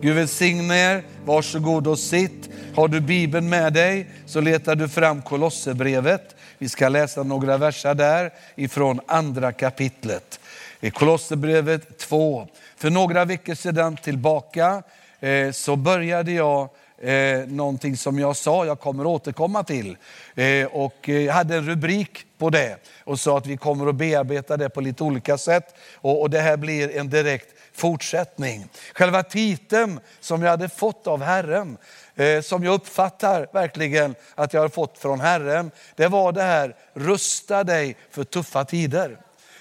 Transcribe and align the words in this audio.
Gud 0.00 0.14
välsigne 0.14 0.76
er. 0.76 1.02
Varsågod 1.24 1.86
och 1.86 1.98
sitt. 1.98 2.48
Har 2.74 2.88
du 2.88 3.00
Bibeln 3.00 3.48
med 3.48 3.72
dig 3.72 4.10
så 4.26 4.40
letar 4.40 4.74
du 4.74 4.88
fram 4.88 5.22
Kolosserbrevet. 5.22 6.36
Vi 6.58 6.68
ska 6.68 6.88
läsa 6.88 7.22
några 7.22 7.56
verser 7.56 7.94
där 7.94 8.32
ifrån 8.56 9.00
andra 9.06 9.52
kapitlet. 9.52 10.40
I 10.80 10.90
Kolosserbrevet 10.90 11.98
2. 11.98 12.48
För 12.76 12.90
några 12.90 13.24
veckor 13.24 13.54
sedan 13.54 13.96
tillbaka 13.96 14.82
eh, 15.20 15.50
så 15.50 15.76
började 15.76 16.32
jag 16.32 16.68
eh, 16.98 17.38
någonting 17.46 17.96
som 17.96 18.18
jag 18.18 18.36
sa 18.36 18.66
jag 18.66 18.80
kommer 18.80 19.06
återkomma 19.06 19.64
till. 19.64 19.96
Eh, 20.34 20.66
och 20.66 21.08
eh, 21.08 21.20
jag 21.20 21.34
hade 21.34 21.56
en 21.56 21.66
rubrik 21.66 22.24
på 22.38 22.50
det 22.50 22.76
och 23.04 23.20
sa 23.20 23.38
att 23.38 23.46
vi 23.46 23.56
kommer 23.56 23.86
att 23.86 23.94
bearbeta 23.94 24.56
det 24.56 24.68
på 24.68 24.80
lite 24.80 25.04
olika 25.04 25.38
sätt. 25.38 25.74
Och, 25.94 26.20
och 26.20 26.30
det 26.30 26.40
här 26.40 26.56
blir 26.56 26.96
en 26.96 27.10
direkt 27.10 27.57
fortsättning. 27.78 28.68
Själva 28.94 29.22
titeln 29.22 30.00
som 30.20 30.42
jag 30.42 30.50
hade 30.50 30.68
fått 30.68 31.06
av 31.06 31.22
Herren, 31.22 31.76
eh, 32.14 32.40
som 32.40 32.64
jag 32.64 32.74
uppfattar 32.74 33.48
verkligen 33.52 34.14
att 34.34 34.52
jag 34.52 34.60
har 34.60 34.68
fått 34.68 34.98
från 34.98 35.20
Herren, 35.20 35.70
det 35.96 36.06
var 36.06 36.32
det 36.32 36.42
här, 36.42 36.76
rusta 36.92 37.64
dig 37.64 37.96
för 38.10 38.24
tuffa 38.24 38.64
tider. 38.64 39.18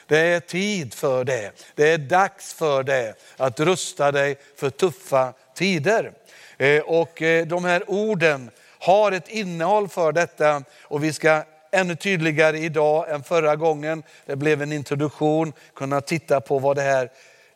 Det 0.07 0.19
är 0.19 0.39
tid 0.39 0.93
för 0.93 1.23
det. 1.23 1.51
Det 1.75 1.91
är 1.91 1.97
dags 1.97 2.53
för 2.53 2.83
det, 2.83 3.13
att 3.37 3.59
rusta 3.59 4.11
dig 4.11 4.37
för 4.55 4.69
tuffa 4.69 5.33
tider. 5.55 6.11
Eh, 6.57 6.81
och 6.81 7.21
eh, 7.21 7.45
de 7.45 7.65
här 7.65 7.83
orden 7.89 8.51
har 8.79 9.11
ett 9.11 9.29
innehåll 9.29 9.89
för 9.89 10.11
detta 10.11 10.63
och 10.81 11.03
vi 11.03 11.13
ska 11.13 11.43
ännu 11.71 11.95
tydligare 11.95 12.59
idag 12.59 13.09
än 13.09 13.23
förra 13.23 13.55
gången, 13.55 14.03
det 14.25 14.35
blev 14.35 14.61
en 14.61 14.71
introduktion, 14.71 15.53
kunna 15.75 16.01
titta 16.01 16.41
på 16.41 16.59
vad 16.59 16.75
det 16.75 16.81
här 16.81 17.09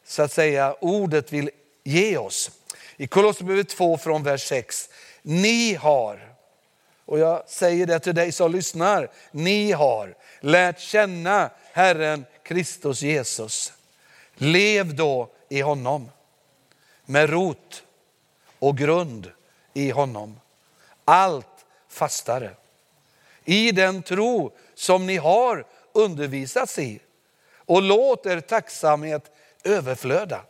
så 0.06 0.24
att 0.24 0.32
säga 0.32 0.76
ordet 0.80 1.34
vill 1.34 1.50
ge 1.84 2.18
oss. 2.18 2.52
I 2.98 3.08
Kolosserbrevet 3.08 3.70
2 3.70 3.98
från 3.98 4.24
vers 4.24 4.48
6. 4.48 4.90
Ni 5.22 5.74
har, 5.74 6.34
och 7.06 7.20
jag 7.20 7.50
säger 7.50 7.86
det 7.86 8.00
till 8.00 8.16
dig 8.16 8.32
som 8.32 8.52
lyssnar, 8.52 9.12
ni 9.32 9.72
har 9.72 10.16
lärt 10.40 10.80
känna 10.80 11.50
Herren 11.72 12.26
Kristus 12.44 13.02
Jesus. 13.02 13.74
Lev 14.36 14.96
då 14.96 15.30
i 15.50 15.62
honom 15.62 16.10
med 17.06 17.30
rot 17.30 17.84
och 18.60 18.78
grund 18.78 19.32
i 19.74 19.90
honom. 19.90 20.40
Allt 21.06 21.66
fastare. 21.90 22.52
I 23.46 23.72
den 23.72 24.04
tro 24.04 24.52
som 24.76 25.06
ni 25.06 25.18
har 25.18 25.66
undervisats 25.94 26.80
i. 26.80 27.00
Och 27.56 27.82
låt 27.82 28.26
er 28.26 28.40
tacksamhet 28.40 29.32
överflöda. 29.64 30.42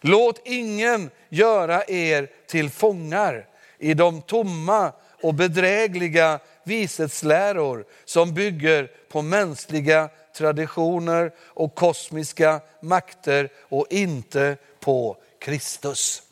Låt 0.00 0.40
ingen 0.44 1.10
göra 1.28 1.84
er 1.84 2.30
till 2.46 2.70
fångar 2.70 3.46
i 3.78 3.94
de 3.94 4.22
tomma 4.22 4.92
och 5.22 5.34
bedrägliga 5.34 6.38
vishetsläror 6.64 7.84
som 8.04 8.34
bygger 8.34 8.90
på 9.08 9.22
mänskliga 9.22 10.08
traditioner 10.36 11.32
och 11.38 11.74
kosmiska 11.74 12.60
makter 12.80 13.48
och 13.62 13.86
inte 13.90 14.56
på 14.80 15.16
Kristus. 15.38 16.22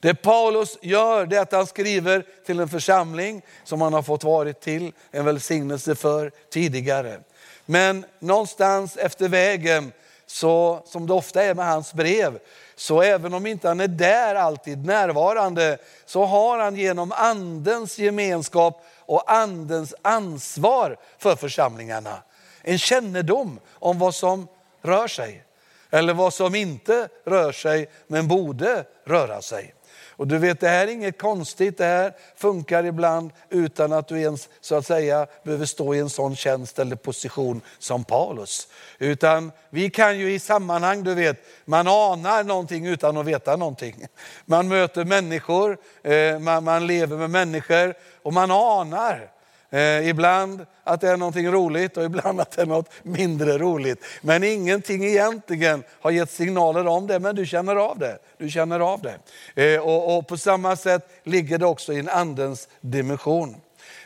Det 0.00 0.14
Paulus 0.14 0.78
gör 0.82 1.26
det 1.26 1.36
är 1.36 1.40
att 1.40 1.52
han 1.52 1.66
skriver 1.66 2.26
till 2.46 2.60
en 2.60 2.68
församling 2.68 3.42
som 3.64 3.80
han 3.80 3.92
har 3.92 4.02
fått 4.02 4.24
varit 4.24 4.60
till, 4.60 4.92
en 5.10 5.24
välsignelse 5.24 5.94
för 5.94 6.32
tidigare. 6.50 7.20
Men 7.66 8.04
någonstans 8.18 8.96
efter 8.96 9.28
vägen, 9.28 9.92
så, 10.34 10.82
som 10.86 11.06
det 11.06 11.12
ofta 11.12 11.42
är 11.42 11.54
med 11.54 11.66
hans 11.66 11.94
brev, 11.94 12.38
så 12.74 13.02
även 13.02 13.34
om 13.34 13.46
inte 13.46 13.68
han 13.68 13.80
är 13.80 13.88
där 13.88 14.34
alltid 14.34 14.86
närvarande, 14.86 15.78
så 16.06 16.24
har 16.24 16.58
han 16.58 16.76
genom 16.76 17.12
andens 17.12 17.98
gemenskap 17.98 18.84
och 18.98 19.32
andens 19.32 19.94
ansvar 20.02 20.96
för 21.18 21.36
församlingarna 21.36 22.22
en 22.62 22.78
kännedom 22.78 23.60
om 23.70 23.98
vad 23.98 24.14
som 24.14 24.48
rör 24.82 25.08
sig. 25.08 25.44
Eller 25.90 26.14
vad 26.14 26.34
som 26.34 26.54
inte 26.54 27.08
rör 27.24 27.52
sig 27.52 27.90
men 28.06 28.28
borde 28.28 28.84
röra 29.04 29.42
sig. 29.42 29.74
Och 30.16 30.26
du 30.26 30.38
vet, 30.38 30.60
det 30.60 30.68
här 30.68 30.86
är 30.86 30.92
inget 30.92 31.18
konstigt, 31.18 31.78
det 31.78 31.84
här 31.84 32.12
funkar 32.36 32.84
ibland 32.84 33.30
utan 33.50 33.92
att 33.92 34.08
du 34.08 34.20
ens 34.20 34.48
så 34.60 34.74
att 34.74 34.86
säga 34.86 35.26
behöver 35.42 35.66
stå 35.66 35.94
i 35.94 35.98
en 35.98 36.10
sån 36.10 36.36
tjänst 36.36 36.78
eller 36.78 36.96
position 36.96 37.60
som 37.78 38.04
Paulus. 38.04 38.68
Utan 38.98 39.52
vi 39.70 39.90
kan 39.90 40.18
ju 40.18 40.32
i 40.32 40.38
sammanhang, 40.38 41.04
du 41.04 41.14
vet, 41.14 41.36
man 41.64 41.88
anar 41.88 42.44
någonting 42.44 42.86
utan 42.86 43.16
att 43.16 43.26
veta 43.26 43.56
någonting. 43.56 44.06
Man 44.44 44.68
möter 44.68 45.04
människor, 45.04 45.78
eh, 46.02 46.38
man, 46.38 46.64
man 46.64 46.86
lever 46.86 47.16
med 47.16 47.30
människor 47.30 47.94
och 48.22 48.32
man 48.32 48.50
anar 48.50 49.33
Eh, 49.74 50.08
ibland 50.08 50.66
att 50.84 51.00
det 51.00 51.08
är 51.08 51.16
någonting 51.16 51.50
roligt 51.50 51.96
och 51.96 52.04
ibland 52.04 52.40
att 52.40 52.50
det 52.50 52.62
är 52.62 52.66
något 52.66 52.90
mindre 53.02 53.58
roligt. 53.58 54.04
Men 54.20 54.44
ingenting 54.44 55.04
egentligen 55.04 55.84
har 56.00 56.10
gett 56.10 56.30
signaler 56.30 56.86
om 56.86 57.06
det, 57.06 57.20
men 57.20 57.36
du 57.36 57.46
känner 57.46 57.76
av 57.76 57.98
det. 57.98 58.18
Du 58.38 58.50
känner 58.50 58.80
av 58.80 59.02
det. 59.02 59.74
Eh, 59.74 59.80
och, 59.80 60.18
och, 60.18 60.28
på 60.28 60.36
samma 60.36 60.76
sätt 60.76 61.08
ligger 61.22 61.58
det 61.58 61.66
också 61.66 61.92
i 61.92 61.98
en 61.98 62.08
andens 62.08 62.68
dimension. 62.80 63.56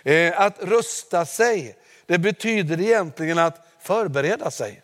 Eh, 0.03 0.41
att 0.41 0.63
rusta 0.63 1.27
sig, 1.27 1.77
det 2.07 2.19
betyder 2.19 2.81
egentligen 2.81 3.39
att 3.39 3.67
förbereda 3.81 4.51
sig. 4.51 4.83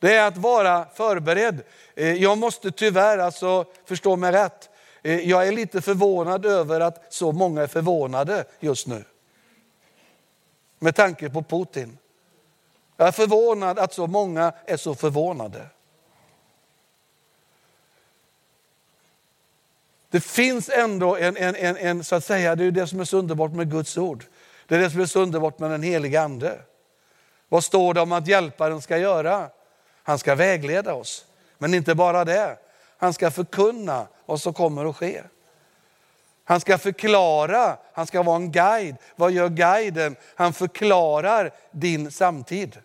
Det 0.00 0.14
är 0.14 0.26
att 0.26 0.36
vara 0.36 0.86
förberedd. 0.94 1.60
Eh, 1.96 2.12
jag 2.12 2.38
måste 2.38 2.70
tyvärr, 2.70 3.18
alltså, 3.18 3.64
förstå 3.84 4.16
mig 4.16 4.32
rätt, 4.32 4.68
eh, 5.02 5.30
jag 5.30 5.48
är 5.48 5.52
lite 5.52 5.80
förvånad 5.80 6.46
över 6.46 6.80
att 6.80 7.12
så 7.12 7.32
många 7.32 7.62
är 7.62 7.66
förvånade 7.66 8.44
just 8.60 8.86
nu 8.86 9.04
med 10.84 10.94
tanke 10.94 11.30
på 11.30 11.42
Putin. 11.42 11.98
Jag 12.96 13.08
är 13.08 13.12
förvånad 13.12 13.78
att 13.78 13.92
så 13.92 14.06
många 14.06 14.52
är 14.66 14.76
så 14.76 14.94
förvånade. 14.94 15.66
Det 20.10 20.20
finns 20.20 20.68
ändå 20.68 21.16
en, 21.16 21.36
en, 21.36 21.54
en, 21.56 21.76
en, 21.76 22.04
så 22.04 22.14
att 22.14 22.24
säga, 22.24 22.56
det 22.56 22.64
är 22.64 22.70
det 22.70 22.86
som 22.86 23.00
är 23.00 23.04
så 23.04 23.18
underbart 23.18 23.52
med 23.52 23.70
Guds 23.70 23.98
ord. 23.98 24.24
Det 24.66 24.74
är 24.74 24.78
det 24.78 24.90
som 24.90 25.00
är 25.00 25.06
så 25.06 25.20
underbart 25.20 25.58
med 25.58 25.70
den 25.70 25.82
heliga 25.82 26.22
ande. 26.22 26.58
Vad 27.48 27.64
står 27.64 27.94
det 27.94 28.00
om 28.00 28.12
att 28.12 28.26
hjälparen 28.26 28.82
ska 28.82 28.98
göra? 28.98 29.50
Han 30.02 30.18
ska 30.18 30.34
vägleda 30.34 30.94
oss. 30.94 31.26
Men 31.58 31.74
inte 31.74 31.94
bara 31.94 32.24
det, 32.24 32.58
han 32.96 33.12
ska 33.12 33.30
förkunna 33.30 34.06
vad 34.26 34.40
som 34.40 34.54
kommer 34.54 34.90
att 34.90 34.96
ske. 34.96 35.22
Han 36.44 36.60
ska 36.60 36.78
förklara, 36.78 37.76
han 37.92 38.06
ska 38.06 38.22
vara 38.22 38.36
en 38.36 38.52
guide. 38.52 38.96
Vad 39.16 39.32
gör 39.32 39.48
guiden? 39.48 40.16
Han 40.34 40.52
förklarar 40.52 41.50
din 41.70 42.10
samtid. 42.10 42.78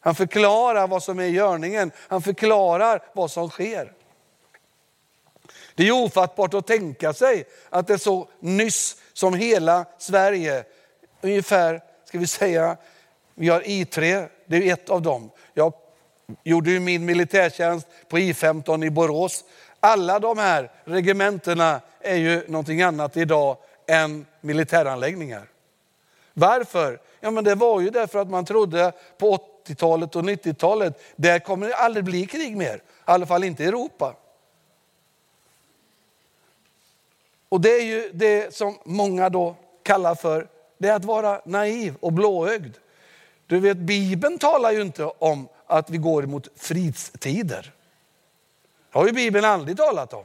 Han 0.00 0.14
förklarar 0.14 0.86
vad 0.86 1.02
som 1.02 1.18
är 1.18 1.24
i 1.24 1.30
görningen, 1.30 1.90
han 1.96 2.22
förklarar 2.22 3.02
vad 3.12 3.30
som 3.30 3.50
sker. 3.50 3.92
Det 5.74 5.88
är 5.88 5.92
ofattbart 5.92 6.54
att 6.54 6.66
tänka 6.66 7.12
sig 7.12 7.44
att 7.70 7.86
det 7.86 7.92
är 7.92 7.98
så 7.98 8.28
nyss 8.40 8.96
som 9.12 9.34
hela 9.34 9.84
Sverige, 9.98 10.64
ungefär, 11.20 11.80
ska 12.04 12.18
vi 12.18 12.26
säga, 12.26 12.76
vi 13.34 13.48
har 13.48 13.60
I3, 13.60 14.28
det 14.46 14.56
är 14.56 14.72
ett 14.72 14.90
av 14.90 15.02
dem. 15.02 15.30
Jag 15.54 15.72
gjorde 16.42 16.70
ju 16.70 16.80
min 16.80 17.04
militärtjänst 17.04 17.86
på 18.08 18.18
I15 18.18 18.84
i 18.84 18.90
Borås. 18.90 19.44
Alla 19.80 20.18
de 20.18 20.38
här 20.38 20.70
regementena 20.84 21.80
är 22.00 22.16
ju 22.16 22.42
någonting 22.48 22.82
annat 22.82 23.16
idag 23.16 23.56
än 23.86 24.26
militäranläggningar. 24.40 25.48
Varför? 26.34 27.00
Ja, 27.20 27.30
men 27.30 27.44
det 27.44 27.54
var 27.54 27.80
ju 27.80 27.90
därför 27.90 28.18
att 28.18 28.30
man 28.30 28.44
trodde 28.44 28.92
på 29.18 29.38
80-talet 29.66 30.16
och 30.16 30.22
90-talet, 30.22 31.02
där 31.16 31.38
kommer 31.38 31.68
det 31.68 31.74
aldrig 31.74 32.04
bli 32.04 32.26
krig 32.26 32.56
mer. 32.56 32.76
I 32.76 32.80
alla 33.04 33.26
fall 33.26 33.44
inte 33.44 33.64
i 33.64 33.66
Europa. 33.66 34.16
Och 37.48 37.60
det 37.60 37.70
är 37.70 37.84
ju 37.84 38.10
det 38.12 38.54
som 38.54 38.78
många 38.84 39.28
då 39.28 39.56
kallar 39.82 40.14
för 40.14 40.48
det 40.78 40.88
är 40.88 40.94
att 40.94 41.04
vara 41.04 41.40
naiv 41.44 41.94
och 42.00 42.12
blåögd. 42.12 42.76
Du 43.46 43.60
vet, 43.60 43.76
Bibeln 43.76 44.38
talar 44.38 44.72
ju 44.72 44.82
inte 44.82 45.04
om 45.04 45.48
att 45.66 45.90
vi 45.90 45.98
går 45.98 46.22
mot 46.22 46.48
fridstider. 46.56 47.72
Det 48.92 48.98
har 48.98 49.06
ju 49.06 49.12
Bibeln 49.12 49.44
aldrig 49.44 49.76
talat 49.76 50.12
om. 50.12 50.24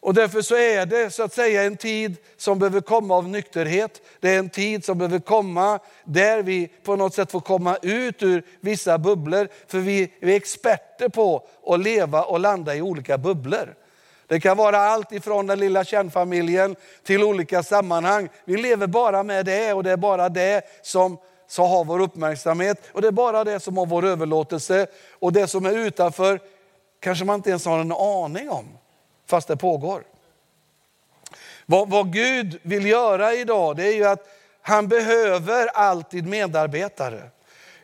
Och 0.00 0.14
därför 0.14 0.42
så 0.42 0.56
är 0.56 0.86
det 0.86 1.10
så 1.10 1.22
att 1.22 1.34
säga 1.34 1.62
en 1.62 1.76
tid 1.76 2.16
som 2.36 2.58
behöver 2.58 2.80
komma 2.80 3.16
av 3.16 3.28
nykterhet. 3.28 4.02
Det 4.20 4.34
är 4.34 4.38
en 4.38 4.50
tid 4.50 4.84
som 4.84 4.98
behöver 4.98 5.18
komma 5.18 5.78
där 6.04 6.42
vi 6.42 6.68
på 6.82 6.96
något 6.96 7.14
sätt 7.14 7.30
får 7.30 7.40
komma 7.40 7.76
ut 7.82 8.22
ur 8.22 8.42
vissa 8.60 8.98
bubblor. 8.98 9.48
För 9.66 9.78
vi, 9.78 10.12
vi 10.20 10.32
är 10.32 10.36
experter 10.36 11.08
på 11.08 11.46
att 11.66 11.80
leva 11.80 12.22
och 12.22 12.40
landa 12.40 12.74
i 12.74 12.82
olika 12.82 13.18
bubblor. 13.18 13.74
Det 14.26 14.40
kan 14.40 14.56
vara 14.56 14.78
allt 14.78 15.12
ifrån 15.12 15.46
den 15.46 15.58
lilla 15.58 15.84
kärnfamiljen 15.84 16.76
till 17.02 17.24
olika 17.24 17.62
sammanhang. 17.62 18.28
Vi 18.44 18.56
lever 18.56 18.86
bara 18.86 19.22
med 19.22 19.46
det 19.46 19.72
och 19.72 19.82
det 19.82 19.90
är 19.90 19.96
bara 19.96 20.28
det 20.28 20.62
som 20.82 21.18
så 21.48 21.66
har 21.66 21.84
vår 21.84 22.00
uppmärksamhet 22.00 22.88
och 22.92 23.02
det 23.02 23.08
är 23.08 23.12
bara 23.12 23.44
det 23.44 23.60
som 23.60 23.76
har 23.76 23.86
vår 23.86 24.04
överlåtelse. 24.04 24.86
Och 25.18 25.32
det 25.32 25.46
som 25.46 25.66
är 25.66 25.72
utanför 25.72 26.40
kanske 27.00 27.24
man 27.24 27.36
inte 27.36 27.50
ens 27.50 27.64
har 27.64 27.78
en 27.78 27.92
aning 27.92 28.50
om, 28.50 28.68
fast 29.30 29.48
det 29.48 29.56
pågår. 29.56 30.04
Vad, 31.66 31.90
vad 31.90 32.12
Gud 32.12 32.58
vill 32.62 32.86
göra 32.86 33.34
idag, 33.34 33.76
det 33.76 33.84
är 33.84 33.94
ju 33.94 34.04
att 34.04 34.28
han 34.62 34.88
behöver 34.88 35.66
alltid 35.66 36.26
medarbetare. 36.26 37.30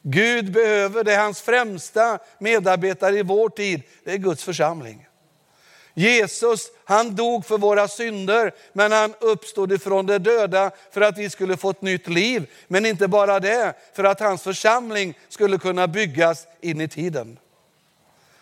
Gud 0.02 0.52
behöver 0.52 1.04
det, 1.04 1.16
hans 1.16 1.40
främsta 1.40 2.18
medarbetare 2.38 3.18
i 3.18 3.22
vår 3.22 3.48
tid, 3.48 3.82
det 4.04 4.12
är 4.12 4.16
Guds 4.16 4.44
församling. 4.44 5.08
Jesus, 5.94 6.70
han 6.84 7.14
dog 7.14 7.46
för 7.46 7.58
våra 7.58 7.88
synder, 7.88 8.54
men 8.72 8.92
han 8.92 9.14
uppstod 9.20 9.72
ifrån 9.72 10.06
de 10.06 10.18
döda 10.18 10.70
för 10.90 11.00
att 11.00 11.18
vi 11.18 11.30
skulle 11.30 11.56
få 11.56 11.70
ett 11.70 11.82
nytt 11.82 12.08
liv. 12.08 12.50
Men 12.68 12.86
inte 12.86 13.08
bara 13.08 13.40
det, 13.40 13.74
för 13.94 14.04
att 14.04 14.20
hans 14.20 14.42
församling 14.42 15.18
skulle 15.28 15.58
kunna 15.58 15.88
byggas 15.88 16.46
in 16.60 16.80
i 16.80 16.88
tiden. 16.88 17.38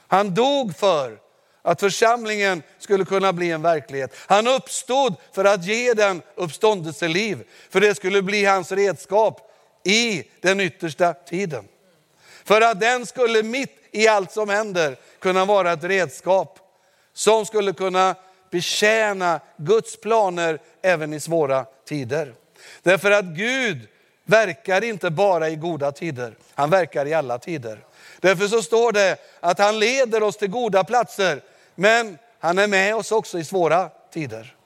Han 0.07 0.35
dog 0.35 0.77
för 0.77 1.19
att 1.67 1.81
församlingen 1.81 2.63
skulle 2.79 3.05
kunna 3.05 3.33
bli 3.33 3.51
en 3.51 3.63
verklighet. 3.63 4.15
Han 4.27 4.47
uppstod 4.47 5.15
för 5.33 5.45
att 5.45 5.65
ge 5.65 5.95
den 5.95 6.23
uppståndelseliv, 6.35 7.45
för 7.71 7.81
det 7.81 7.95
skulle 7.95 8.23
bli 8.23 8.45
hans 8.45 8.73
redskap 8.73 9.51
i 9.85 10.25
den 10.41 10.61
yttersta 10.61 11.15
tiden. 11.15 11.65
För 12.45 12.61
att 12.61 12.81
den 12.81 13.07
skulle 13.07 13.43
mitt 13.43 13.79
i 13.91 14.09
allt 14.09 14.33
som 14.33 14.49
händer 14.49 14.97
kunna 15.19 15.45
vara 15.45 15.73
ett 15.73 15.85
redskap 15.85 16.59
som 17.15 17.47
skulle 17.47 17.73
kunna 17.73 18.15
betjäna 18.51 19.41
Guds 19.57 20.01
planer 20.01 20.59
även 20.83 21.13
i 21.13 21.21
svåra 21.21 21.67
tider. 21.89 22.35
Därför 22.83 23.11
att 23.11 23.25
Gud 23.25 23.89
verkar 24.25 24.85
inte 24.85 25.11
bara 25.11 25.49
i 25.49 25.57
goda 25.57 25.93
tider, 25.93 26.37
han 26.55 26.71
verkar 26.71 27.07
i 27.07 27.15
alla 27.15 27.39
tider. 27.39 27.85
Därför 28.21 28.49
så 28.49 28.63
står 28.63 28.93
det 28.93 29.17
att 29.41 29.59
han 29.59 29.79
leder 29.79 30.23
oss 30.23 30.37
till 30.37 30.51
goda 30.51 30.85
platser, 30.85 31.43
men 31.75 32.19
han 32.39 32.59
är 32.59 32.67
med 32.67 32.95
oss 32.95 33.13
också 33.13 33.39
i 33.39 33.45
svåra 33.45 33.91
tider. 34.13 34.57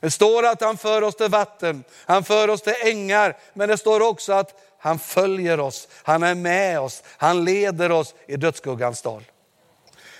Det 0.00 0.10
står 0.10 0.46
att 0.46 0.60
han 0.60 0.76
för 0.76 1.02
oss 1.02 1.14
till 1.14 1.28
vatten, 1.28 1.84
han 2.06 2.24
för 2.24 2.48
oss 2.48 2.62
till 2.62 2.74
ängar, 2.82 3.36
men 3.54 3.68
det 3.68 3.76
står 3.76 4.00
också 4.00 4.32
att 4.32 4.60
han 4.78 4.98
följer 4.98 5.60
oss, 5.60 5.88
han 6.02 6.22
är 6.22 6.34
med 6.34 6.80
oss, 6.80 7.02
han 7.06 7.44
leder 7.44 7.92
oss 7.92 8.14
i 8.26 8.36
dödsskuggans 8.36 9.02
dal. 9.02 9.22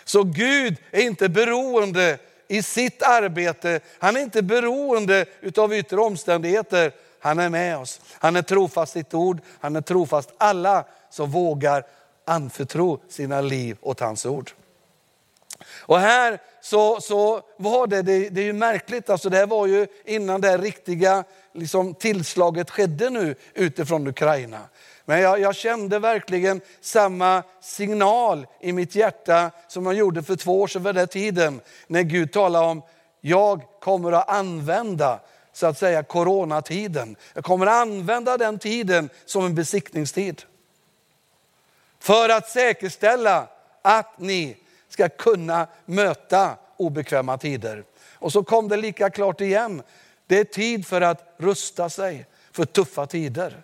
Så 0.04 0.22
Gud 0.22 0.76
är 0.90 1.02
inte 1.02 1.28
beroende 1.28 2.18
i 2.48 2.62
sitt 2.62 3.02
arbete, 3.02 3.80
han 3.98 4.16
är 4.16 4.20
inte 4.20 4.42
beroende 4.42 5.26
av 5.56 5.74
yttre 5.74 6.00
omständigheter. 6.00 6.92
Han 7.22 7.38
är 7.38 7.48
med 7.48 7.78
oss, 7.78 8.00
han 8.12 8.36
är 8.36 8.42
trofast 8.42 8.92
sitt 8.92 9.14
ord, 9.14 9.40
han 9.60 9.76
är 9.76 9.80
trofast 9.80 10.32
alla 10.38 10.84
som 11.10 11.30
vågar 11.30 11.86
anförtro 12.24 13.00
sina 13.08 13.40
liv 13.40 13.76
åt 13.80 14.00
hans 14.00 14.26
ord. 14.26 14.50
Och 15.68 16.00
här 16.00 16.38
så, 16.60 17.00
så 17.00 17.42
var 17.56 17.86
det, 17.86 18.02
det, 18.02 18.28
det 18.28 18.40
är 18.40 18.44
ju 18.44 18.52
märkligt, 18.52 19.10
alltså 19.10 19.30
det 19.30 19.36
här 19.36 19.46
var 19.46 19.66
ju 19.66 19.86
innan 20.04 20.40
det 20.40 20.58
riktiga 20.58 21.24
liksom, 21.52 21.94
tillslaget 21.94 22.70
skedde 22.70 23.10
nu 23.10 23.34
utifrån 23.54 24.06
Ukraina. 24.06 24.60
Men 25.04 25.20
jag, 25.20 25.40
jag, 25.40 25.56
kände 25.56 25.98
verkligen 25.98 26.60
samma 26.80 27.42
signal 27.60 28.46
i 28.60 28.72
mitt 28.72 28.94
hjärta 28.94 29.50
som 29.68 29.86
jag 29.86 29.94
gjorde 29.94 30.22
för 30.22 30.36
två 30.36 30.60
år 30.60 30.66
sedan 30.66 30.82
vid 30.82 30.94
den 30.94 31.08
tiden. 31.08 31.60
När 31.86 32.02
Gud 32.02 32.32
talade 32.32 32.66
om, 32.66 32.82
jag 33.20 33.62
kommer 33.80 34.12
att 34.12 34.28
använda 34.28 35.20
så 35.52 35.66
att 35.66 35.78
säga 35.78 36.02
coronatiden. 36.02 37.16
Jag 37.34 37.44
kommer 37.44 37.66
att 37.66 37.82
använda 37.82 38.36
den 38.36 38.58
tiden 38.58 39.10
som 39.24 39.44
en 39.44 39.54
besiktningstid. 39.54 40.42
För 41.98 42.28
att 42.28 42.48
säkerställa 42.48 43.46
att 43.82 44.18
ni 44.18 44.56
ska 44.90 45.08
kunna 45.08 45.66
möta 45.84 46.56
obekväma 46.76 47.38
tider. 47.38 47.84
Och 48.14 48.32
så 48.32 48.42
kom 48.42 48.68
det 48.68 48.76
lika 48.76 49.10
klart 49.10 49.40
igen. 49.40 49.82
Det 50.26 50.38
är 50.38 50.44
tid 50.44 50.86
för 50.86 51.00
att 51.00 51.34
rusta 51.36 51.90
sig 51.90 52.26
för 52.52 52.64
tuffa 52.64 53.06
tider. 53.06 53.62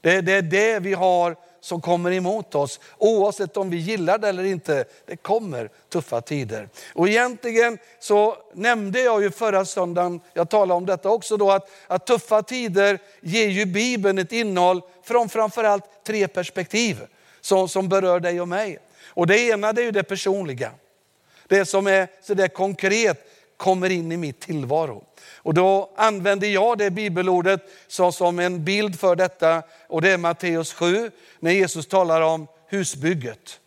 Det, 0.00 0.20
det 0.20 0.32
är 0.32 0.42
det 0.42 0.78
vi 0.78 0.94
har 0.94 1.36
som 1.60 1.80
kommer 1.80 2.12
emot 2.12 2.54
oss, 2.54 2.80
oavsett 2.98 3.56
om 3.56 3.70
vi 3.70 3.76
gillar 3.76 4.18
det 4.18 4.28
eller 4.28 4.44
inte. 4.44 4.84
Det 5.06 5.16
kommer 5.16 5.70
tuffa 5.88 6.20
tider. 6.20 6.68
Och 6.94 7.08
egentligen 7.08 7.78
så 8.00 8.36
nämnde 8.54 9.00
jag 9.00 9.22
ju 9.22 9.30
förra 9.30 9.64
söndagen, 9.64 10.20
jag 10.32 10.48
talade 10.48 10.74
om 10.74 10.86
detta 10.86 11.10
också 11.10 11.36
då, 11.36 11.50
att, 11.50 11.70
att 11.86 12.06
tuffa 12.06 12.42
tider 12.42 12.98
ger 13.20 13.48
ju 13.48 13.66
Bibeln 13.66 14.18
ett 14.18 14.32
innehåll 14.32 14.82
från 15.02 15.28
framförallt 15.28 15.84
tre 16.04 16.28
perspektiv 16.28 17.06
som, 17.40 17.68
som 17.68 17.88
berör 17.88 18.20
dig 18.20 18.40
och 18.40 18.48
mig. 18.48 18.78
Och 19.10 19.26
det 19.26 19.38
ena 19.38 19.72
det 19.72 19.80
är 19.80 19.84
ju 19.84 19.90
det 19.90 20.02
personliga. 20.02 20.72
Det 21.46 21.64
som 21.64 21.86
är 21.86 22.08
så 22.22 22.34
där 22.34 22.48
konkret 22.48 23.26
kommer 23.56 23.90
in 23.90 24.12
i 24.12 24.16
mitt 24.16 24.40
tillvaro. 24.40 25.04
Och 25.36 25.54
då 25.54 25.90
använder 25.96 26.48
jag 26.48 26.78
det 26.78 26.90
bibelordet 26.90 27.60
som 27.88 28.38
en 28.38 28.64
bild 28.64 29.00
för 29.00 29.16
detta 29.16 29.62
och 29.88 30.02
det 30.02 30.10
är 30.10 30.18
Matteus 30.18 30.72
7 30.72 31.10
när 31.40 31.50
Jesus 31.50 31.86
talar 31.86 32.20
om 32.20 32.46
husbygget. 32.68 33.60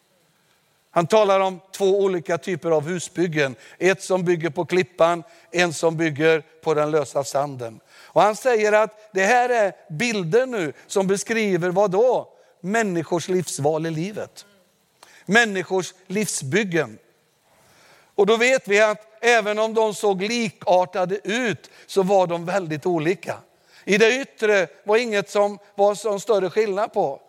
Han 0.91 1.07
talar 1.07 1.39
om 1.39 1.59
två 1.71 1.99
olika 1.99 2.37
typer 2.37 2.71
av 2.71 2.87
husbyggen. 2.87 3.55
Ett 3.77 4.03
som 4.03 4.25
bygger 4.25 4.49
på 4.49 4.65
klippan, 4.65 5.23
en 5.51 5.73
som 5.73 5.97
bygger 5.97 6.43
på 6.63 6.73
den 6.73 6.91
lösa 6.91 7.23
sanden. 7.23 7.79
Och 7.95 8.21
han 8.21 8.35
säger 8.35 8.73
att 8.73 9.09
det 9.13 9.25
här 9.25 9.49
är 9.49 9.73
bilder 9.89 10.45
nu 10.45 10.73
som 10.87 11.07
beskriver 11.07 11.69
vad 11.69 11.91
då? 11.91 12.33
Människors 12.61 13.29
livsval 13.29 13.85
i 13.85 13.91
livet. 13.91 14.45
Människors 15.25 15.93
livsbyggen. 16.07 16.97
Och 18.15 18.25
då 18.25 18.37
vet 18.37 18.67
vi 18.67 18.81
att 18.81 19.07
även 19.21 19.59
om 19.59 19.73
de 19.73 19.93
såg 19.93 20.21
likartade 20.21 21.19
ut 21.23 21.69
så 21.85 22.03
var 22.03 22.27
de 22.27 22.45
väldigt 22.45 22.85
olika. 22.85 23.37
I 23.85 23.97
det 23.97 24.21
yttre 24.21 24.67
var 24.83 24.97
inget 24.97 25.29
som 25.29 25.59
var 25.75 25.95
så 25.95 26.19
större 26.19 26.49
skillnad 26.49 26.93
på. 26.93 27.21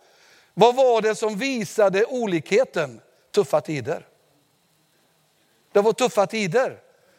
Vad 0.53 0.75
var 0.75 1.01
det 1.01 1.15
som 1.15 1.37
visade 1.37 2.05
olikheten? 2.05 3.01
Tuffa 3.31 3.61
tider. 3.61 4.07
Det 5.71 5.81
var 5.81 5.93
tuffa 5.93 6.27
tider 6.27 6.77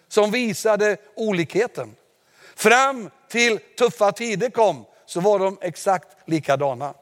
som 0.09 0.31
visade 0.31 0.97
olikheten. 1.15 1.97
Fram 2.55 3.11
till 3.29 3.59
tuffa 3.79 4.13
tider 4.13 4.51
kom 4.51 4.85
så 5.07 5.21
var 5.21 5.39
de 5.39 5.59
exakt 5.61 6.09
likadana. 6.25 6.95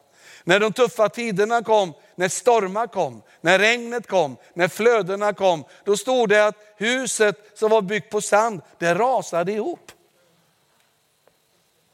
När 0.44 0.61
de 0.61 0.73
tuffa 0.73 1.09
tiderna 1.09 1.62
kom, 1.62 1.93
när 2.14 2.28
stormar 2.28 2.87
kom, 2.87 3.22
när 3.40 3.58
regnet 3.58 4.06
kom, 4.06 4.37
när 4.55 4.69
flödena 4.69 5.32
kom, 5.32 5.64
då 5.84 5.96
stod 5.96 6.28
det 6.28 6.46
att 6.46 6.56
huset 6.76 7.37
som 7.55 7.70
var 7.70 7.82
byggt 7.82 8.10
på 8.10 8.20
sand, 8.20 8.60
det 8.79 8.94
rasade 8.94 9.53
ihop. 9.53 9.93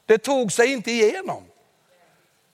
Det 0.05 0.17
tog 0.17 0.51
sig 0.51 0.71
inte 0.71 0.91
igenom. 0.91 1.43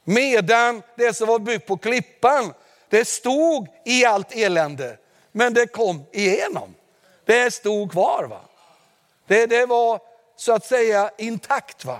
Medan 0.03 0.81
det 0.95 1.13
som 1.13 1.27
var 1.27 1.39
byggt 1.39 1.67
på 1.67 1.77
klippan, 1.77 2.53
det 2.89 3.05
stod 3.05 3.67
i 3.85 4.05
allt 4.05 4.35
elände, 4.35 4.97
men 5.31 5.53
det 5.53 5.67
kom 5.67 6.05
igenom. 6.11 6.75
Det 7.25 7.53
stod 7.53 7.91
kvar. 7.91 8.23
Va? 8.23 8.41
Det, 9.27 9.45
det 9.45 9.65
var 9.65 9.99
så 10.35 10.53
att 10.53 10.65
säga 10.65 11.11
intakt. 11.17 11.85
Va? 11.85 11.99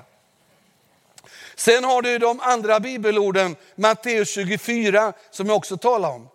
Sen 1.58 1.84
har 1.84 2.02
du 2.02 2.18
de 2.18 2.40
andra 2.40 2.80
bibelorden, 2.80 3.56
Matteus 3.76 4.30
24, 4.30 5.14
som 5.32 5.48
jag 5.48 5.58
också 5.58 5.78
talar 5.78 6.10
om. 6.10 6.30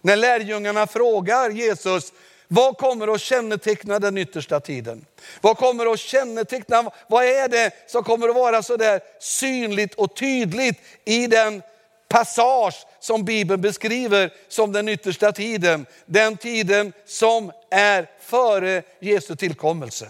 När 0.00 0.16
lärjungarna 0.16 0.86
frågar 0.86 1.50
Jesus, 1.50 2.12
vad 2.48 2.78
kommer 2.78 3.14
att 3.14 3.20
känneteckna 3.20 3.98
den 3.98 4.18
yttersta 4.18 4.60
tiden? 4.60 5.06
Vad 5.40 5.56
kommer 5.56 5.92
att 5.92 6.00
känneteckna, 6.00 6.90
vad 7.08 7.24
är 7.24 7.48
det 7.48 7.90
som 7.90 8.04
kommer 8.04 8.28
att 8.28 8.34
vara 8.34 8.62
så 8.62 8.76
där 8.76 9.00
synligt 9.20 9.94
och 9.94 10.16
tydligt 10.16 10.80
i 11.04 11.26
den 11.26 11.62
passage 12.08 12.86
som 13.00 13.24
Bibeln 13.24 13.60
beskriver 13.60 14.32
som 14.48 14.72
den 14.72 14.88
yttersta 14.88 15.32
tiden. 15.32 15.86
Den 16.06 16.36
tiden 16.36 16.92
som 17.06 17.52
är 17.70 18.10
före 18.20 18.82
Jesu 19.00 19.36
tillkommelse. 19.36 20.08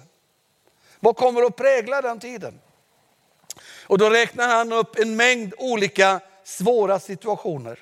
Vad 1.00 1.16
kommer 1.16 1.42
att 1.42 1.56
prägla 1.56 2.02
den 2.02 2.20
tiden? 2.20 2.60
Och 3.84 3.98
då 3.98 4.10
räknar 4.10 4.48
han 4.48 4.72
upp 4.72 4.98
en 4.98 5.16
mängd 5.16 5.54
olika 5.58 6.20
svåra 6.44 7.00
situationer. 7.00 7.78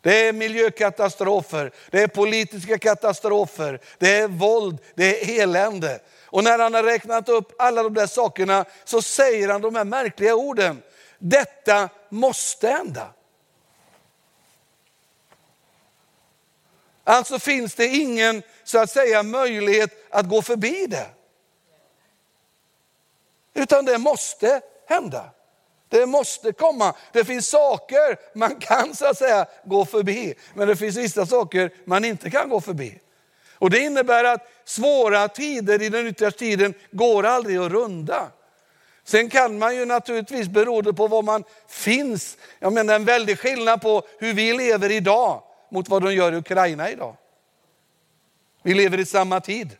Det 0.00 0.28
är 0.28 0.32
miljökatastrofer, 0.32 1.72
det 1.90 2.02
är 2.02 2.08
politiska 2.08 2.78
katastrofer, 2.78 3.80
det 3.98 4.16
är 4.16 4.28
våld, 4.28 4.78
det 4.94 5.38
är 5.38 5.42
elände. 5.42 6.00
Och 6.24 6.44
när 6.44 6.58
han 6.58 6.74
har 6.74 6.82
räknat 6.82 7.28
upp 7.28 7.52
alla 7.58 7.82
de 7.82 7.94
där 7.94 8.06
sakerna 8.06 8.64
så 8.84 9.02
säger 9.02 9.48
han 9.48 9.60
de 9.60 9.74
här 9.74 9.84
märkliga 9.84 10.34
orden. 10.34 10.82
Detta 11.18 11.88
måste 12.08 12.68
hända. 12.68 13.12
Alltså 17.04 17.38
finns 17.38 17.74
det 17.74 17.86
ingen 17.86 18.42
så 18.64 18.78
att 18.78 18.90
säga 18.90 19.22
möjlighet 19.22 20.06
att 20.10 20.28
gå 20.28 20.42
förbi 20.42 20.86
det. 20.86 21.06
Utan 23.54 23.84
det 23.84 23.98
måste 23.98 24.60
hända. 24.88 25.30
Det 25.88 26.06
måste 26.06 26.52
komma. 26.52 26.94
Det 27.12 27.24
finns 27.24 27.48
saker 27.48 28.18
man 28.38 28.56
kan 28.56 28.94
så 28.94 29.06
att 29.06 29.18
säga 29.18 29.46
gå 29.64 29.84
förbi, 29.84 30.34
men 30.54 30.68
det 30.68 30.76
finns 30.76 30.96
vissa 30.96 31.26
saker 31.26 31.70
man 31.84 32.04
inte 32.04 32.30
kan 32.30 32.48
gå 32.48 32.60
förbi. 32.60 33.00
Och 33.52 33.70
det 33.70 33.78
innebär 33.78 34.24
att 34.24 34.48
svåra 34.64 35.28
tider 35.28 35.82
i 35.82 35.88
den 35.88 36.06
yttersta 36.06 36.38
tiden 36.38 36.74
går 36.90 37.26
aldrig 37.26 37.58
att 37.58 37.72
runda. 37.72 38.28
Sen 39.04 39.30
kan 39.30 39.58
man 39.58 39.76
ju 39.76 39.84
naturligtvis, 39.84 40.48
beroende 40.48 40.92
på 40.92 41.06
var 41.06 41.22
man 41.22 41.44
finns, 41.68 42.36
jag 42.58 42.72
menar 42.72 42.94
en 42.94 43.04
väldig 43.04 43.38
skillnad 43.38 43.82
på 43.82 44.02
hur 44.18 44.32
vi 44.32 44.52
lever 44.52 44.90
idag 44.90 45.42
mot 45.70 45.88
vad 45.88 46.02
de 46.02 46.14
gör 46.14 46.32
i 46.32 46.36
Ukraina 46.36 46.90
idag. 46.90 47.16
Vi 48.62 48.74
lever 48.74 48.98
i 48.98 49.06
samma 49.06 49.40
tid. 49.40 49.76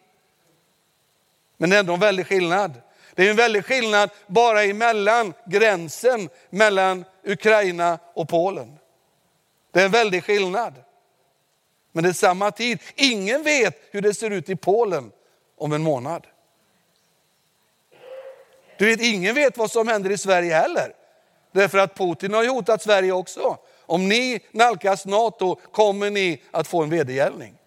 Men 1.57 1.73
ändå 1.73 1.95
en 1.95 2.01
väldig 2.01 2.27
skillnad. 2.27 2.73
Det 3.19 3.27
är 3.27 3.31
en 3.31 3.37
väldig 3.37 3.65
skillnad 3.65 4.11
bara 4.27 4.65
emellan 4.65 5.35
gränsen 5.47 6.29
mellan 6.51 7.05
Ukraina 7.25 7.99
och 8.15 8.29
Polen. 8.29 8.79
Det 9.73 9.81
är 9.81 9.85
en 9.85 9.91
väldig 9.91 10.25
skillnad. 10.25 10.75
Men 11.93 12.05
det 12.05 12.11
är 12.11 12.15
samma 12.15 12.51
tid. 12.51 12.79
Ingen 12.95 13.43
vet 13.43 13.81
hur 13.91 14.01
det 14.01 14.15
ser 14.15 14.31
ut 14.31 14.49
i 14.49 14.57
Polen 14.57 15.13
om 15.57 15.73
en 15.73 15.83
månad. 15.83 16.27
Du 18.79 18.87
vet, 18.87 19.01
ingen 19.01 19.35
vet 19.35 19.59
vad 19.59 19.71
som 19.71 19.89
händer 19.89 20.11
i 20.11 20.19
Sverige 20.19 20.55
heller. 20.55 20.93
Därför 21.53 21.79
att 21.79 21.95
Putin 21.95 22.35
har 22.35 22.43
ju 22.43 22.49
hotat 22.49 22.83
Sverige 22.83 23.13
också. 23.13 23.59
Om 23.87 24.09
ni 24.09 24.41
nalkas 24.51 25.07
NATO 25.07 25.55
kommer 25.55 26.11
ni 26.11 26.43
att 26.51 26.69
få 26.69 26.83
en 26.83 26.91
vedergällning. 26.91 27.58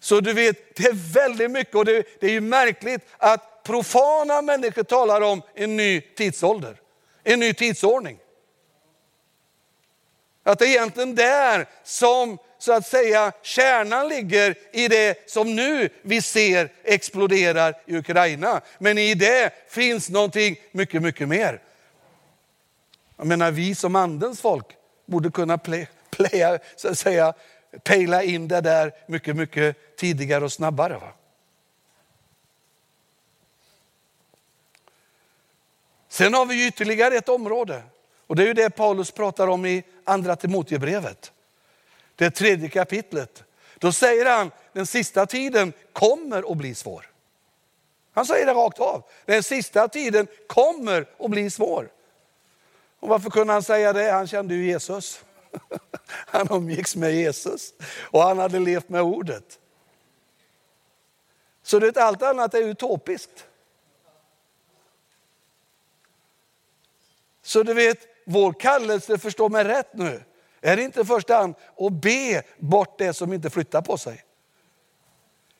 Så 0.00 0.20
du 0.20 0.32
vet, 0.32 0.76
det 0.76 0.84
är 0.84 1.12
väldigt 1.12 1.50
mycket 1.50 1.74
och 1.74 1.84
det, 1.84 2.20
det 2.20 2.26
är 2.26 2.30
ju 2.30 2.40
märkligt 2.40 3.00
att 3.18 3.62
profana 3.62 4.42
människor 4.42 4.82
talar 4.82 5.20
om 5.20 5.42
en 5.54 5.76
ny 5.76 6.00
tidsålder, 6.00 6.76
en 7.24 7.40
ny 7.40 7.54
tidsordning. 7.54 8.18
Att 10.42 10.58
det 10.58 10.66
är 10.66 10.68
egentligen 10.68 11.14
där 11.14 11.66
som 11.84 12.38
så 12.58 12.72
att 12.72 12.86
säga 12.86 13.32
kärnan 13.42 14.08
ligger 14.08 14.54
i 14.72 14.88
det 14.88 15.30
som 15.30 15.56
nu 15.56 15.88
vi 16.02 16.22
ser 16.22 16.72
exploderar 16.84 17.74
i 17.86 17.96
Ukraina. 17.96 18.60
Men 18.78 18.98
i 18.98 19.14
det 19.14 19.52
finns 19.68 20.08
någonting 20.08 20.56
mycket, 20.72 21.02
mycket 21.02 21.28
mer. 21.28 21.60
Jag 23.16 23.26
menar 23.26 23.50
vi 23.50 23.74
som 23.74 23.96
andens 23.96 24.40
folk 24.40 24.66
borde 25.06 25.30
kunna 25.30 25.58
play, 25.58 25.88
playa, 26.10 26.58
så 26.76 26.88
att 26.88 26.98
säga, 26.98 27.34
pejla 27.84 28.22
in 28.22 28.48
det 28.48 28.60
där 28.60 28.92
mycket, 29.06 29.36
mycket 29.36 29.89
tidigare 30.00 30.44
och 30.44 30.52
snabbare. 30.52 30.94
Va? 30.94 31.12
Sen 36.08 36.34
har 36.34 36.46
vi 36.46 36.66
ytterligare 36.66 37.16
ett 37.16 37.28
område 37.28 37.82
och 38.26 38.36
det 38.36 38.42
är 38.42 38.46
ju 38.46 38.54
det 38.54 38.70
Paulus 38.70 39.10
pratar 39.10 39.48
om 39.48 39.66
i 39.66 39.84
andra 40.04 40.36
Timoteusbrevet. 40.36 41.32
Det 42.16 42.30
tredje 42.30 42.68
kapitlet. 42.68 43.44
Då 43.78 43.92
säger 43.92 44.26
han 44.36 44.50
den 44.72 44.86
sista 44.86 45.26
tiden 45.26 45.72
kommer 45.92 46.52
att 46.52 46.56
bli 46.56 46.74
svår. 46.74 47.10
Han 48.12 48.26
säger 48.26 48.46
det 48.46 48.52
rakt 48.54 48.78
av. 48.78 49.02
Den 49.24 49.42
sista 49.42 49.88
tiden 49.88 50.26
kommer 50.46 51.06
att 51.18 51.30
bli 51.30 51.50
svår. 51.50 51.90
Och 53.00 53.08
varför 53.08 53.30
kunde 53.30 53.52
han 53.52 53.62
säga 53.62 53.92
det? 53.92 54.10
Han 54.10 54.26
kände 54.26 54.54
ju 54.54 54.66
Jesus. 54.66 55.24
Han 56.26 56.48
umgicks 56.50 56.96
med 56.96 57.14
Jesus 57.14 57.74
och 58.00 58.22
han 58.22 58.38
hade 58.38 58.58
levt 58.58 58.88
med 58.88 59.02
ordet. 59.02 59.59
Så 61.70 61.78
det 61.78 61.96
allt 61.96 62.22
annat 62.22 62.54
är 62.54 62.62
utopiskt. 62.62 63.46
Så 67.42 67.62
du 67.62 67.74
vet, 67.74 67.98
vår 68.24 68.52
kallelse, 68.52 69.18
förstå 69.18 69.48
mig 69.48 69.64
rätt 69.64 69.94
nu, 69.94 70.22
är 70.60 70.76
inte 70.76 71.00
i 71.00 71.04
första 71.04 71.36
hand 71.36 71.54
att 71.76 71.92
be 71.92 72.42
bort 72.58 72.98
det 72.98 73.14
som 73.14 73.32
inte 73.32 73.50
flyttar 73.50 73.82
på 73.82 73.98
sig. 73.98 74.24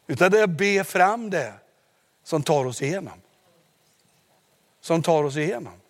Utan 0.06 0.30
det 0.30 0.38
är 0.38 0.44
att 0.44 0.50
be 0.50 0.84
fram 0.84 1.30
det 1.30 1.52
som 2.24 2.42
tar 2.42 2.64
oss 2.64 2.82
igenom. 2.82 3.20
Som 4.80 5.02
tar 5.02 5.24
oss 5.24 5.36
igenom. 5.36 5.80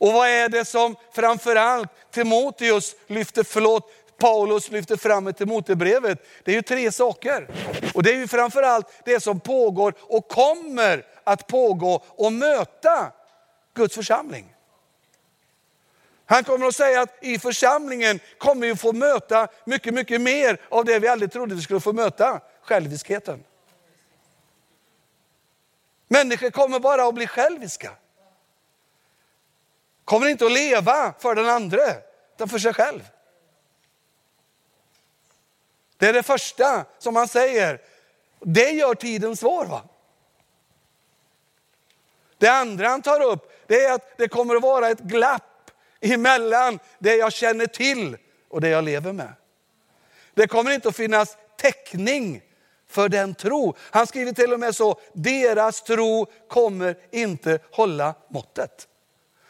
Och 0.00 0.12
vad 0.12 0.28
är 0.28 0.48
det 0.48 0.64
som 0.64 0.96
framförallt 1.12 1.90
Timoteus 2.10 2.94
lyfter, 3.06 3.44
förlåt, 3.44 3.92
Paulus 4.20 4.70
lyfter 4.70 4.96
fram 4.96 5.28
i 5.28 5.32
Timotebrevet, 5.32 6.26
Det 6.44 6.50
är 6.50 6.54
ju 6.54 6.62
tre 6.62 6.92
saker. 6.92 7.48
Och 7.94 8.02
det 8.02 8.10
är 8.10 8.16
ju 8.16 8.26
framförallt 8.28 8.86
det 9.04 9.20
som 9.20 9.40
pågår 9.40 9.94
och 10.00 10.28
kommer 10.28 11.06
att 11.24 11.46
pågå 11.46 12.02
och 12.08 12.32
möta 12.32 13.12
Guds 13.74 13.94
församling. 13.94 14.54
Han 16.26 16.44
kommer 16.44 16.66
att 16.66 16.76
säga 16.76 17.00
att 17.00 17.24
i 17.24 17.38
församlingen 17.38 18.20
kommer 18.38 18.66
vi 18.66 18.76
få 18.76 18.92
möta 18.92 19.48
mycket, 19.64 19.94
mycket 19.94 20.20
mer 20.20 20.60
av 20.68 20.84
det 20.84 20.98
vi 20.98 21.08
aldrig 21.08 21.32
trodde 21.32 21.54
vi 21.54 21.62
skulle 21.62 21.80
få 21.80 21.92
möta, 21.92 22.40
själviskheten. 22.62 23.44
Människor 26.08 26.50
kommer 26.50 26.80
bara 26.80 27.04
att 27.04 27.14
bli 27.14 27.26
själviska. 27.26 27.90
Kommer 30.04 30.26
inte 30.26 30.46
att 30.46 30.52
leva 30.52 31.14
för 31.18 31.34
den 31.34 31.48
andra, 31.48 31.82
utan 32.34 32.48
för 32.48 32.58
sig 32.58 32.74
själv. 32.74 33.10
Det 36.00 36.06
är 36.06 36.12
det 36.12 36.22
första 36.22 36.84
som 36.98 37.16
han 37.16 37.28
säger. 37.28 37.80
Det 38.40 38.70
gör 38.70 38.94
tiden 38.94 39.36
svår. 39.36 39.64
va? 39.64 39.82
Det 42.38 42.48
andra 42.48 42.88
han 42.88 43.02
tar 43.02 43.20
upp 43.22 43.52
det 43.66 43.84
är 43.84 43.92
att 43.92 44.18
det 44.18 44.28
kommer 44.28 44.56
att 44.56 44.62
vara 44.62 44.88
ett 44.88 45.00
glapp 45.00 45.70
emellan 46.00 46.78
det 46.98 47.16
jag 47.16 47.32
känner 47.32 47.66
till 47.66 48.16
och 48.48 48.60
det 48.60 48.68
jag 48.68 48.84
lever 48.84 49.12
med. 49.12 49.32
Det 50.34 50.46
kommer 50.46 50.70
inte 50.70 50.88
att 50.88 50.96
finnas 50.96 51.36
täckning 51.56 52.42
för 52.88 53.08
den 53.08 53.34
tro. 53.34 53.74
Han 53.78 54.06
skriver 54.06 54.32
till 54.32 54.52
och 54.52 54.60
med 54.60 54.76
så, 54.76 55.00
deras 55.12 55.82
tro 55.82 56.26
kommer 56.48 56.96
inte 57.10 57.58
hålla 57.72 58.14
måttet. 58.28 58.88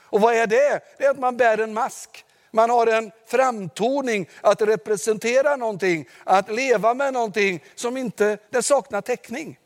Och 0.03 0.21
vad 0.21 0.35
är 0.35 0.47
det? 0.47 0.81
Det 0.99 1.05
är 1.05 1.11
att 1.11 1.19
man 1.19 1.37
bär 1.37 1.59
en 1.59 1.75
mask. 1.75 2.25
Man 2.51 2.71
har 2.71 2.87
en 2.87 3.11
framtoning 3.27 4.29
att 4.41 4.63
representera 4.63 5.57
någonting, 5.57 6.09
att 6.25 6.51
leva 6.51 6.95
med 6.95 7.13
någonting 7.13 7.65
som 7.75 7.97
inte 7.97 8.39
det 8.51 8.63
saknar 8.63 9.01
täckning. 9.01 9.59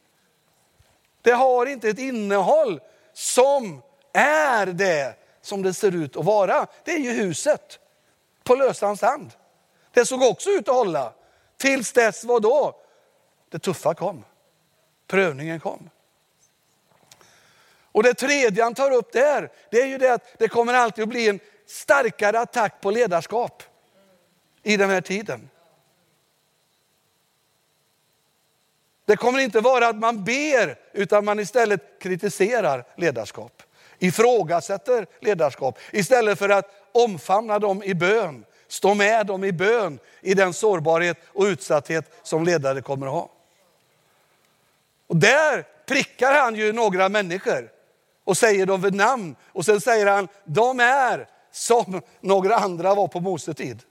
Det 1.22 1.32
har 1.32 1.66
inte 1.66 1.88
ett 1.88 1.98
innehåll 1.98 2.80
som 3.12 3.82
är 4.12 4.66
det 4.66 5.14
som 5.40 5.62
det 5.62 5.74
ser 5.74 5.94
ut 5.94 6.16
att 6.16 6.24
vara. 6.24 6.66
Det 6.84 6.92
är 6.92 6.98
ju 6.98 7.12
huset 7.12 7.78
på 8.42 8.54
lösan 8.54 8.96
sand. 8.96 9.30
Det 9.92 10.06
såg 10.06 10.22
också 10.22 10.50
ut 10.50 10.68
att 10.68 10.74
hålla. 10.74 11.12
Tills 11.56 11.92
dess 11.92 12.24
vad 12.24 12.42
då? 12.42 12.76
Det 13.50 13.58
tuffa 13.58 13.94
kom. 13.94 14.24
Prövningen 15.06 15.60
kom. 15.60 15.90
Och 17.92 18.02
det 18.02 18.14
tredje 18.14 18.62
han 18.62 18.74
tar 18.74 18.90
upp 18.90 19.12
där, 19.12 19.52
det 19.70 19.82
är 19.82 19.86
ju 19.86 19.98
det 19.98 20.12
att 20.12 20.38
det 20.38 20.48
kommer 20.48 20.74
alltid 20.74 21.02
att 21.02 21.08
bli 21.08 21.28
en 21.28 21.40
starkare 21.66 22.40
attack 22.40 22.80
på 22.80 22.90
ledarskap 22.90 23.62
i 24.62 24.76
den 24.76 24.90
här 24.90 25.00
tiden. 25.00 25.50
Det 29.04 29.16
kommer 29.16 29.38
inte 29.38 29.60
vara 29.60 29.88
att 29.88 29.96
man 29.96 30.24
ber, 30.24 30.78
utan 30.92 31.24
man 31.24 31.40
istället 31.40 31.98
kritiserar 32.00 32.84
ledarskap. 32.96 33.62
Ifrågasätter 33.98 35.06
ledarskap 35.20 35.78
istället 35.92 36.38
för 36.38 36.48
att 36.48 36.70
omfamna 36.92 37.58
dem 37.58 37.82
i 37.82 37.94
bön. 37.94 38.44
Stå 38.68 38.94
med 38.94 39.26
dem 39.26 39.44
i 39.44 39.52
bön 39.52 39.98
i 40.20 40.34
den 40.34 40.52
sårbarhet 40.54 41.18
och 41.26 41.44
utsatthet 41.44 42.12
som 42.22 42.44
ledare 42.44 42.82
kommer 42.82 43.06
att 43.06 43.12
ha. 43.12 43.30
Och 45.06 45.16
där 45.16 45.64
prickar 45.86 46.34
han 46.34 46.54
ju 46.54 46.72
några 46.72 47.08
människor 47.08 47.70
och 48.24 48.36
säger 48.36 48.66
dem 48.66 48.82
vid 48.82 48.94
namn. 48.94 49.36
Och 49.52 49.64
sen 49.64 49.80
säger 49.80 50.06
han, 50.06 50.28
de 50.44 50.80
är 50.80 51.28
som 51.54 52.02
några 52.20 52.56
andra 52.56 52.94
var 52.94 53.08
på 53.08 53.20
Mose 53.20 53.54
tid. 53.54 53.82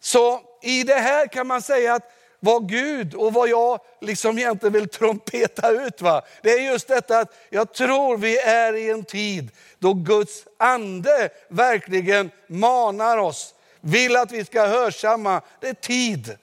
Så 0.00 0.40
i 0.62 0.82
det 0.82 0.94
här 0.94 1.26
kan 1.26 1.46
man 1.46 1.62
säga 1.62 1.94
att 1.94 2.12
vad 2.40 2.68
Gud 2.68 3.14
och 3.14 3.32
vad 3.32 3.48
jag 3.48 3.80
liksom 4.00 4.38
egentligen 4.38 4.72
vill 4.72 4.88
trumpeta 4.88 5.70
ut, 5.70 6.02
va? 6.02 6.22
det 6.42 6.50
är 6.50 6.60
just 6.60 6.88
detta 6.88 7.18
att 7.18 7.34
jag 7.50 7.72
tror 7.72 8.16
vi 8.16 8.38
är 8.38 8.72
i 8.72 8.90
en 8.90 9.04
tid 9.04 9.50
då 9.78 9.94
Guds 9.94 10.44
ande 10.56 11.28
verkligen 11.48 12.30
manar 12.46 13.18
oss, 13.18 13.54
vill 13.80 14.16
att 14.16 14.32
vi 14.32 14.44
ska 14.44 14.66
hörsamma. 14.66 15.40
Det 15.60 15.68
är 15.68 15.74
tid 15.74 16.36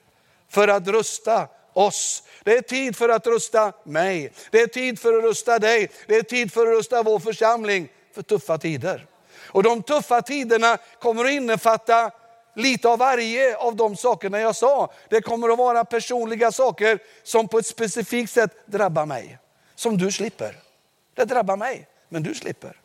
för 0.50 0.68
att 0.68 0.88
rusta 0.88 1.48
oss. 1.74 2.24
Det 2.44 2.58
är 2.58 2.62
tid 2.62 2.96
för 2.96 3.10
att 3.10 3.28
rusta 3.28 3.74
mig. 3.84 4.32
Det 4.52 4.62
är 4.62 4.68
tid 4.68 5.00
för 5.00 5.18
att 5.18 5.24
rusta 5.24 5.60
dig. 5.60 5.92
Det 6.08 6.16
är 6.16 6.24
tid 6.24 6.54
för 6.54 6.68
att 6.68 6.78
rusta 6.78 7.04
vår 7.04 7.20
församling 7.20 7.90
för 8.14 8.22
tuffa 8.22 8.58
tider. 8.58 9.08
Och 9.48 9.64
de 9.64 9.84
tuffa 9.84 10.22
tiderna 10.22 10.78
kommer 11.00 11.26
att 11.26 11.32
innefatta 11.32 12.12
lite 12.56 12.90
av 12.90 13.00
varje 13.00 13.58
av 13.58 13.76
de 13.76 13.96
sakerna 13.96 14.40
jag 14.40 14.56
sa. 14.56 14.94
Det 15.10 15.22
kommer 15.22 15.50
att 15.50 15.58
vara 15.58 15.86
personliga 15.86 16.52
saker 16.52 17.00
som 17.24 17.48
på 17.48 17.60
ett 17.60 17.66
specifikt 17.66 18.34
sätt 18.34 18.52
drabbar 18.66 19.06
mig. 19.06 19.38
Som 19.76 19.98
du 19.98 20.12
slipper. 20.12 20.56
Det 21.16 21.26
drabbar 21.26 21.58
mig, 21.58 21.88
men 22.10 22.24
du 22.24 22.36
slipper. 22.36 22.78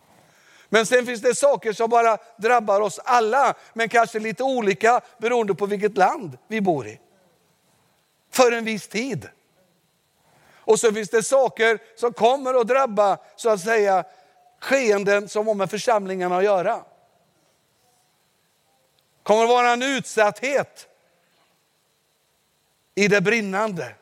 Men 0.68 0.86
sen 0.86 1.06
finns 1.06 1.20
det 1.20 1.34
saker 1.34 1.72
som 1.72 1.90
bara 1.90 2.18
drabbar 2.36 2.80
oss 2.80 3.00
alla, 3.04 3.54
men 3.72 3.88
kanske 3.88 4.18
lite 4.18 4.42
olika 4.42 5.00
beroende 5.18 5.54
på 5.54 5.66
vilket 5.66 5.96
land 5.96 6.38
vi 6.48 6.60
bor 6.60 6.86
i. 6.86 7.00
För 8.32 8.52
en 8.52 8.64
viss 8.64 8.88
tid. 8.88 9.28
Och 10.66 10.80
så 10.80 10.92
finns 10.92 11.10
det 11.10 11.22
saker 11.22 11.78
som 11.96 12.12
kommer 12.12 12.54
att 12.54 12.68
drabba, 12.68 13.18
så 13.36 13.50
att 13.50 13.60
säga, 13.60 14.04
skeenden 14.60 15.28
som 15.28 15.46
har 15.46 15.54
med 15.54 15.70
församlingarna 15.70 16.36
att 16.36 16.44
göra. 16.44 16.84
kommer 19.22 19.42
att 19.42 19.48
vara 19.48 19.70
en 19.70 19.82
utsatthet 19.82 20.88
i 22.94 23.08
det 23.08 23.20
brinnande. 23.20 23.94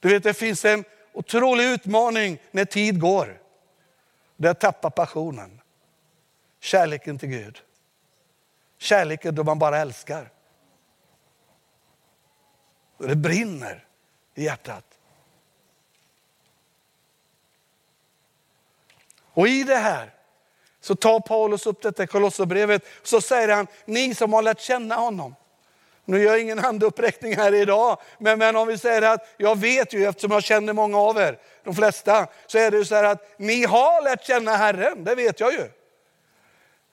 Du 0.00 0.08
vet, 0.08 0.22
det 0.22 0.34
finns 0.34 0.64
en 0.64 0.84
otrolig 1.12 1.64
utmaning 1.64 2.38
när 2.50 2.64
tid 2.64 3.00
går. 3.00 3.40
Det 4.36 4.48
är 4.48 4.52
att 4.52 4.60
tappa 4.60 4.90
passionen. 4.90 5.60
Kärleken 6.60 7.18
till 7.18 7.28
Gud. 7.28 7.62
Kärleken 8.78 9.34
då 9.34 9.44
man 9.44 9.58
bara 9.58 9.78
älskar. 9.78 10.30
Och 12.96 13.08
det 13.08 13.16
brinner 13.16 13.86
i 14.34 14.44
hjärtat. 14.44 14.93
Och 19.34 19.48
i 19.48 19.62
det 19.62 19.76
här 19.76 20.10
så 20.80 20.94
tar 20.94 21.20
Paulus 21.20 21.66
upp 21.66 21.82
detta 21.82 22.06
Kolosserbrevet. 22.06 22.82
Så 23.02 23.20
säger 23.20 23.48
han, 23.48 23.66
ni 23.84 24.14
som 24.14 24.32
har 24.32 24.42
lärt 24.42 24.60
känna 24.60 24.94
honom. 24.94 25.34
Nu 26.04 26.22
gör 26.22 26.30
jag 26.30 26.40
ingen 26.40 26.58
handuppräckning 26.58 27.36
här 27.36 27.54
idag, 27.54 27.98
men, 28.18 28.38
men 28.38 28.56
om 28.56 28.68
vi 28.68 28.78
säger 28.78 29.02
att 29.02 29.34
jag 29.36 29.58
vet 29.58 29.92
ju 29.92 30.06
eftersom 30.06 30.30
jag 30.30 30.42
känner 30.42 30.72
många 30.72 30.98
av 30.98 31.16
er, 31.18 31.38
de 31.64 31.74
flesta, 31.74 32.26
så 32.46 32.58
är 32.58 32.70
det 32.70 32.76
ju 32.76 32.84
så 32.84 32.94
här 32.94 33.04
att 33.04 33.34
ni 33.38 33.64
har 33.64 34.02
lärt 34.02 34.24
känna 34.24 34.56
Herren, 34.56 35.04
det 35.04 35.14
vet 35.14 35.40
jag 35.40 35.52
ju. 35.52 35.68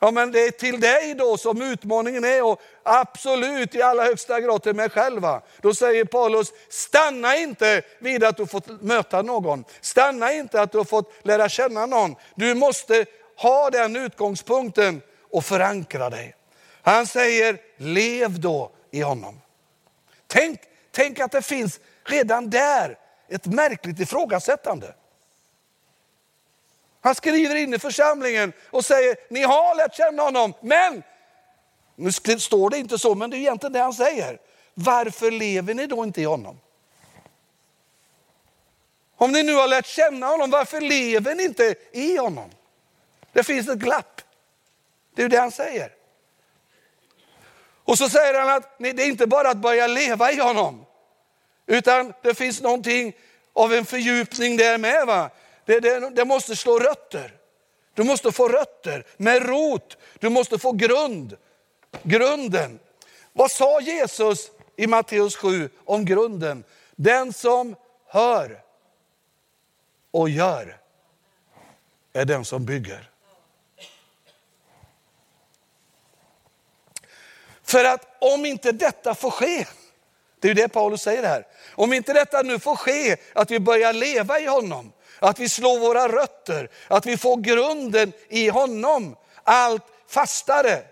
Ja 0.04 0.12
men 0.12 0.32
det 0.32 0.40
är 0.40 0.52
till 0.52 0.80
dig 0.80 1.14
då 1.14 1.38
som 1.38 1.62
utmaningen 1.62 2.24
är 2.24 2.44
och 2.44 2.62
absolut 2.84 3.76
i 3.76 3.82
allra 3.82 4.04
högsta 4.04 4.42
grad 4.42 4.64
till 4.64 4.76
mig 4.76 4.90
själv. 4.90 5.22
Då 5.62 5.74
säger 5.74 6.06
Paulus, 6.06 6.54
stanna 6.70 7.36
inte 7.36 7.82
vid 8.00 8.24
att 8.24 8.38
du 8.38 8.48
fått 8.48 8.82
möta 8.82 9.22
någon. 9.22 9.64
Stanna 9.82 10.34
inte 10.34 10.62
att 10.62 10.72
du 10.72 10.78
har 10.78 10.86
fått 10.86 11.14
lära 11.24 11.50
känna 11.50 11.86
någon. 11.86 12.16
Du 12.36 12.56
måste 12.56 13.06
ha 13.38 13.70
den 13.70 13.96
utgångspunkten 13.96 15.02
och 15.32 15.46
förankra 15.46 16.10
dig. 16.10 16.36
Han 16.82 17.08
säger, 17.08 17.58
lev 17.78 18.40
då 18.40 18.72
i 18.92 19.02
honom. 19.02 19.42
Tänk, 20.28 20.60
tänk 20.92 21.20
att 21.20 21.32
det 21.32 21.42
finns 21.42 21.80
redan 22.04 22.50
där 22.50 22.98
ett 23.30 23.46
märkligt 23.46 24.00
ifrågasättande. 24.00 24.94
Han 27.02 27.16
skriver 27.16 27.56
in 27.56 27.74
i 27.74 27.80
församlingen 27.80 28.54
och 28.70 28.86
säger, 28.86 29.16
ni 29.30 29.44
har 29.44 29.76
lärt 29.76 29.96
känna 29.96 30.24
honom, 30.24 30.54
men, 30.62 31.04
nu 31.96 32.12
står 32.12 32.70
det 32.70 32.78
inte 32.78 33.00
så, 33.00 33.16
men 33.16 33.30
det 33.30 33.38
är 33.38 33.40
egentligen 33.40 33.74
det 33.74 33.80
han 33.80 33.94
säger. 33.94 34.40
Varför 34.74 35.32
lever 35.32 35.74
ni 35.74 35.88
då 35.88 36.04
inte 36.04 36.22
i 36.22 36.26
honom? 36.26 36.60
Om 39.16 39.32
ni 39.32 39.44
nu 39.44 39.54
har 39.54 39.68
lärt 39.68 39.86
känna 39.86 40.28
honom, 40.28 40.50
varför 40.50 40.82
lever 40.82 41.36
ni 41.36 41.44
inte 41.44 41.76
i 41.92 42.18
honom? 42.18 42.50
Det 43.34 43.44
finns 43.44 43.70
ett 43.70 43.78
glapp. 43.78 44.22
Det 45.16 45.24
är 45.24 45.30
det 45.30 45.38
han 45.38 45.52
säger. 45.52 45.92
Och 47.84 47.98
så 47.98 48.10
säger 48.10 48.40
han 48.40 48.50
att 48.50 48.76
det 48.78 48.90
är 48.90 49.08
inte 49.08 49.28
bara 49.28 49.50
att 49.50 49.58
börja 49.58 49.88
leva 49.88 50.32
i 50.32 50.40
honom, 50.40 50.86
utan 51.66 52.14
det 52.22 52.36
finns 52.36 52.62
någonting 52.62 53.14
av 53.54 53.74
en 53.74 53.86
fördjupning 53.86 54.58
där 54.58 54.78
med. 54.78 55.08
Va? 55.08 55.30
Det, 55.66 55.80
det, 55.80 56.10
det 56.10 56.26
måste 56.26 56.56
slå 56.56 56.80
rötter. 56.80 57.38
Du 57.94 58.04
måste 58.04 58.32
få 58.32 58.48
rötter 58.48 59.06
med 59.18 59.46
rot. 59.46 59.98
Du 60.20 60.30
måste 60.30 60.60
få 60.60 60.72
grund. 60.72 61.38
Grunden. 62.04 62.80
Vad 63.34 63.52
sa 63.52 63.82
Jesus 63.82 64.52
i 64.76 64.88
Matteus 64.88 65.36
7 65.36 65.70
om 65.86 66.06
grunden? 66.06 66.64
Den 66.96 67.34
som 67.34 67.76
hör 68.08 68.64
och 70.12 70.30
gör 70.30 70.78
är 72.14 72.26
den 72.26 72.46
som 72.46 72.66
bygger. 72.66 73.10
För 77.64 77.86
att 77.86 78.18
om 78.20 78.46
inte 78.46 78.72
detta 78.72 79.16
får 79.16 79.32
ske, 79.32 79.68
det 80.40 80.48
är 80.48 80.50
ju 80.50 80.62
det 80.62 80.68
Paulus 80.68 81.02
säger 81.02 81.24
här. 81.24 81.48
Om 81.76 81.94
inte 81.94 82.14
detta 82.14 82.42
nu 82.42 82.60
får 82.60 82.76
ske, 82.76 83.18
att 83.34 83.52
vi 83.52 83.60
börjar 83.60 83.94
leva 83.94 84.40
i 84.40 84.46
honom, 84.46 84.92
att 85.30 85.40
vi 85.40 85.50
slår 85.50 85.80
våra 85.80 86.08
rötter, 86.08 86.70
att 86.88 87.06
vi 87.06 87.18
får 87.18 87.38
grunden 87.38 88.14
i 88.30 88.50
honom 88.50 89.16
allt 89.44 89.84
fastare. 90.08 90.84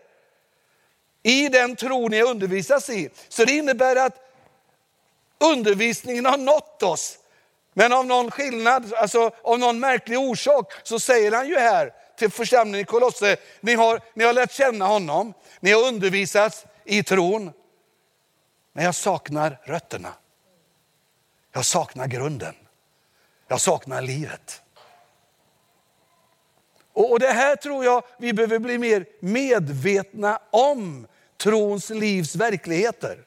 I 1.23 1.49
den 1.49 1.75
tro 1.75 2.07
ni 2.07 2.21
undervisas 2.21 2.89
i. 2.89 3.09
Så 3.29 3.45
det 3.45 3.51
innebär 3.51 3.95
att 3.95 4.15
undervisningen 5.39 6.25
har 6.25 6.37
nått 6.37 6.83
oss. 6.83 7.17
Men 7.73 7.93
av 7.93 8.05
någon 8.05 8.31
skillnad, 8.31 8.93
alltså 8.93 9.31
av 9.41 9.59
någon 9.59 9.79
märklig 9.79 10.19
orsak, 10.19 10.73
så 10.83 10.99
säger 10.99 11.31
han 11.31 11.47
ju 11.47 11.59
här 11.59 11.93
till 12.17 12.31
församlingen 12.31 12.81
i 12.81 12.85
Kolosse, 12.85 13.37
ni 13.61 13.73
har, 13.73 14.01
ni 14.13 14.23
har 14.23 14.33
lärt 14.33 14.51
känna 14.51 14.85
honom, 14.85 15.33
ni 15.59 15.71
har 15.71 15.87
undervisats 15.87 16.65
i 16.85 17.03
tron. 17.03 17.51
Men 18.73 18.85
jag 18.85 18.95
saknar 18.95 19.57
rötterna. 19.63 20.13
Jag 21.53 21.65
saknar 21.65 22.07
grunden. 22.07 22.55
Jag 23.51 23.61
saknar 23.61 24.01
livet. 24.01 24.61
Och 26.93 27.19
det 27.19 27.27
här 27.27 27.55
tror 27.55 27.85
jag 27.85 28.03
vi 28.17 28.33
behöver 28.33 28.59
bli 28.59 28.77
mer 28.77 29.05
medvetna 29.19 30.39
om 30.51 31.07
trons 31.37 31.89
livs 31.89 32.35
verkligheter. 32.35 33.17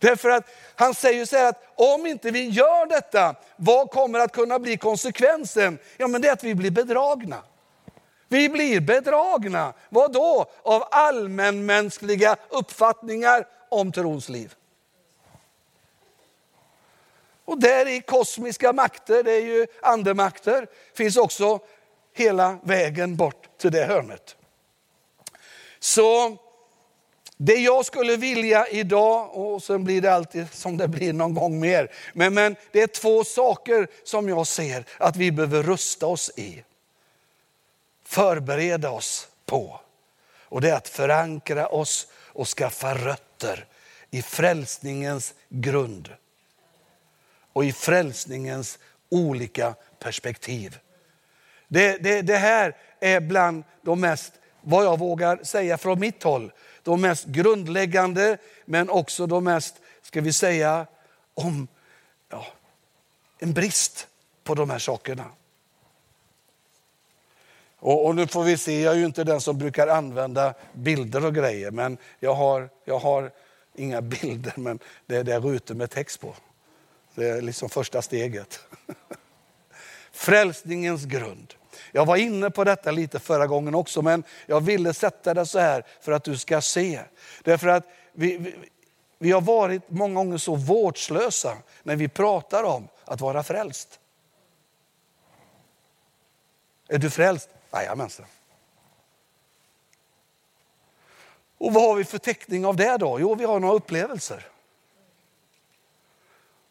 Därför 0.00 0.30
att 0.30 0.48
han 0.74 0.94
säger 0.94 1.24
så 1.24 1.36
här 1.36 1.48
att 1.48 1.62
om 1.74 2.06
inte 2.06 2.30
vi 2.30 2.48
gör 2.48 2.86
detta, 2.86 3.34
vad 3.56 3.90
kommer 3.90 4.18
att 4.18 4.32
kunna 4.32 4.58
bli 4.58 4.76
konsekvensen? 4.76 5.78
Ja 5.96 6.06
men 6.06 6.22
det 6.22 6.28
är 6.28 6.32
att 6.32 6.44
vi 6.44 6.54
blir 6.54 6.70
bedragna. 6.70 7.42
Vi 8.28 8.48
blir 8.48 8.80
bedragna. 8.80 9.72
Vad 9.88 10.12
då? 10.12 10.46
Av 10.62 10.84
allmänmänskliga 10.90 12.36
uppfattningar 12.48 13.46
om 13.68 13.92
trons 13.92 14.28
liv. 14.28 14.54
Och 17.48 17.60
där 17.60 17.88
i 17.88 18.00
kosmiska 18.00 18.72
makter, 18.72 19.22
det 19.22 19.32
är 19.32 19.40
ju 19.40 19.66
andemakter, 19.82 20.66
finns 20.94 21.16
också 21.16 21.60
hela 22.14 22.58
vägen 22.62 23.16
bort 23.16 23.58
till 23.58 23.72
det 23.72 23.84
hörnet. 23.84 24.36
Så 25.78 26.36
det 27.36 27.54
jag 27.54 27.86
skulle 27.86 28.16
vilja 28.16 28.68
idag, 28.68 29.36
och 29.36 29.62
sen 29.62 29.84
blir 29.84 30.00
det 30.00 30.14
alltid 30.14 30.52
som 30.52 30.76
det 30.76 30.88
blir 30.88 31.12
någon 31.12 31.34
gång 31.34 31.60
mer, 31.60 31.92
men, 32.12 32.34
men 32.34 32.56
det 32.72 32.82
är 32.82 32.86
två 32.86 33.24
saker 33.24 33.88
som 34.04 34.28
jag 34.28 34.46
ser 34.46 34.84
att 34.98 35.16
vi 35.16 35.32
behöver 35.32 35.62
rusta 35.62 36.06
oss 36.06 36.30
i. 36.36 36.64
Förbereda 38.04 38.90
oss 38.90 39.28
på. 39.46 39.80
Och 40.42 40.60
det 40.60 40.70
är 40.70 40.74
att 40.74 40.88
förankra 40.88 41.66
oss 41.68 42.06
och 42.14 42.48
skaffa 42.48 42.94
rötter 42.94 43.66
i 44.10 44.22
frälsningens 44.22 45.34
grund 45.48 46.14
och 47.58 47.64
i 47.64 47.72
frälsningens 47.72 48.78
olika 49.08 49.74
perspektiv. 49.98 50.78
Det, 51.68 51.96
det, 51.96 52.22
det 52.22 52.36
här 52.36 52.76
är 53.00 53.20
bland 53.20 53.64
de 53.82 54.00
mest, 54.00 54.32
vad 54.60 54.84
jag 54.84 54.98
vågar 54.98 55.44
säga 55.44 55.78
från 55.78 56.00
mitt 56.00 56.22
håll, 56.22 56.52
de 56.82 57.00
mest 57.00 57.26
grundläggande 57.26 58.38
men 58.64 58.90
också 58.90 59.26
de 59.26 59.44
mest, 59.44 59.74
ska 60.02 60.20
vi 60.20 60.32
säga, 60.32 60.86
om 61.34 61.68
ja, 62.30 62.46
en 63.38 63.52
brist 63.52 64.06
på 64.44 64.54
de 64.54 64.70
här 64.70 64.78
sakerna. 64.78 65.24
Och, 67.78 68.06
och, 68.06 68.14
nu 68.14 68.26
får 68.26 68.44
vi 68.44 68.56
se, 68.56 68.80
jag 68.80 68.94
är 68.94 68.98
ju 68.98 69.06
inte 69.06 69.24
den 69.24 69.40
som 69.40 69.58
brukar 69.58 69.88
använda 69.88 70.54
bilder 70.72 71.24
och 71.24 71.34
grejer, 71.34 71.70
men 71.70 71.98
jag 72.20 72.34
har, 72.34 72.68
jag 72.84 72.98
har 72.98 73.30
inga 73.74 74.02
bilder, 74.22 74.52
men 74.56 74.78
det 75.06 75.16
är 75.16 75.24
det 75.24 75.38
rutor 75.38 75.74
med 75.74 75.90
text 75.90 76.20
på. 76.20 76.34
Det 77.18 77.28
är 77.28 77.42
liksom 77.42 77.68
första 77.68 78.02
steget. 78.02 78.60
Frälsningens 80.12 81.04
grund. 81.04 81.54
Jag 81.92 82.06
var 82.06 82.16
inne 82.16 82.50
på 82.50 82.64
detta 82.64 82.90
lite 82.90 83.18
förra 83.18 83.46
gången 83.46 83.74
också, 83.74 84.02
men 84.02 84.24
jag 84.46 84.60
ville 84.60 84.94
sätta 84.94 85.34
det 85.34 85.46
så 85.46 85.58
här 85.58 85.86
för 86.00 86.12
att 86.12 86.24
du 86.24 86.36
ska 86.36 86.60
se. 86.60 87.00
Därför 87.44 87.68
att 87.68 87.84
vi, 88.12 88.36
vi, 88.36 88.54
vi 89.18 89.30
har 89.30 89.40
varit 89.40 89.90
många 89.90 90.14
gånger 90.14 90.38
så 90.38 90.54
vårdslösa 90.54 91.58
när 91.82 91.96
vi 91.96 92.08
pratar 92.08 92.64
om 92.64 92.88
att 93.04 93.20
vara 93.20 93.42
frälst. 93.42 94.00
Är 96.88 96.98
du 96.98 97.10
frälst? 97.10 97.48
Jajamensan. 97.72 98.26
Och 101.58 101.72
vad 101.72 101.82
har 101.82 101.94
vi 101.94 102.04
för 102.04 102.18
täckning 102.18 102.66
av 102.66 102.76
det 102.76 102.96
då? 102.96 103.20
Jo, 103.20 103.34
vi 103.34 103.44
har 103.44 103.60
några 103.60 103.74
upplevelser. 103.74 104.46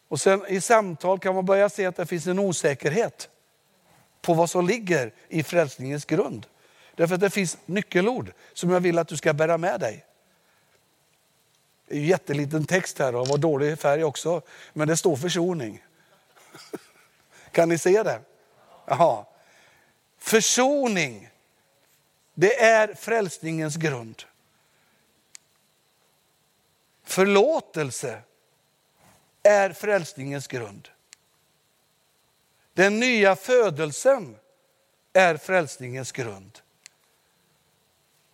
Och 0.08 0.20
sen 0.20 0.46
i 0.48 0.60
samtal 0.60 1.18
kan 1.18 1.34
man 1.34 1.44
börja 1.44 1.68
se 1.68 1.86
att 1.86 1.96
det 1.96 2.06
finns 2.06 2.26
en 2.26 2.38
osäkerhet 2.38 3.28
på 4.20 4.34
vad 4.34 4.50
som 4.50 4.66
ligger 4.66 5.12
i 5.28 5.42
frälsningens 5.42 6.04
grund. 6.04 6.46
Därför 6.94 7.14
att 7.14 7.20
det 7.20 7.30
finns 7.30 7.58
nyckelord 7.66 8.32
som 8.52 8.70
jag 8.70 8.80
vill 8.80 8.98
att 8.98 9.08
du 9.08 9.16
ska 9.16 9.32
bära 9.32 9.58
med 9.58 9.80
dig. 9.80 10.04
Det 11.88 11.96
är 11.96 12.00
jätteliten 12.00 12.64
text 12.64 12.98
här 12.98 13.14
och 13.14 13.28
var 13.28 13.38
dålig 13.38 13.78
färg 13.78 14.04
också, 14.04 14.42
men 14.72 14.88
det 14.88 14.96
står 14.96 15.16
försoning. 15.16 15.84
Kan 17.52 17.68
ni 17.68 17.78
se 17.78 18.02
det? 18.02 18.20
Jaha. 18.86 19.24
Försoning, 20.18 21.30
det 22.34 22.62
är 22.62 22.94
frälsningens 22.94 23.76
grund. 23.76 24.22
Förlåtelse 27.04 28.22
är 29.48 29.72
frälsningens 29.72 30.46
grund. 30.46 30.88
Den 32.72 33.00
nya 33.00 33.36
födelsen 33.36 34.36
är 35.12 35.36
frälsningens 35.36 36.12
grund. 36.12 36.58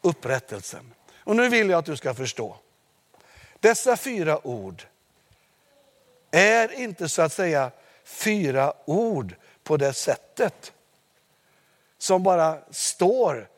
Upprättelsen. 0.00 0.94
Och 1.16 1.36
nu 1.36 1.48
vill 1.48 1.70
jag 1.70 1.78
att 1.78 1.84
du 1.84 1.96
ska 1.96 2.14
förstå. 2.14 2.56
Dessa 3.60 3.96
fyra 3.96 4.46
ord 4.46 4.86
är 6.30 6.72
inte 6.72 7.08
så 7.08 7.22
att 7.22 7.32
säga 7.32 7.70
fyra 8.04 8.74
ord 8.84 9.34
på 9.62 9.76
det 9.76 9.92
sättet 9.92 10.72
som 11.98 12.22
bara 12.22 12.58
står 12.70 13.48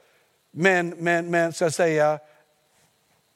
men, 0.50 0.88
men, 0.88 1.30
men 1.30 1.52
så 1.52 1.64
att 1.64 1.74
säga 1.74 2.18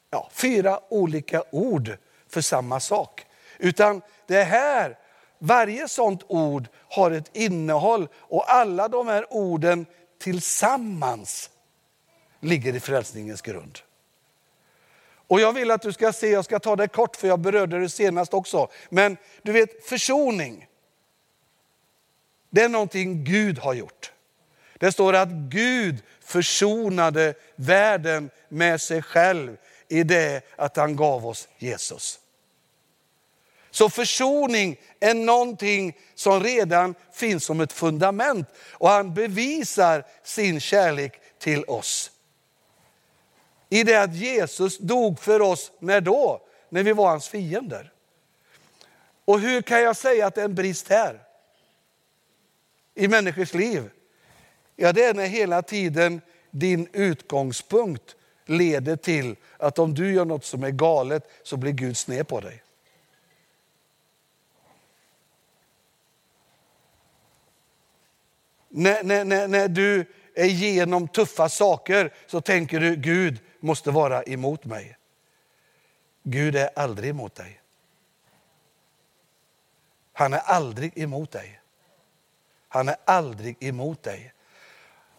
ja, 0.09 0.29
fyra 0.33 0.79
olika 0.89 1.43
ord 1.51 1.97
för 2.27 2.41
samma 2.41 2.79
sak. 2.79 3.25
Utan 3.61 4.01
det 4.27 4.43
här, 4.43 4.97
varje 5.39 5.87
sånt 5.87 6.23
ord 6.27 6.67
har 6.89 7.11
ett 7.11 7.29
innehåll 7.33 8.07
och 8.15 8.53
alla 8.53 8.87
de 8.87 9.07
här 9.07 9.33
orden 9.33 9.85
tillsammans 10.19 11.49
ligger 12.39 12.75
i 12.75 12.79
frälsningens 12.79 13.41
grund. 13.41 13.79
Och 15.27 15.41
jag 15.41 15.53
vill 15.53 15.71
att 15.71 15.81
du 15.81 15.93
ska 15.93 16.13
se, 16.13 16.29
jag 16.29 16.45
ska 16.45 16.59
ta 16.59 16.75
det 16.75 16.87
kort 16.87 17.15
för 17.15 17.27
jag 17.27 17.39
berörde 17.39 17.79
det 17.79 17.89
senast 17.89 18.33
också. 18.33 18.67
Men 18.89 19.17
du 19.41 19.51
vet 19.51 19.85
försoning, 19.85 20.67
det 22.49 22.61
är 22.61 22.69
någonting 22.69 23.23
Gud 23.23 23.59
har 23.59 23.73
gjort. 23.73 24.11
Det 24.73 24.91
står 24.91 25.13
att 25.13 25.29
Gud 25.29 26.03
försonade 26.21 27.33
världen 27.55 28.29
med 28.49 28.81
sig 28.81 29.01
själv 29.01 29.57
i 29.87 30.03
det 30.03 30.41
att 30.55 30.77
han 30.77 30.95
gav 30.95 31.27
oss 31.27 31.47
Jesus. 31.57 32.20
Så 33.71 33.89
försoning 33.89 34.79
är 34.99 35.13
någonting 35.13 35.97
som 36.15 36.43
redan 36.43 36.95
finns 37.13 37.45
som 37.45 37.61
ett 37.61 37.73
fundament 37.73 38.47
och 38.71 38.89
han 38.89 39.13
bevisar 39.13 40.05
sin 40.23 40.59
kärlek 40.59 41.21
till 41.39 41.63
oss. 41.63 42.11
I 43.69 43.83
det 43.83 43.95
att 43.95 44.15
Jesus 44.15 44.77
dog 44.77 45.19
för 45.19 45.41
oss, 45.41 45.71
när 45.79 46.01
då? 46.01 46.41
När 46.69 46.83
vi 46.83 46.93
var 46.93 47.09
hans 47.09 47.27
fiender. 47.27 47.91
Och 49.25 49.39
hur 49.39 49.61
kan 49.61 49.81
jag 49.81 49.95
säga 49.95 50.27
att 50.27 50.35
det 50.35 50.41
är 50.41 50.45
en 50.45 50.55
brist 50.55 50.87
här? 50.87 51.21
I 52.95 53.07
människors 53.07 53.53
liv? 53.53 53.89
Ja, 54.75 54.93
det 54.93 55.03
är 55.03 55.13
när 55.13 55.25
hela 55.25 55.61
tiden 55.61 56.21
din 56.51 56.87
utgångspunkt 56.93 58.15
leder 58.45 58.95
till 58.95 59.35
att 59.57 59.79
om 59.79 59.93
du 59.93 60.13
gör 60.13 60.25
något 60.25 60.45
som 60.45 60.63
är 60.63 60.71
galet 60.71 61.29
så 61.43 61.57
blir 61.57 61.71
Gud 61.71 61.97
sned 61.97 62.27
på 62.27 62.39
dig. 62.39 62.63
När, 68.71 69.03
när, 69.03 69.25
när, 69.25 69.47
när 69.47 69.67
du 69.67 70.05
är 70.35 70.45
igenom 70.45 71.07
tuffa 71.07 71.49
saker 71.49 72.13
så 72.27 72.41
tänker 72.41 72.79
du 72.79 72.95
Gud 72.95 73.39
måste 73.59 73.91
vara 73.91 74.23
emot 74.23 74.65
mig. 74.65 74.97
Gud 76.23 76.55
är 76.55 76.69
aldrig 76.75 77.09
emot 77.09 77.35
dig. 77.35 77.61
Han 80.13 80.33
är 80.33 80.39
aldrig 80.39 80.97
emot 80.97 81.31
dig. 81.31 81.61
Han 82.67 82.89
är 82.89 82.95
aldrig 83.05 83.57
emot 83.59 84.03
dig. 84.03 84.33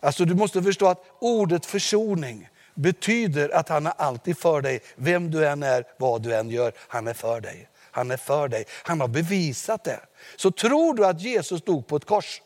Alltså 0.00 0.24
du 0.24 0.34
måste 0.34 0.62
förstå 0.62 0.86
att 0.86 1.04
ordet 1.18 1.66
försoning 1.66 2.48
betyder 2.74 3.54
att 3.54 3.68
han 3.68 3.86
är 3.86 3.92
alltid 3.96 4.38
för 4.38 4.60
dig. 4.60 4.80
Vem 4.96 5.30
du 5.30 5.46
än 5.46 5.62
är, 5.62 5.84
vad 5.98 6.22
du 6.22 6.34
än 6.34 6.50
gör, 6.50 6.72
han 6.78 7.08
är 7.08 7.14
för 7.14 7.40
dig. 7.40 7.68
Han 7.90 8.10
är 8.10 8.16
för 8.16 8.48
dig. 8.48 8.64
Han 8.82 9.00
har 9.00 9.08
bevisat 9.08 9.84
det. 9.84 10.00
Så 10.36 10.50
tror 10.50 10.94
du 10.94 11.06
att 11.06 11.20
Jesus 11.20 11.62
dog 11.62 11.86
på 11.86 11.96
ett 11.96 12.04
kors, 12.04 12.42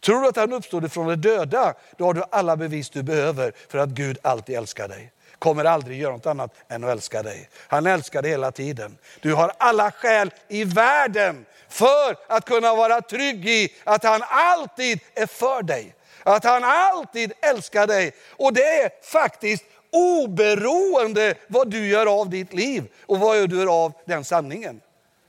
tror 0.00 0.22
du 0.22 0.28
att 0.28 0.36
han 0.36 0.52
uppstod 0.52 0.92
från 0.92 1.08
de 1.08 1.16
döda, 1.16 1.74
då 1.96 2.04
har 2.04 2.14
du 2.14 2.22
alla 2.30 2.56
bevis 2.56 2.90
du 2.90 3.02
behöver 3.02 3.52
för 3.68 3.78
att 3.78 3.88
Gud 3.88 4.18
alltid 4.22 4.56
älskar 4.56 4.88
dig 4.88 5.12
kommer 5.38 5.64
aldrig 5.64 6.00
göra 6.00 6.12
något 6.12 6.26
annat 6.26 6.54
än 6.68 6.84
att 6.84 6.90
älska 6.90 7.22
dig. 7.22 7.48
Han 7.68 7.86
älskar 7.86 8.22
dig 8.22 8.30
hela 8.30 8.52
tiden. 8.52 8.98
Du 9.20 9.34
har 9.34 9.52
alla 9.58 9.90
skäl 9.90 10.30
i 10.48 10.64
världen 10.64 11.46
för 11.68 12.16
att 12.26 12.44
kunna 12.44 12.74
vara 12.74 13.00
trygg 13.00 13.48
i 13.48 13.74
att 13.84 14.04
han 14.04 14.22
alltid 14.28 15.00
är 15.14 15.26
för 15.26 15.62
dig. 15.62 15.94
Att 16.22 16.44
han 16.44 16.64
alltid 16.64 17.32
älskar 17.40 17.86
dig. 17.86 18.14
Och 18.30 18.52
det 18.52 18.80
är 18.82 18.90
faktiskt 19.02 19.64
oberoende 19.92 21.34
vad 21.46 21.70
du 21.70 21.86
gör 21.86 22.20
av 22.20 22.30
ditt 22.30 22.52
liv 22.52 22.84
och 23.06 23.18
vad 23.18 23.50
du 23.50 23.58
gör 23.58 23.84
av 23.84 23.92
den 24.04 24.24
sanningen. 24.24 24.80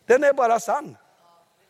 Den 0.05 0.23
är 0.23 0.33
bara 0.33 0.59
sann. 0.59 0.97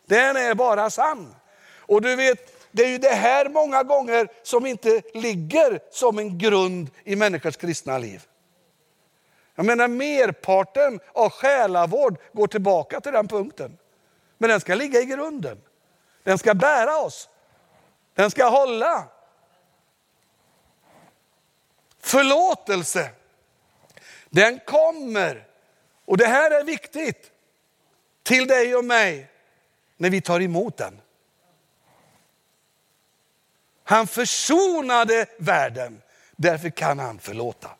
Den 0.06 0.36
är 0.36 0.54
bara 0.54 0.90
sann. 0.90 1.34
Och 1.76 2.02
du 2.02 2.16
vet, 2.16 2.57
det 2.78 2.84
är 2.84 2.88
ju 2.88 2.98
det 2.98 3.14
här 3.14 3.48
många 3.48 3.82
gånger 3.82 4.28
som 4.42 4.66
inte 4.66 5.02
ligger 5.14 5.80
som 5.90 6.18
en 6.18 6.38
grund 6.38 6.90
i 7.04 7.16
människors 7.16 7.56
kristna 7.56 7.98
liv. 7.98 8.26
Jag 9.54 9.66
menar 9.66 9.88
merparten 9.88 11.00
av 11.12 11.30
själavård 11.30 12.18
går 12.32 12.46
tillbaka 12.46 13.00
till 13.00 13.12
den 13.12 13.28
punkten. 13.28 13.78
Men 14.38 14.50
den 14.50 14.60
ska 14.60 14.74
ligga 14.74 15.00
i 15.00 15.04
grunden. 15.04 15.60
Den 16.22 16.38
ska 16.38 16.54
bära 16.54 16.98
oss. 16.98 17.28
Den 18.14 18.30
ska 18.30 18.48
hålla. 18.48 19.08
Förlåtelse, 22.00 23.10
den 24.30 24.60
kommer, 24.66 25.46
och 26.04 26.16
det 26.16 26.26
här 26.26 26.50
är 26.50 26.64
viktigt, 26.64 27.32
till 28.22 28.46
dig 28.46 28.76
och 28.76 28.84
mig 28.84 29.30
när 29.96 30.10
vi 30.10 30.20
tar 30.20 30.40
emot 30.40 30.76
den. 30.76 31.00
Han 33.88 34.06
försonade 34.06 35.26
världen, 35.38 36.02
därför 36.36 36.70
kan 36.70 36.98
han 36.98 37.18
förlåta. 37.18 37.70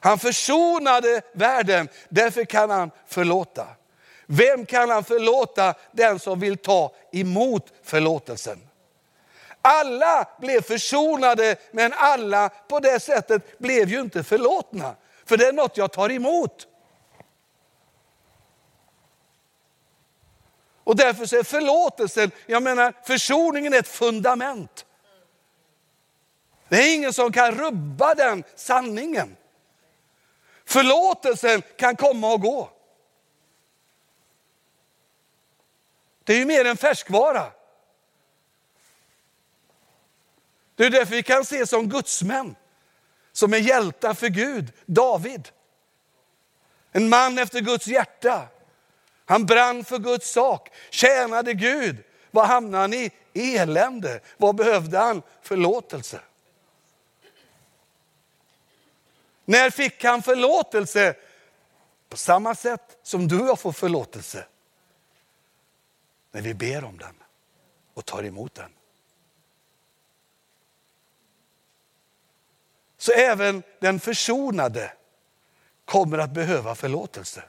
Han 0.00 0.18
försonade 0.18 1.22
världen, 1.32 1.88
därför 2.08 2.44
kan 2.44 2.70
han 2.70 2.90
förlåta. 3.06 3.66
Vem 4.26 4.66
kan 4.66 4.90
han 4.90 5.04
förlåta? 5.04 5.74
Den 5.92 6.18
som 6.18 6.40
vill 6.40 6.56
ta 6.56 6.94
emot 7.12 7.72
förlåtelsen. 7.82 8.58
Alla 9.62 10.28
blev 10.40 10.62
försonade, 10.62 11.56
men 11.70 11.92
alla 11.96 12.48
på 12.48 12.80
det 12.80 13.00
sättet 13.00 13.58
blev 13.58 13.88
ju 13.88 14.00
inte 14.00 14.22
förlåtna. 14.22 14.94
För 15.24 15.36
det 15.36 15.46
är 15.46 15.52
något 15.52 15.76
jag 15.76 15.92
tar 15.92 16.10
emot. 16.10 16.66
Och 20.84 20.96
därför 20.96 21.26
så 21.26 21.36
är 21.36 21.42
förlåtelsen, 21.42 22.30
jag 22.46 22.62
menar 22.62 22.94
försoningen 23.04 23.72
är 23.74 23.78
ett 23.78 23.88
fundament. 23.88 24.86
Det 26.68 26.76
är 26.76 26.94
ingen 26.94 27.12
som 27.12 27.32
kan 27.32 27.54
rubba 27.54 28.14
den 28.14 28.44
sanningen. 28.56 29.36
Förlåtelsen 30.64 31.62
kan 31.76 31.96
komma 31.96 32.32
och 32.32 32.40
gå. 32.40 32.70
Det 36.24 36.32
är 36.32 36.38
ju 36.38 36.44
mer 36.44 36.64
än 36.64 36.76
färskvara. 36.76 37.52
Det 40.74 40.86
är 40.86 40.90
därför 40.90 41.14
vi 41.14 41.22
kan 41.22 41.44
se 41.44 41.66
som 41.66 41.88
gudsmän, 41.88 42.56
som 43.32 43.54
är 43.54 43.58
hjältar 43.58 44.14
för 44.14 44.28
Gud, 44.28 44.72
David. 44.86 45.48
En 46.92 47.08
man 47.08 47.38
efter 47.38 47.60
Guds 47.60 47.86
hjärta. 47.86 48.48
Han 49.24 49.46
brann 49.46 49.84
för 49.84 49.98
Guds 49.98 50.32
sak, 50.32 50.70
tjänade 50.90 51.54
Gud. 51.54 52.04
Vad 52.30 52.46
hamnade 52.46 52.82
han 52.82 52.94
i? 52.94 53.10
Elände. 53.34 54.20
Vad 54.36 54.54
behövde 54.54 54.98
han? 54.98 55.22
Förlåtelse. 55.42 56.20
När 59.44 59.70
fick 59.70 60.04
han 60.04 60.22
förlåtelse? 60.22 61.16
På 62.08 62.16
samma 62.16 62.54
sätt 62.54 62.98
som 63.02 63.28
du 63.28 63.38
har 63.38 63.56
fått 63.56 63.76
förlåtelse. 63.76 64.46
När 66.30 66.40
vi 66.40 66.54
ber 66.54 66.84
om 66.84 66.98
den 66.98 67.14
och 67.94 68.04
tar 68.04 68.22
emot 68.22 68.54
den. 68.54 68.70
Så 72.96 73.12
även 73.12 73.62
den 73.80 74.00
försonade 74.00 74.92
kommer 75.84 76.18
att 76.18 76.30
behöva 76.30 76.74
förlåtelse. 76.74 77.42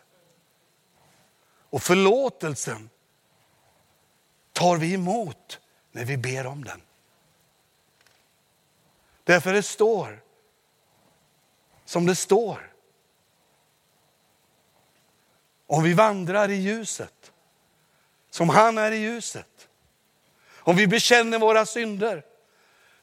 Och 1.75 1.83
förlåtelsen 1.83 2.89
tar 4.53 4.77
vi 4.77 4.93
emot 4.93 5.59
när 5.91 6.05
vi 6.05 6.17
ber 6.17 6.47
om 6.47 6.63
den. 6.63 6.81
Därför 9.23 9.53
det 9.53 9.63
står 9.63 10.23
som 11.85 12.05
det 12.05 12.15
står. 12.15 12.73
Om 15.67 15.83
vi 15.83 15.93
vandrar 15.93 16.49
i 16.49 16.55
ljuset, 16.55 17.31
som 18.29 18.49
han 18.49 18.77
är 18.77 18.91
i 18.91 18.97
ljuset. 18.97 19.69
Om 20.47 20.75
vi 20.75 20.87
bekänner 20.87 21.39
våra 21.39 21.65
synder, 21.65 22.25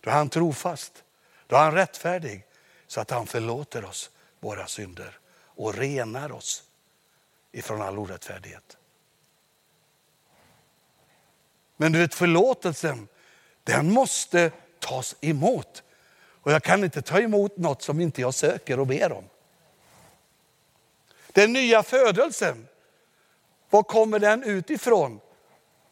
då 0.01 0.11
är 0.11 0.15
han 0.15 0.29
trofast, 0.29 1.05
då 1.47 1.57
är 1.57 1.61
han 1.61 1.75
rättfärdig 1.75 2.47
så 2.87 3.01
att 3.01 3.11
han 3.11 3.27
förlåter 3.27 3.85
oss 3.85 4.11
våra 4.41 4.67
synder 4.67 5.19
och 5.35 5.75
renar 5.75 6.33
oss 6.33 6.65
ifrån 7.53 7.83
all 7.83 7.99
orättfärdighet. 7.99 8.77
Men 11.77 11.93
du 11.93 11.99
vet 11.99 12.15
förlåtelsen, 12.15 13.09
den 13.65 13.93
måste 13.93 14.51
tas 14.79 15.17
emot. 15.21 15.83
Och 16.15 16.53
jag 16.53 16.63
kan 16.63 16.85
inte 16.85 17.03
ta 17.03 17.21
emot 17.21 17.57
något 17.57 17.83
som 17.83 18.01
inte 18.01 18.21
jag 18.21 18.35
söker 18.35 18.81
och 18.81 18.87
ber 18.87 19.13
om. 19.13 19.25
Den 21.33 21.53
nya 21.53 21.83
födelsen, 21.83 22.69
var 23.71 23.83
kommer 23.83 24.19
den 24.19 24.43
utifrån? 24.43 25.21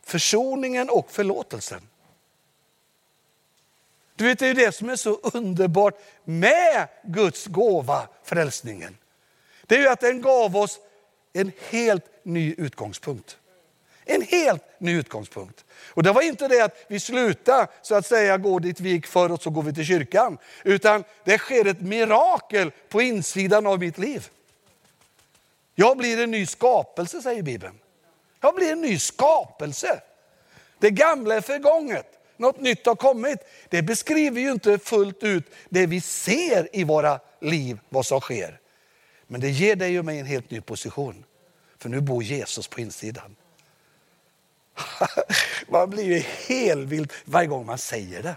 Försoningen 0.03 0.91
och 0.91 1.11
förlåtelsen. 1.11 1.89
Du 4.15 4.25
vet, 4.25 4.39
det 4.39 4.47
är 4.47 4.55
det 4.55 4.73
som 4.73 4.91
är 4.91 4.97
så 4.97 5.15
underbart 5.15 6.01
med 6.25 6.89
Guds 7.03 7.47
gåva, 7.47 8.09
frälsningen. 8.23 8.97
Det 9.67 9.75
är 9.75 9.81
ju 9.81 9.89
att 9.89 10.01
den 10.01 10.23
gav 10.23 10.57
oss 10.57 10.81
en 11.33 11.53
helt 11.71 12.05
ny 12.23 12.55
utgångspunkt. 12.59 13.37
En 14.05 14.23
helt 14.23 14.63
ny 14.81 14.99
utgångspunkt. 14.99 15.65
Och 15.89 16.03
det 16.03 16.13
var 16.13 16.23
inte 16.23 16.49
det 16.49 16.61
att 16.61 16.85
vi 16.89 17.01
slutade 17.01 17.67
så 17.83 17.95
att 17.95 18.07
säga 18.07 18.39
gå 18.39 18.59
dit 18.59 18.81
vi 18.81 18.91
gick 18.91 19.07
förr 19.07 19.33
och 19.33 19.43
så 19.43 19.51
går 19.51 19.63
vi 19.63 19.73
till 19.75 19.85
kyrkan. 19.85 20.39
Utan 20.65 21.05
det 21.25 21.39
sker 21.39 21.67
ett 21.67 21.81
mirakel 21.81 22.71
på 22.89 23.03
insidan 23.03 23.67
av 23.67 23.79
mitt 23.79 23.99
liv. 23.99 24.29
Jag 25.75 25.97
blir 25.97 26.23
en 26.23 26.31
ny 26.31 26.47
skapelse 26.47 27.23
säger 27.23 27.43
Bibeln. 27.43 27.79
Jag 28.41 28.55
blir 28.55 28.73
en 28.73 28.81
ny 28.81 28.99
skapelse. 28.99 30.01
Det 30.79 30.91
gamla 30.91 31.35
är 31.35 31.41
förgånget, 31.41 32.07
något 32.37 32.61
nytt 32.61 32.87
har 32.87 32.95
kommit. 32.95 33.39
Det 33.69 33.83
beskriver 33.83 34.41
ju 34.41 34.51
inte 34.53 34.79
fullt 34.79 35.23
ut 35.23 35.45
det 35.69 35.87
vi 35.87 36.01
ser 36.01 36.77
i 36.77 36.85
våra 36.85 37.21
liv, 37.41 37.79
vad 37.89 38.07
som 38.07 38.21
sker. 38.21 38.60
Men 39.31 39.41
det 39.41 39.51
ger 39.51 39.77
dig 39.77 39.99
och 39.99 40.05
mig 40.05 40.19
en 40.19 40.27
helt 40.27 40.51
ny 40.51 40.61
position. 40.61 41.25
För 41.79 41.89
nu 41.89 42.01
bor 42.01 42.23
Jesus 42.23 42.69
på 42.69 42.81
insidan. 42.81 43.37
man 45.69 45.91
blir 45.91 46.05
ju 46.05 46.23
helvild 46.47 47.13
varje 47.25 47.49
gång 47.49 47.67
man 47.67 47.79
säger 47.79 48.23
det. 48.23 48.37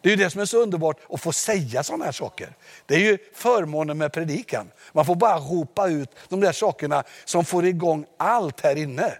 Det 0.00 0.08
är 0.08 0.10
ju 0.10 0.24
det 0.24 0.30
som 0.30 0.40
är 0.40 0.44
så 0.44 0.62
underbart 0.62 0.96
att 1.08 1.20
få 1.20 1.32
säga 1.32 1.82
sådana 1.82 2.04
här 2.04 2.12
saker. 2.12 2.52
Det 2.86 2.94
är 2.94 2.98
ju 2.98 3.18
förmånen 3.32 3.98
med 3.98 4.12
predikan. 4.12 4.70
Man 4.92 5.04
får 5.04 5.14
bara 5.14 5.38
ropa 5.38 5.88
ut 5.88 6.10
de 6.28 6.40
där 6.40 6.52
sakerna 6.52 7.04
som 7.24 7.44
får 7.44 7.66
igång 7.66 8.06
allt 8.16 8.60
här 8.60 8.76
inne. 8.76 9.18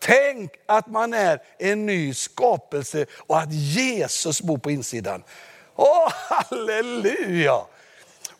Tänk 0.00 0.52
att 0.66 0.86
man 0.86 1.14
är 1.14 1.42
en 1.58 1.86
ny 1.86 2.14
skapelse 2.14 3.06
och 3.12 3.38
att 3.38 3.52
Jesus 3.52 4.42
bor 4.42 4.58
på 4.58 4.70
insidan. 4.70 5.22
Åh, 5.76 6.12
halleluja! 6.12 7.66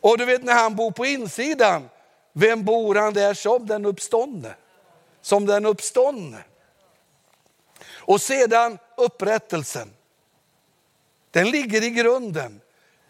Och 0.01 0.17
du 0.17 0.25
vet 0.25 0.43
när 0.43 0.53
han 0.53 0.75
bor 0.75 0.91
på 0.91 1.05
insidan, 1.05 1.89
vem 2.33 2.63
bor 2.63 2.95
han 2.95 3.13
där 3.13 3.33
som 3.33 3.67
den 3.67 3.85
uppståndne? 3.85 4.55
Som 5.21 5.45
den 5.45 5.65
uppståndne. 5.65 6.43
Och 7.87 8.21
sedan 8.21 8.77
upprättelsen. 8.97 9.93
Den 11.31 11.51
ligger 11.51 11.83
i 11.83 11.89
grunden. 11.89 12.61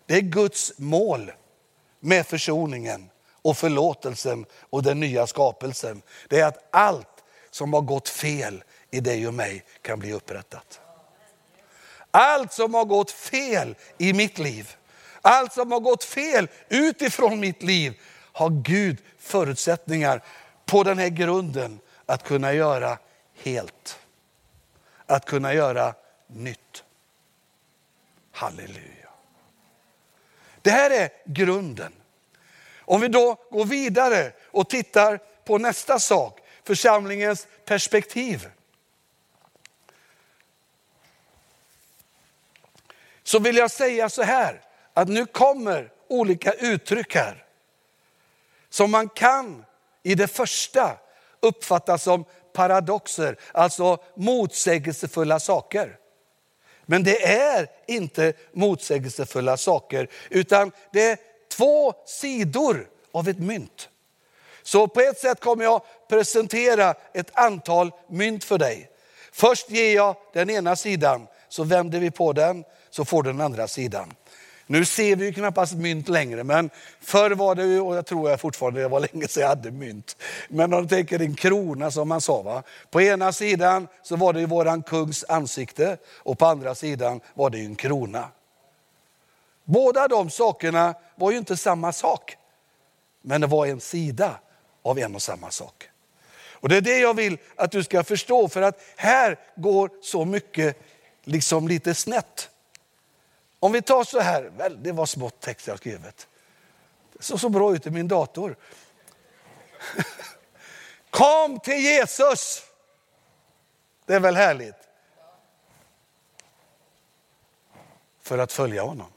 Det 0.06 0.15
är 0.15 0.21
Guds 0.21 0.73
mål 0.78 1.32
med 1.99 2.28
försoningen 2.28 3.10
och 3.41 3.58
förlåtelsen 3.58 4.45
och 4.69 4.84
den 4.84 4.99
nya 4.99 5.28
skapelsen. 5.28 6.02
Det 6.30 6.39
är 6.39 6.45
att 6.45 6.67
allt 6.71 7.23
som 7.49 7.73
har 7.73 7.82
gått 7.82 8.10
fel 8.10 8.63
i 8.91 8.99
dig 8.99 9.28
och 9.28 9.34
mig 9.34 9.63
kan 9.82 9.99
bli 9.99 10.13
upprättat. 10.13 10.82
Allt 12.12 12.54
som 12.54 12.73
har 12.73 12.86
gått 12.86 13.12
fel 13.12 13.75
i 13.97 14.13
mitt 14.13 14.39
liv, 14.39 14.75
allt 15.21 15.53
som 15.53 15.71
har 15.71 15.79
gått 15.79 16.03
fel 16.03 16.47
utifrån 16.69 17.39
mitt 17.39 17.63
liv 17.63 17.99
har 18.32 18.49
Gud 18.49 18.97
förutsättningar 19.19 20.23
på 20.65 20.84
den 20.84 20.97
här 20.97 21.10
grunden 21.10 21.79
att 22.05 22.23
kunna 22.23 22.53
göra 22.53 22.97
helt. 23.43 23.99
Att 25.05 25.25
kunna 25.25 25.53
göra 25.53 25.93
nytt. 26.27 26.84
Halleluja. 28.32 29.10
Det 30.62 30.71
här 30.71 30.91
är 30.91 31.10
grunden. 31.25 31.93
Om 32.79 33.01
vi 33.01 33.08
då 33.08 33.38
går 33.51 33.65
vidare 33.65 34.32
och 34.51 34.69
tittar 34.69 35.19
på 35.45 35.58
nästa 35.58 35.99
sak, 35.99 36.39
församlingens 36.63 37.47
perspektiv. 37.65 38.49
Så 43.23 43.39
vill 43.39 43.55
jag 43.55 43.71
säga 43.71 44.10
så 44.10 44.23
här, 44.23 44.62
att 44.99 45.07
nu 45.07 45.25
kommer 45.25 45.91
olika 46.07 46.51
uttryck 46.51 47.15
här. 47.15 47.45
Som 48.69 48.91
man 48.91 49.09
kan 49.09 49.65
i 50.03 50.15
det 50.15 50.27
första 50.27 50.97
uppfatta 51.39 51.97
som 51.97 52.25
paradoxer, 52.53 53.38
alltså 53.51 53.97
motsägelsefulla 54.15 55.39
saker. 55.39 55.97
Men 56.85 57.03
det 57.03 57.25
är 57.25 57.67
inte 57.88 58.33
motsägelsefulla 58.53 59.57
saker, 59.57 60.09
utan 60.29 60.71
det 60.93 61.09
är 61.09 61.17
två 61.51 61.93
sidor 62.05 62.89
av 63.12 63.27
ett 63.27 63.39
mynt. 63.39 63.89
Så 64.63 64.88
på 64.88 65.01
ett 65.01 65.19
sätt 65.19 65.39
kommer 65.39 65.63
jag 65.63 65.81
presentera 66.09 66.95
ett 67.13 67.31
antal 67.33 67.91
mynt 68.09 68.43
för 68.43 68.57
dig. 68.57 68.89
Först 69.31 69.69
ger 69.69 69.95
jag 69.95 70.15
den 70.33 70.49
ena 70.49 70.75
sidan, 70.75 71.27
så 71.49 71.63
vänder 71.63 71.99
vi 71.99 72.12
på 72.12 72.33
den, 72.33 72.63
så 72.89 73.05
får 73.05 73.23
du 73.23 73.31
den 73.31 73.41
andra 73.41 73.67
sidan. 73.67 74.13
Nu 74.71 74.86
ser 74.86 75.15
vi 75.15 75.25
ju 75.25 75.34
knappast 75.34 75.73
mynt 75.73 76.10
längre, 76.10 76.43
men 76.43 76.69
förr 77.01 77.32
var 77.32 77.55
det 77.55 77.63
ju, 77.63 77.79
och 77.79 77.95
jag 77.95 78.05
tror 78.05 78.29
jag 78.29 78.41
fortfarande, 78.41 78.82
det 78.82 78.88
var 78.88 78.99
länge 78.99 79.27
sedan 79.27 79.41
jag 79.41 79.49
hade 79.49 79.71
mynt. 79.71 80.17
Men 80.49 80.73
om 80.73 80.82
du 80.82 80.89
tänker 80.89 81.21
en 81.21 81.36
krona 81.36 81.91
som 81.91 82.10
man 82.10 82.21
sa. 82.21 82.41
Va? 82.41 82.63
På 82.91 83.01
ena 83.01 83.32
sidan 83.32 83.88
så 84.03 84.15
var 84.15 84.34
det 84.34 84.39
ju 84.39 84.45
våran 84.45 84.84
kungs 84.84 85.25
ansikte 85.27 85.97
och 86.17 86.38
på 86.38 86.45
andra 86.45 86.75
sidan 86.75 87.21
var 87.34 87.49
det 87.49 87.58
ju 87.58 87.65
en 87.65 87.75
krona. 87.75 88.27
Båda 89.63 90.08
de 90.08 90.29
sakerna 90.29 90.93
var 91.15 91.32
ju 91.32 91.38
inte 91.38 91.58
samma 91.58 91.91
sak. 91.91 92.38
Men 93.21 93.41
det 93.41 93.47
var 93.47 93.65
en 93.65 93.79
sida 93.79 94.39
av 94.84 94.99
en 94.99 95.15
och 95.15 95.21
samma 95.21 95.51
sak. 95.51 95.89
Och 96.51 96.69
Det 96.69 96.77
är 96.77 96.82
det 96.82 96.99
jag 96.99 97.13
vill 97.13 97.38
att 97.55 97.71
du 97.71 97.84
ska 97.84 98.03
förstå, 98.03 98.47
för 98.47 98.62
att 98.62 98.82
här 98.95 99.39
går 99.55 99.89
så 100.01 100.25
mycket 100.25 100.82
liksom 101.23 101.67
lite 101.67 101.93
snett. 101.93 102.49
Om 103.60 103.72
vi 103.72 103.82
tar 103.82 104.04
så 104.04 104.19
här, 104.19 104.43
väl, 104.43 104.84
det 104.84 104.91
var 104.91 105.06
smått 105.06 105.39
text 105.39 105.67
jag 105.67 105.78
skrivit. 105.78 106.28
Det 107.13 107.24
såg 107.24 107.39
så 107.39 107.50
bra 107.50 107.76
ut 107.76 107.88
i 107.88 107.89
min 107.89 108.08
dator. 108.08 108.56
Kom 111.10 111.60
till 111.60 111.80
Jesus! 111.80 112.63
Det 114.06 114.15
är 114.15 114.19
väl 114.19 114.36
härligt? 114.36 114.76
För 118.22 118.38
att 118.38 118.52
följa 118.52 118.84
honom. 118.84 119.12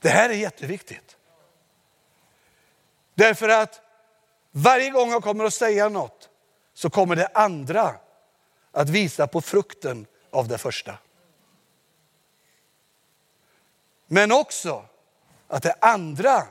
Det 0.00 0.08
här 0.08 0.30
är 0.30 0.34
jätteviktigt. 0.34 1.16
Därför 3.14 3.48
att 3.48 3.80
varje 4.50 4.90
gång 4.90 5.10
jag 5.10 5.22
kommer 5.22 5.44
att 5.44 5.54
säga 5.54 5.88
något 5.88 6.30
så 6.74 6.90
kommer 6.90 7.16
det 7.16 7.26
andra 7.26 7.96
att 8.74 8.88
visa 8.88 9.26
på 9.26 9.40
frukten 9.40 10.06
av 10.30 10.48
det 10.48 10.58
första. 10.58 10.98
Men 14.06 14.32
också 14.32 14.84
att 15.48 15.62
det 15.62 15.74
andra 15.80 16.46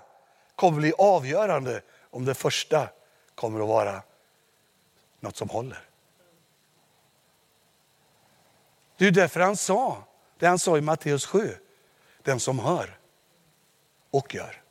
kommer 0.55 0.79
bli 0.79 0.93
avgörande 0.97 1.81
om 2.09 2.25
det 2.25 2.33
första 2.33 2.89
kommer 3.35 3.59
att 3.59 3.67
vara 3.67 4.03
något 5.19 5.35
som 5.35 5.49
håller. 5.49 5.83
Det 8.97 9.07
är 9.07 9.11
därför 9.11 9.39
han 9.39 9.57
sa 9.57 10.03
det 10.39 10.47
han 10.47 10.59
sa 10.59 10.77
i 10.77 10.81
Matteus 10.81 11.25
7. 11.25 11.55
Den 12.21 12.39
som 12.39 12.59
hör 12.59 12.97
och 14.11 14.35
gör 14.35 14.61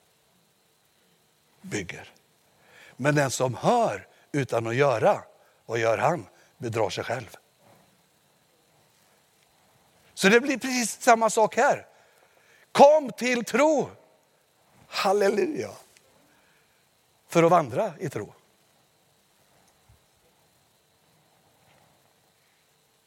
bygger. 1.60 2.12
Men 2.96 3.14
den 3.14 3.30
som 3.30 3.54
hör 3.54 4.06
utan 4.32 4.66
att 4.66 4.74
göra, 4.74 5.24
vad 5.66 5.78
gör 5.78 5.98
han? 5.98 6.26
Bedrar 6.58 6.90
sig 6.90 7.04
själv. 7.04 7.36
Så 10.22 10.28
det 10.28 10.40
blir 10.40 10.58
precis 10.58 11.02
samma 11.02 11.30
sak 11.30 11.56
här. 11.56 11.86
Kom 12.72 13.10
till 13.12 13.44
tro. 13.44 13.90
Halleluja. 14.88 15.70
För 17.28 17.42
att 17.42 17.50
vandra 17.50 17.92
i 18.00 18.08
tro. 18.08 18.34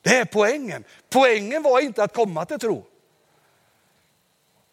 Det 0.02 0.18
är 0.18 0.26
poängen. 0.26 0.84
Poängen 1.10 1.64
var 1.64 1.80
inte 1.80 2.04
att 2.04 2.14
komma 2.14 2.46
till 2.46 2.60
tro. 2.60 2.86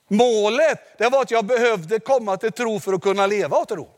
Målet 0.09 0.99
det 0.99 1.09
var 1.09 1.23
att 1.23 1.31
jag 1.31 1.45
behövde 1.45 2.01
komma 2.01 2.37
till 2.37 2.53
tro 2.53 2.81
för 2.81 2.93
att 2.93 3.03
kunna 3.03 3.27
leva 3.27 3.57
och 3.57 3.69
tro. 3.69 3.91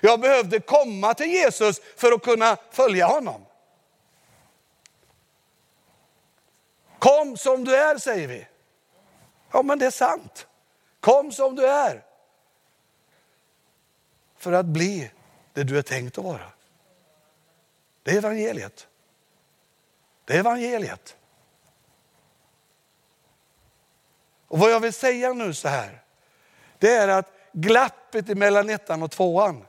Jag 0.00 0.20
behövde 0.20 0.60
komma 0.60 1.14
till 1.14 1.30
Jesus 1.30 1.80
för 1.96 2.12
att 2.12 2.22
kunna 2.22 2.56
följa 2.70 3.06
honom. 3.06 3.47
Kom 6.98 7.36
som 7.36 7.64
du 7.64 7.76
är, 7.76 7.98
säger 7.98 8.28
vi. 8.28 8.46
Ja, 9.52 9.62
men 9.62 9.78
det 9.78 9.86
är 9.86 9.90
sant. 9.90 10.46
Kom 11.00 11.32
som 11.32 11.56
du 11.56 11.66
är. 11.66 12.04
För 14.36 14.52
att 14.52 14.66
bli 14.66 15.10
det 15.52 15.64
du 15.64 15.78
är 15.78 15.82
tänkt 15.82 16.18
att 16.18 16.24
vara. 16.24 16.52
Det 18.02 18.10
är 18.10 18.18
evangeliet. 18.18 18.88
Det 20.24 20.34
är 20.34 20.38
evangeliet. 20.38 21.16
Och 24.48 24.58
vad 24.58 24.70
jag 24.70 24.80
vill 24.80 24.92
säga 24.92 25.32
nu 25.32 25.54
så 25.54 25.68
här, 25.68 26.02
det 26.78 26.94
är 26.94 27.08
att 27.08 27.32
glappet 27.52 28.26
mellan 28.38 28.70
ettan 28.70 29.02
och 29.02 29.10
tvåan, 29.10 29.66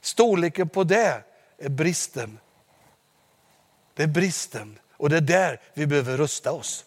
storleken 0.00 0.68
på 0.68 0.84
det 0.84 1.22
är 1.58 1.68
bristen. 1.68 2.38
Det 3.94 4.02
är 4.02 4.06
bristen 4.06 4.78
och 5.02 5.08
det 5.08 5.16
är 5.16 5.20
där 5.20 5.60
vi 5.74 5.86
behöver 5.86 6.16
rusta 6.16 6.52
oss. 6.52 6.84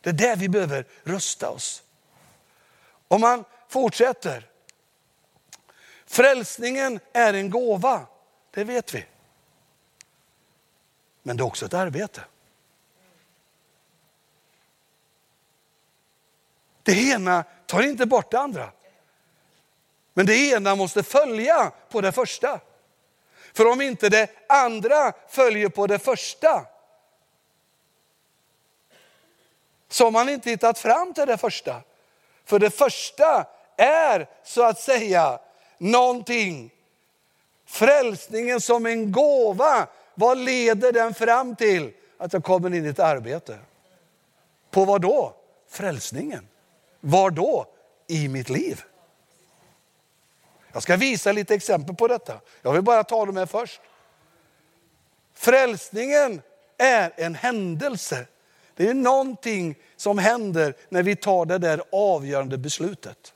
Det 0.00 0.08
är 0.08 0.14
där 0.14 0.36
vi 0.36 0.48
behöver 0.48 0.86
rusta 1.02 1.50
oss. 1.50 1.82
Om 3.08 3.20
man 3.20 3.44
fortsätter. 3.68 4.48
Frälsningen 6.06 7.00
är 7.12 7.34
en 7.34 7.50
gåva, 7.50 8.06
det 8.50 8.64
vet 8.64 8.94
vi. 8.94 9.06
Men 11.22 11.36
det 11.36 11.42
är 11.42 11.46
också 11.46 11.66
ett 11.66 11.74
arbete. 11.74 12.24
Det 16.82 16.92
ena 16.92 17.44
tar 17.66 17.82
inte 17.82 18.06
bort 18.06 18.30
det 18.30 18.38
andra. 18.38 18.72
Men 20.14 20.26
det 20.26 20.36
ena 20.36 20.74
måste 20.74 21.02
följa 21.02 21.72
på 21.88 22.00
det 22.00 22.12
första. 22.12 22.60
För 23.52 23.66
om 23.66 23.80
inte 23.80 24.08
det 24.08 24.30
andra 24.48 25.12
följer 25.28 25.68
på 25.68 25.86
det 25.86 25.98
första 25.98 26.66
så 29.90 30.04
har 30.04 30.10
man 30.10 30.28
inte 30.28 30.50
hittat 30.50 30.78
fram 30.78 31.14
till 31.14 31.26
det 31.26 31.36
första. 31.36 31.82
För 32.44 32.58
det 32.58 32.70
första 32.70 33.46
är 33.76 34.28
så 34.44 34.62
att 34.62 34.80
säga 34.80 35.38
någonting. 35.78 36.70
Frälsningen 37.66 38.60
som 38.60 38.86
en 38.86 39.12
gåva, 39.12 39.86
vad 40.14 40.38
leder 40.38 40.92
den 40.92 41.14
fram 41.14 41.56
till? 41.56 41.92
Att 42.18 42.32
jag 42.32 42.44
kommer 42.44 42.74
in 42.74 42.86
i 42.86 42.88
ett 42.88 42.98
arbete. 42.98 43.58
På 44.70 44.84
vad 44.84 45.00
då? 45.00 45.34
Frälsningen. 45.68 46.48
Var 47.00 47.30
då? 47.30 47.66
I 48.06 48.28
mitt 48.28 48.48
liv. 48.48 48.82
Jag 50.72 50.82
ska 50.82 50.96
visa 50.96 51.32
lite 51.32 51.54
exempel 51.54 51.96
på 51.96 52.08
detta. 52.08 52.40
Jag 52.62 52.72
vill 52.72 52.82
bara 52.82 53.04
ta 53.04 53.26
dem 53.26 53.36
här 53.36 53.46
först. 53.46 53.80
Frälsningen 55.34 56.42
är 56.78 57.12
en 57.16 57.34
händelse. 57.34 58.26
Det 58.76 58.88
är 58.88 58.94
någonting 58.94 59.74
som 59.96 60.18
händer 60.18 60.74
när 60.88 61.02
vi 61.02 61.16
tar 61.16 61.46
det 61.46 61.58
där 61.58 61.82
avgörande 61.92 62.58
beslutet. 62.58 63.34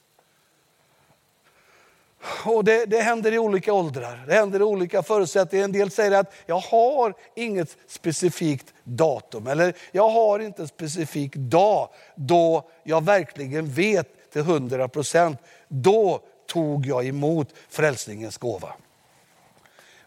Och 2.44 2.64
det, 2.64 2.86
det, 2.86 3.00
händer 3.00 3.32
i 3.32 3.38
olika 3.38 3.72
åldrar, 3.72 4.24
det 4.26 4.34
händer 4.34 4.60
i 4.60 4.62
olika 4.62 5.02
förutsättningar. 5.02 5.64
En 5.64 5.72
del 5.72 5.90
säger 5.90 6.12
att 6.12 6.34
jag 6.46 6.58
har 6.58 7.14
inget 7.36 7.76
specifikt 7.86 8.74
datum 8.84 9.46
eller 9.46 9.74
jag 9.92 10.08
har 10.08 10.38
inte 10.38 10.62
en 10.62 10.68
specifik 10.68 11.36
dag 11.36 11.88
då 12.14 12.70
jag 12.82 13.04
verkligen 13.04 13.70
vet 13.72 14.30
till 14.32 14.42
hundra 14.42 14.88
procent, 14.88 15.38
då 15.68 16.20
tog 16.46 16.86
jag 16.86 17.06
emot 17.06 17.48
frälsningens 17.68 18.38
gåva. 18.38 18.74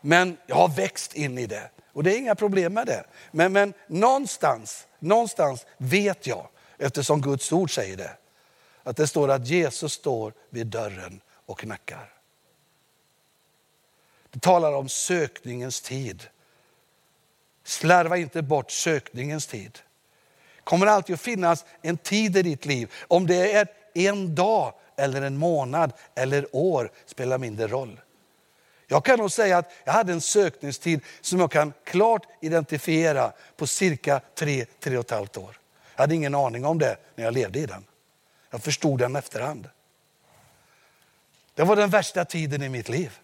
Men 0.02 0.38
jag 0.48 0.56
har 0.56 0.68
växt 0.68 1.16
in 1.16 1.38
i 1.38 1.46
det 1.46 1.70
och 1.94 2.04
det 2.04 2.16
är 2.16 2.18
inga 2.18 2.36
problem 2.36 2.74
med 2.74 2.88
det. 2.88 3.04
Men, 3.32 3.54
men 3.54 3.74
någonstans, 3.88 4.87
någonstans 4.99 5.65
vet 5.77 6.27
jag, 6.27 6.47
eftersom 6.77 7.21
Guds 7.21 7.51
ord 7.51 7.75
säger 7.75 7.97
det, 7.97 8.17
att 8.83 8.97
det 8.97 9.07
står 9.07 9.31
att 9.31 9.47
Jesus 9.47 9.93
står 9.93 10.33
vid 10.49 10.67
dörren 10.67 11.21
och 11.45 11.60
knackar. 11.60 12.13
Det 14.29 14.39
talar 14.39 14.73
om 14.73 14.89
sökningens 14.89 15.81
tid. 15.81 16.23
Slarva 17.63 18.17
inte 18.17 18.41
bort 18.41 18.71
sökningens 18.71 19.47
tid. 19.47 19.71
Det 20.55 20.63
kommer 20.63 20.88
alltid 20.88 21.13
att 21.13 21.21
finnas 21.21 21.65
en 21.81 21.97
tid 21.97 22.38
i 22.38 22.41
ditt 22.41 22.65
liv. 22.65 22.93
Om 23.07 23.27
det 23.27 23.53
är 23.53 23.67
en 23.93 24.36
dag 24.36 24.73
eller 24.95 25.21
en 25.21 25.38
månad 25.38 25.93
eller 26.15 26.55
år 26.55 26.91
spelar 27.05 27.38
mindre 27.38 27.67
roll. 27.67 27.99
Jag 28.88 29.06
kan 29.06 29.19
nog 29.19 29.32
säga 29.32 29.58
att 29.58 29.71
jag 29.84 29.93
hade 29.93 30.13
en 30.13 30.21
sökningstid 30.21 31.02
som 31.21 31.39
jag 31.39 31.52
kan 31.52 31.73
klart 31.84 32.28
identifiera 32.41 33.32
på 33.56 33.67
cirka 33.67 34.21
tre, 34.36 34.65
tre 34.80 34.97
och 34.97 35.06
ett 35.06 35.12
halvt 35.12 35.38
år. 35.38 35.60
Jag 35.95 36.04
hade 36.04 36.15
ingen 36.15 36.36
aning 36.36 36.65
om 36.65 36.80
det 36.80 36.97
när 37.15 37.23
jag 37.23 37.34
levde 37.34 37.60
i 37.60 37.65
den. 37.65 37.86
Jag 38.50 38.63
förstod 38.63 39.00
den 39.00 39.15
efterhand. 39.15 39.69
Det 41.54 41.63
var 41.63 41.76
den 41.76 41.89
värsta 41.89 42.26
tiden 42.26 42.63
i 42.63 42.69
mitt 42.69 42.89
liv. 42.89 43.19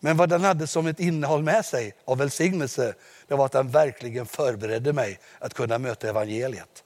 Men 0.00 0.16
vad 0.16 0.28
den 0.28 0.40
hade 0.40 0.66
som 0.66 0.86
ett 0.86 1.00
innehåll 1.00 1.42
med 1.42 1.64
sig 1.64 1.94
av 2.04 2.18
välsignelse, 2.18 2.94
det 3.26 3.34
var 3.34 3.46
att 3.46 3.52
den 3.52 3.70
verkligen 3.70 4.26
förberedde 4.26 4.92
mig 4.92 5.20
att 5.38 5.54
kunna 5.54 5.78
möta 5.78 6.08
evangeliet. 6.08 6.84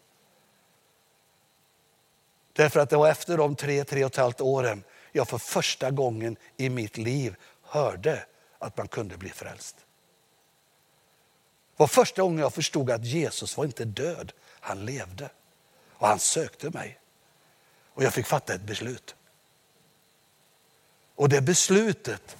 Därför 2.53 2.81
att 2.81 2.91
det 2.91 2.97
var 2.97 3.09
efter 3.09 3.37
de 3.37 3.57
tre, 3.57 3.85
tre 3.85 4.05
och 4.05 4.11
ett 4.11 4.17
halvt 4.17 4.41
åren 4.41 4.85
jag 5.17 5.29
för 5.29 5.39
första 5.39 5.91
gången 5.91 6.37
i 6.57 6.69
mitt 6.69 6.97
liv 6.97 7.37
hörde 7.63 8.27
att 8.59 8.77
man 8.77 8.89
kunde 8.89 9.17
bli 9.17 9.31
frälst. 9.31 9.77
Det 9.77 11.83
var 11.83 11.87
första 11.87 12.23
gången 12.23 12.39
jag 12.39 12.55
förstod 12.55 12.91
att 12.91 13.05
Jesus 13.05 13.57
var 13.57 13.65
inte 13.65 13.85
död, 13.85 14.33
han 14.61 14.85
levde. 14.85 15.31
Och 15.93 16.09
han 16.09 16.19
sökte 16.19 16.71
mig. 16.71 16.99
Och 17.95 18.05
jag 18.05 18.15
fick 18.15 18.27
fatta 18.27 18.55
ett 18.55 18.61
beslut. 18.61 19.15
Och 21.15 21.29
det 21.29 21.41
beslutet, 21.41 22.37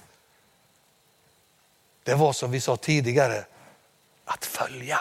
det 2.03 2.15
var 2.15 2.33
som 2.33 2.51
vi 2.51 2.61
sa 2.61 2.77
tidigare, 2.77 3.45
att 4.25 4.45
följa. 4.45 4.99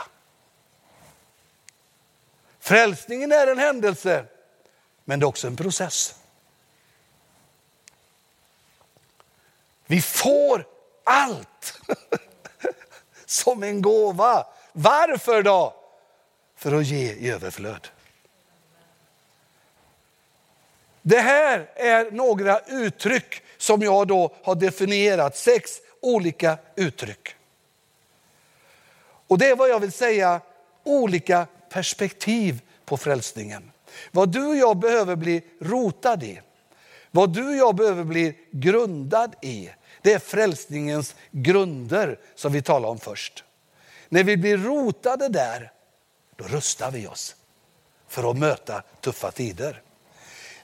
Frälsningen 2.58 3.32
är 3.32 3.46
en 3.46 3.58
händelse, 3.58 4.26
men 5.04 5.20
det 5.20 5.24
är 5.24 5.28
också 5.28 5.46
en 5.46 5.56
process. 5.56 6.14
Vi 9.86 10.00
får 10.00 10.66
allt 11.04 11.80
som 13.26 13.62
en 13.62 13.82
gåva. 13.82 14.46
Varför 14.72 15.42
då? 15.42 15.74
För 16.56 16.72
att 16.72 16.86
ge 16.86 17.12
i 17.12 17.30
överflöd. 17.30 17.88
Det 21.02 21.20
här 21.20 21.70
är 21.74 22.10
några 22.10 22.60
uttryck 22.60 23.42
som 23.56 23.82
jag 23.82 24.08
då 24.08 24.34
har 24.42 24.54
definierat, 24.54 25.36
sex 25.36 25.70
olika 26.00 26.58
uttryck. 26.76 27.34
Och 29.26 29.38
det 29.38 29.46
är 29.46 29.56
vad 29.56 29.68
jag 29.68 29.80
vill 29.80 29.92
säga, 29.92 30.40
olika 30.84 31.46
perspektiv 31.68 32.60
på 32.84 32.96
frälsningen. 32.96 33.72
Vad 34.10 34.28
du 34.28 34.46
och 34.46 34.56
jag 34.56 34.76
behöver 34.76 35.16
bli 35.16 35.44
rotad 35.60 36.22
i, 36.22 36.40
vad 37.10 37.32
du 37.32 37.48
och 37.48 37.56
jag 37.56 37.74
behöver 37.74 38.04
bli 38.04 38.38
grundad 38.50 39.34
i, 39.42 39.70
det 40.02 40.12
är 40.12 40.18
frälsningens 40.18 41.14
grunder 41.30 42.18
som 42.34 42.52
vi 42.52 42.62
talar 42.62 42.88
om 42.88 42.98
först. 42.98 43.44
När 44.08 44.24
vi 44.24 44.36
blir 44.36 44.58
rotade 44.58 45.28
där, 45.28 45.72
då 46.36 46.44
rustar 46.44 46.90
vi 46.90 47.06
oss 47.06 47.36
för 48.08 48.30
att 48.30 48.38
möta 48.38 48.82
tuffa 49.00 49.30
tider. 49.30 49.82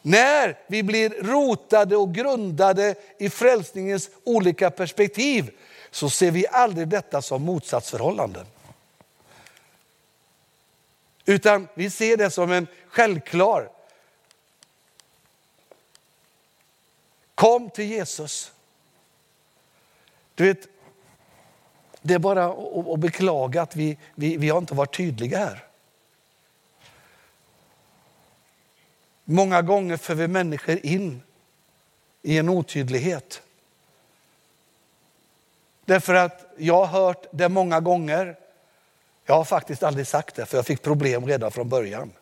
När 0.03 0.59
vi 0.67 0.83
blir 0.83 1.11
rotade 1.11 1.97
och 1.97 2.15
grundade 2.15 2.95
i 3.19 3.31
frälsningens 3.31 4.11
olika 4.25 4.71
perspektiv 4.71 5.51
så 5.91 6.11
ser 6.11 6.31
vi 6.31 6.47
aldrig 6.47 6.89
detta 6.89 7.23
som 7.23 7.43
motsatsförhållanden. 7.43 8.47
Utan 11.25 11.69
vi 11.75 11.91
ser 11.91 12.17
det 12.17 12.31
som 12.31 12.53
en 12.53 12.67
självklar. 12.89 13.71
Kom 17.43 17.71
till 17.71 17.85
Jesus. 17.85 18.53
Du 20.35 20.45
vet, 20.45 20.69
det 22.03 22.15
är 22.15 22.19
bara 22.19 22.47
att 22.93 23.01
beklaga 23.01 23.63
att 23.63 23.77
vi, 23.77 23.99
vi, 24.15 24.37
vi 24.37 24.49
har 24.49 24.59
inte 24.59 24.75
varit 24.75 24.97
tydliga 24.97 25.39
här. 25.39 25.65
Många 29.25 29.63
gånger 29.63 29.97
för 29.97 30.15
vi 30.15 30.29
människor 30.29 30.87
in 30.87 31.23
i 32.23 32.39
en 32.39 32.49
otydlighet. 32.49 33.43
Därför 35.85 36.15
att 36.15 36.45
jag 36.57 36.85
har 36.85 36.87
hört 36.87 37.27
det 37.33 37.49
många 37.49 37.81
gånger. 37.81 38.37
Jag 39.25 39.35
har 39.35 39.45
faktiskt 39.45 39.83
aldrig 39.83 40.07
sagt 40.07 40.35
det, 40.35 40.47
för 40.47 40.59
jag 40.59 40.67
fick 40.67 40.83
problem 40.83 41.27
redan 41.27 41.51
från 41.51 41.69
början. 41.69 42.13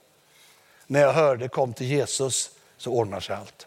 När 0.86 1.00
jag 1.00 1.12
hörde 1.12 1.48
kom 1.48 1.72
till 1.72 1.86
Jesus 1.86 2.50
så 2.76 2.92
ordnar 2.92 3.20
sig 3.20 3.36
allt. 3.36 3.66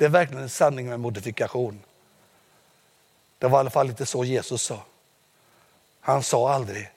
Det 0.00 0.06
är 0.06 0.08
verkligen 0.08 0.42
en 0.42 0.48
sanning 0.48 0.86
med 0.86 1.00
modifikation. 1.00 1.80
Det 3.38 3.48
var 3.48 3.58
i 3.58 3.60
alla 3.60 3.70
fall 3.70 3.88
inte 3.88 4.06
så 4.06 4.24
Jesus 4.24 4.62
sa. 4.62 4.82
Han 6.00 6.22
sa 6.22 6.52
aldrig, 6.52 6.90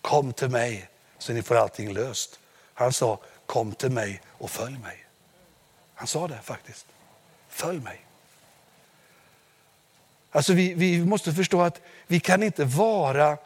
kom 0.00 0.32
till 0.32 0.48
mig 0.48 0.88
så 1.18 1.32
ni 1.32 1.42
får 1.42 1.54
allting 1.54 1.92
löst. 1.92 2.38
Han 2.74 2.92
sa, 2.92 3.18
kom 3.46 3.72
till 3.72 3.90
mig 3.90 4.20
och 4.26 4.50
följ 4.50 4.78
mig. 4.78 5.06
Han 5.94 6.06
sa 6.06 6.28
det 6.28 6.38
faktiskt. 6.42 6.86
Följ 7.48 7.80
mig. 7.80 8.00
Alltså 10.30 10.52
vi, 10.52 10.74
vi 10.74 11.04
måste 11.04 11.32
förstå 11.32 11.62
att 11.62 11.80
vi 12.06 12.20
kan 12.20 12.42
inte 12.42 12.64
vara 12.64 13.38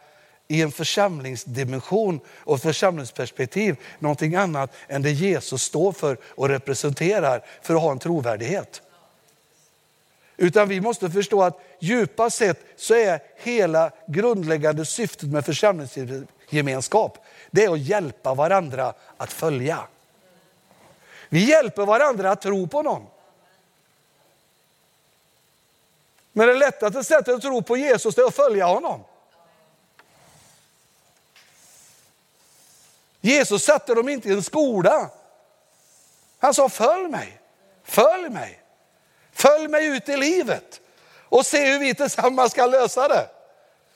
i 0.53 0.61
en 0.61 0.71
församlingsdimension 0.71 2.19
och 2.37 2.61
församlingsperspektiv 2.61 3.75
någonting 3.99 4.35
annat 4.35 4.73
än 4.87 5.01
det 5.01 5.11
Jesus 5.11 5.63
står 5.63 5.91
för 5.91 6.17
och 6.29 6.49
representerar 6.49 7.45
för 7.61 7.75
att 7.75 7.81
ha 7.81 7.91
en 7.91 7.99
trovärdighet. 7.99 8.81
Utan 10.37 10.67
vi 10.67 10.81
måste 10.81 11.09
förstå 11.09 11.43
att 11.43 11.59
djupast 11.79 12.37
sett 12.37 12.65
så 12.75 12.95
är 12.95 13.19
hela 13.35 13.91
grundläggande 14.07 14.85
syftet 14.85 15.29
med 15.29 15.45
församlingsgemenskap, 15.45 17.25
det 17.51 17.63
är 17.63 17.73
att 17.73 17.79
hjälpa 17.79 18.33
varandra 18.33 18.93
att 19.17 19.33
följa. 19.33 19.79
Vi 21.29 21.49
hjälper 21.49 21.85
varandra 21.85 22.31
att 22.31 22.41
tro 22.41 22.67
på 22.67 22.81
någon. 22.81 23.05
Men 26.31 26.47
det 26.47 26.53
lättaste 26.53 27.03
sättet 27.03 27.35
att 27.35 27.41
tro 27.41 27.61
på 27.61 27.77
Jesus 27.77 28.17
är 28.17 28.23
att 28.23 28.35
följa 28.35 28.65
honom. 28.65 29.03
Jesus 33.25 33.63
satte 33.63 33.93
dem 33.93 34.09
inte 34.09 34.29
i 34.29 34.31
en 34.31 34.43
skola. 34.43 35.09
Han 36.39 36.53
sa 36.53 36.69
följ 36.69 37.07
mig, 37.07 37.41
följ 37.83 38.29
mig. 38.29 38.59
Följ 39.31 39.67
mig 39.67 39.85
ut 39.85 40.09
i 40.09 40.17
livet 40.17 40.81
och 41.29 41.45
se 41.45 41.71
hur 41.71 41.79
vi 41.79 41.95
tillsammans 41.95 42.51
ska 42.51 42.65
lösa 42.65 43.07
det. 43.07 43.27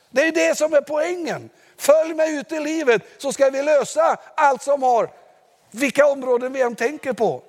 Det 0.09 0.21
är 0.21 0.31
det 0.31 0.57
som 0.57 0.73
är 0.73 0.81
poängen. 0.81 1.49
Följ 1.77 2.13
mig 2.13 2.35
ut 2.35 2.51
i 2.51 2.59
livet 2.59 3.01
så 3.17 3.33
ska 3.33 3.49
vi 3.49 3.61
lösa 3.61 4.17
allt 4.35 4.61
som 4.61 4.83
har, 4.83 5.09
vilka 5.71 6.05
områden 6.05 6.53
vi 6.53 6.61
än 6.61 6.75
tänker 6.75 7.13
på. 7.13 7.41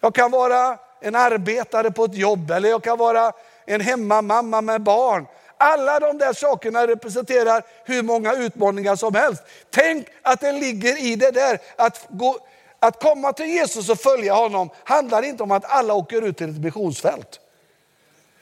Jag 0.00 0.14
kan 0.14 0.30
vara 0.30 0.78
en 1.00 1.14
arbetare 1.14 1.90
på 1.90 2.04
ett 2.04 2.14
jobb 2.14 2.50
eller 2.50 2.68
jag 2.68 2.82
kan 2.82 2.98
vara 2.98 3.32
en 3.66 3.80
hemmamamma 3.80 4.60
med 4.60 4.82
barn. 4.82 5.26
Alla 5.58 6.00
de 6.00 6.18
där 6.18 6.32
sakerna 6.32 6.86
representerar 6.86 7.62
hur 7.84 8.02
många 8.02 8.34
utmaningar 8.34 8.96
som 8.96 9.14
helst. 9.14 9.42
Tänk 9.70 10.06
att 10.22 10.40
det 10.40 10.52
ligger 10.52 11.04
i 11.04 11.16
det 11.16 11.30
där 11.30 11.58
att, 11.76 12.06
gå, 12.08 12.38
att 12.78 13.02
komma 13.02 13.32
till 13.32 13.46
Jesus 13.46 13.88
och 13.88 14.00
följa 14.00 14.34
honom 14.34 14.70
handlar 14.84 15.22
inte 15.22 15.42
om 15.42 15.50
att 15.50 15.64
alla 15.64 15.94
åker 15.94 16.22
ut 16.22 16.36
till 16.36 16.50
ett 16.50 16.62
missionsfält. 16.62 17.40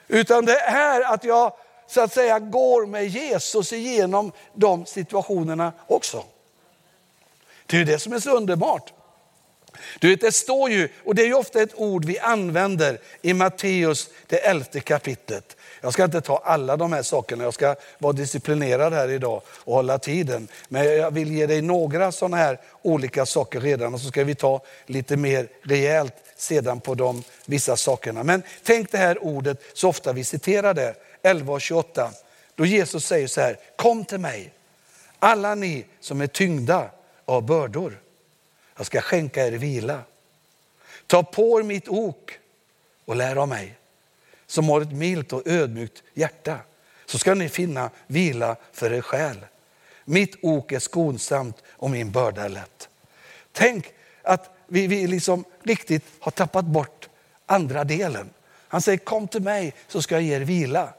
Utan 0.08 0.44
det 0.44 0.60
är 0.60 1.14
att 1.14 1.24
jag 1.24 1.52
så 1.86 2.00
att 2.00 2.12
säga 2.12 2.38
går 2.38 2.86
med 2.86 3.06
Jesus 3.06 3.72
igenom 3.72 4.32
de 4.54 4.86
situationerna 4.86 5.72
också. 5.86 6.24
Det 7.66 7.80
är 7.80 7.84
det 7.84 7.98
som 7.98 8.12
är 8.12 8.18
så 8.18 8.36
underbart. 8.36 8.92
Du 9.98 10.10
vet, 10.10 10.20
det 10.20 10.32
står 10.32 10.70
ju, 10.70 10.88
och 11.04 11.14
det 11.14 11.22
är 11.22 11.26
ju 11.26 11.34
ofta 11.34 11.62
ett 11.62 11.74
ord 11.74 12.04
vi 12.04 12.18
använder 12.18 13.00
i 13.22 13.34
Matteus, 13.34 14.08
det 14.26 14.38
elfte 14.38 14.80
kapitlet. 14.80 15.55
Jag 15.86 15.92
ska 15.92 16.04
inte 16.04 16.20
ta 16.20 16.42
alla 16.44 16.76
de 16.76 16.92
här 16.92 17.02
sakerna, 17.02 17.44
jag 17.44 17.54
ska 17.54 17.74
vara 17.98 18.12
disciplinerad 18.12 18.92
här 18.92 19.08
idag 19.08 19.42
och 19.48 19.74
hålla 19.74 19.98
tiden. 19.98 20.48
Men 20.68 20.84
jag 20.84 21.10
vill 21.10 21.32
ge 21.32 21.46
dig 21.46 21.62
några 21.62 22.12
sådana 22.12 22.36
här 22.36 22.60
olika 22.82 23.26
saker 23.26 23.60
redan 23.60 23.94
och 23.94 24.00
så 24.00 24.08
ska 24.08 24.24
vi 24.24 24.34
ta 24.34 24.60
lite 24.86 25.16
mer 25.16 25.48
rejält 25.62 26.14
sedan 26.36 26.80
på 26.80 26.94
de 26.94 27.22
vissa 27.46 27.76
sakerna. 27.76 28.22
Men 28.22 28.42
tänk 28.64 28.92
det 28.92 28.98
här 28.98 29.24
ordet 29.24 29.62
så 29.74 29.88
ofta 29.88 30.12
vi 30.12 30.24
citerar 30.24 30.74
det, 30.74 30.94
11 31.22 31.52
och 31.52 31.60
28. 31.60 32.10
Då 32.54 32.66
Jesus 32.66 33.06
säger 33.06 33.28
så 33.28 33.40
här, 33.40 33.58
kom 33.76 34.04
till 34.04 34.20
mig, 34.20 34.52
alla 35.18 35.54
ni 35.54 35.84
som 36.00 36.20
är 36.20 36.26
tyngda 36.26 36.90
av 37.24 37.42
bördor 37.42 37.98
jag 38.76 38.86
ska 38.86 39.00
skänka 39.00 39.46
er 39.46 39.52
vila. 39.52 40.00
Ta 41.06 41.22
på 41.22 41.60
er 41.60 41.62
mitt 41.62 41.88
ok 41.88 42.38
och 43.04 43.16
lär 43.16 43.36
av 43.36 43.48
mig 43.48 43.74
som 44.46 44.68
har 44.68 44.80
ett 44.80 44.92
milt 44.92 45.32
och 45.32 45.46
ödmjukt 45.46 46.02
hjärta. 46.14 46.58
Så 47.06 47.18
ska 47.18 47.34
ni 47.34 47.48
finna 47.48 47.90
vila 48.06 48.56
för 48.72 48.92
er 48.92 49.00
själ. 49.00 49.46
Mitt 50.04 50.36
ok 50.42 50.72
är 50.72 50.78
skonsamt 50.78 51.62
och 51.68 51.90
min 51.90 52.10
börda 52.10 52.44
är 52.44 52.48
lätt. 52.48 52.88
Tänk 53.52 53.92
att 54.22 54.50
vi, 54.66 54.86
vi 54.86 55.06
liksom 55.06 55.44
riktigt 55.62 56.04
har 56.20 56.30
tappat 56.30 56.64
bort 56.64 57.08
andra 57.46 57.84
delen. 57.84 58.30
Han 58.68 58.82
säger 58.82 58.98
kom 58.98 59.28
till 59.28 59.42
mig 59.42 59.74
så 59.88 60.02
ska 60.02 60.14
jag 60.14 60.22
ge 60.22 60.34
er 60.34 60.40
vila. 60.40 60.94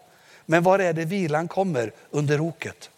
Men 0.45 0.64
var 0.64 0.80
är 0.80 0.93
det 0.93 1.06
vilan 1.06 1.48
kommer? 1.48 1.91
Under 2.10 2.41
oket. 2.41 2.89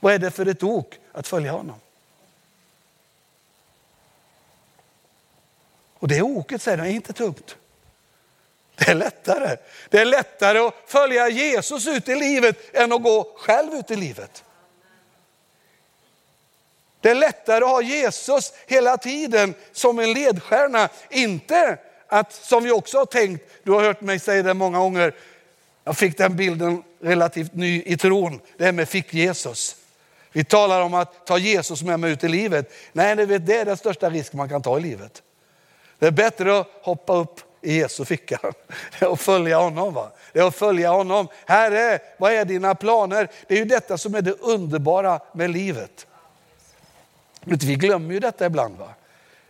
Vad 0.00 0.14
är 0.14 0.18
det 0.18 0.30
för 0.30 0.46
ett 0.46 0.62
ok 0.62 0.94
att 1.12 1.26
följa 1.26 1.52
honom? 1.52 1.80
Och 5.94 6.08
det 6.08 6.22
oket 6.22 6.62
säger 6.62 6.78
han 6.78 6.86
är 6.86 6.90
inte 6.90 7.12
tungt. 7.12 7.56
Det 8.78 8.90
är 8.90 8.94
lättare. 8.94 9.56
Det 9.88 9.98
är 9.98 10.04
lättare 10.04 10.58
att 10.58 10.74
följa 10.86 11.28
Jesus 11.28 11.86
ut 11.86 12.08
i 12.08 12.14
livet 12.14 12.76
än 12.76 12.92
att 12.92 13.02
gå 13.02 13.34
själv 13.36 13.74
ut 13.74 13.90
i 13.90 13.96
livet. 13.96 14.44
Det 17.00 17.10
är 17.10 17.14
lättare 17.14 17.64
att 17.64 17.70
ha 17.70 17.82
Jesus 17.82 18.52
hela 18.66 18.96
tiden 18.96 19.54
som 19.72 19.98
en 19.98 20.12
ledstjärna. 20.12 20.88
Inte 21.10 21.78
att, 22.06 22.32
som 22.32 22.64
vi 22.64 22.70
också 22.70 22.98
har 22.98 23.06
tänkt, 23.06 23.44
du 23.62 23.72
har 23.72 23.82
hört 23.82 24.00
mig 24.00 24.18
säga 24.18 24.42
det 24.42 24.54
många 24.54 24.78
gånger, 24.78 25.14
jag 25.84 25.96
fick 25.96 26.18
den 26.18 26.36
bilden 26.36 26.82
relativt 27.00 27.54
ny 27.54 27.82
i 27.86 27.96
tron, 27.96 28.40
det 28.56 28.64
här 28.64 28.72
med 28.72 28.88
fick 28.88 29.14
Jesus. 29.14 29.76
Vi 30.32 30.44
talar 30.44 30.80
om 30.82 30.94
att 30.94 31.26
ta 31.26 31.38
Jesus 31.38 31.82
med 31.82 32.00
mig 32.00 32.12
ut 32.12 32.24
i 32.24 32.28
livet. 32.28 32.72
Nej, 32.92 33.16
det 33.16 33.54
är 33.54 33.64
den 33.64 33.76
största 33.76 34.10
risk 34.10 34.32
man 34.32 34.48
kan 34.48 34.62
ta 34.62 34.78
i 34.78 34.80
livet. 34.80 35.22
Det 35.98 36.06
är 36.06 36.10
bättre 36.10 36.58
att 36.58 36.68
hoppa 36.82 37.16
upp 37.16 37.40
i 37.62 37.76
Jesu 37.76 38.04
ficka 38.04 38.40
och 39.00 39.20
följa 39.20 39.58
honom. 39.58 39.94
Va? 39.94 40.10
Det 40.32 40.38
är 40.38 40.46
att 40.46 40.54
följa 40.54 40.90
honom. 40.90 41.28
Herre, 41.46 41.98
vad 42.18 42.32
är 42.32 42.44
dina 42.44 42.74
planer? 42.74 43.30
Det 43.46 43.54
är 43.54 43.58
ju 43.58 43.64
detta 43.64 43.98
som 43.98 44.14
är 44.14 44.22
det 44.22 44.32
underbara 44.32 45.20
med 45.32 45.50
livet. 45.50 46.06
Vi 47.44 47.74
glömmer 47.74 48.14
ju 48.14 48.20
detta 48.20 48.46
ibland. 48.46 48.76
Va? 48.76 48.88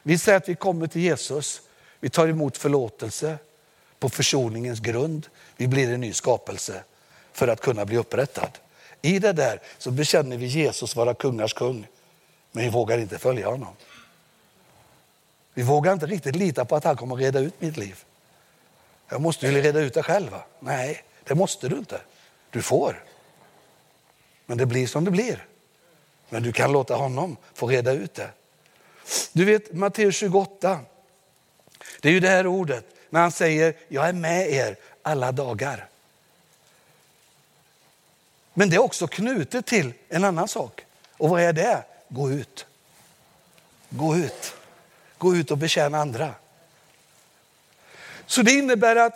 Vi 0.03 0.19
säger 0.19 0.39
att 0.39 0.49
vi 0.49 0.55
kommer 0.55 0.87
till 0.87 1.03
Jesus, 1.03 1.61
vi 2.01 2.11
tar 2.11 2.29
emot 2.29 2.57
förlåtelse 2.57 3.39
på 3.99 4.09
försoningens 4.09 4.81
grund. 4.81 5.27
Vi 5.57 5.69
blir 5.69 5.93
en 5.95 6.01
ny 6.01 6.13
skapelse 6.13 6.83
för 7.33 7.49
att 7.49 7.61
kunna 7.61 7.85
bli 7.85 7.97
upprättad. 7.97 8.51
I 9.03 9.19
det 9.19 9.33
där 9.33 9.61
så 9.79 9.91
bekänner 9.91 10.37
vi 10.37 10.47
Jesus 10.47 10.97
vara 10.97 11.15
kungars 11.15 11.55
kung, 11.55 11.87
men 12.53 12.65
vi 12.65 12.71
vågar 12.71 12.99
inte 12.99 13.19
följa 13.19 13.49
honom. 13.49 13.77
Vi 15.59 15.65
vågar 15.65 15.93
inte 15.93 16.07
riktigt 16.07 16.37
lita 16.37 16.65
på 16.65 16.77
att 16.77 16.85
han 16.85 16.97
kommer 16.97 17.17
reda 17.17 17.41
ut 17.41 17.61
mitt 17.61 17.77
liv. 17.77 18.05
Jag 19.09 19.21
måste 19.21 19.47
ju 19.47 19.63
reda 19.63 19.81
ut 19.81 19.95
det 19.95 20.03
själv. 20.03 20.31
Va? 20.31 20.45
Nej, 20.61 21.05
det 21.25 21.35
måste 21.35 21.69
du 21.69 21.77
inte. 21.77 22.01
Du 22.51 22.63
får. 22.63 23.05
Men 24.47 24.59
det 24.59 24.67
blir 24.67 24.87
som 24.87 25.05
det 25.05 25.11
blir. 25.11 25.47
Men 26.29 26.43
du 26.43 26.53
kan 26.53 26.73
låta 26.73 26.95
honom 26.95 27.37
få 27.55 27.67
reda 27.67 27.93
ut 27.93 28.15
det. 28.15 28.31
Du 29.33 29.45
vet 29.45 29.73
Matteus 29.73 30.17
28. 30.17 30.81
Det 32.01 32.09
är 32.09 32.13
ju 32.13 32.21
det 32.21 32.29
här 32.29 32.47
ordet 32.47 32.87
när 33.11 33.21
han 33.21 33.33
säger 33.33 33.75
jag 33.89 34.09
är 34.09 34.13
med 34.13 34.51
er 34.51 34.77
alla 35.03 35.33
dagar. 35.33 35.89
Men 38.55 38.71
det 38.71 38.77
är 38.77 38.83
också 38.83 39.07
knutet 39.07 39.67
till 39.67 39.93
en 40.09 40.25
annan 40.25 40.49
sak. 40.49 40.85
Och 41.17 41.29
vad 41.29 41.43
är 41.43 41.53
det? 41.53 41.85
Gå 42.09 42.31
ut. 42.31 42.67
Gå 43.89 44.17
ut. 44.17 44.55
Gå 45.19 45.35
ut 45.35 45.51
och 45.51 45.59
betjäna 45.59 45.99
andra. 45.99 46.35
Så 48.27 48.43
det 48.43 48.53
innebär 48.53 48.97
att 48.97 49.15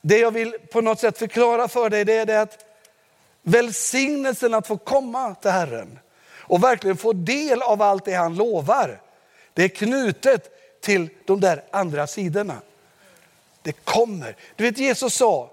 det 0.00 0.18
jag 0.18 0.30
vill 0.30 0.56
på 0.72 0.80
något 0.80 1.00
sätt 1.00 1.18
förklara 1.18 1.68
för 1.68 1.90
dig 1.90 2.04
det 2.04 2.12
är 2.12 2.26
det 2.26 2.40
att 2.40 2.64
välsignelsen 3.42 4.54
att 4.54 4.66
få 4.66 4.76
komma 4.76 5.34
till 5.34 5.50
Herren 5.50 5.98
och 6.50 6.64
verkligen 6.64 6.96
få 6.96 7.12
del 7.12 7.62
av 7.62 7.82
allt 7.82 8.04
det 8.04 8.14
han 8.14 8.34
lovar. 8.34 9.00
Det 9.54 9.64
är 9.64 9.68
knutet 9.68 10.50
till 10.80 11.08
de 11.24 11.40
där 11.40 11.64
andra 11.70 12.06
sidorna. 12.06 12.60
Det 13.62 13.72
kommer. 13.72 14.36
Du 14.56 14.64
vet 14.64 14.78
Jesus 14.78 15.14
sa 15.14 15.50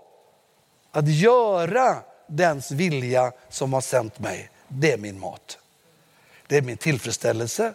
att 0.91 1.07
göra 1.07 1.97
dens 2.27 2.71
vilja 2.71 3.31
som 3.49 3.73
har 3.73 3.81
sänt 3.81 4.19
mig, 4.19 4.49
det 4.67 4.91
är 4.91 4.97
min 4.97 5.19
mat. 5.19 5.57
Det 6.47 6.57
är 6.57 6.61
min 6.61 6.77
tillfredsställelse, 6.77 7.73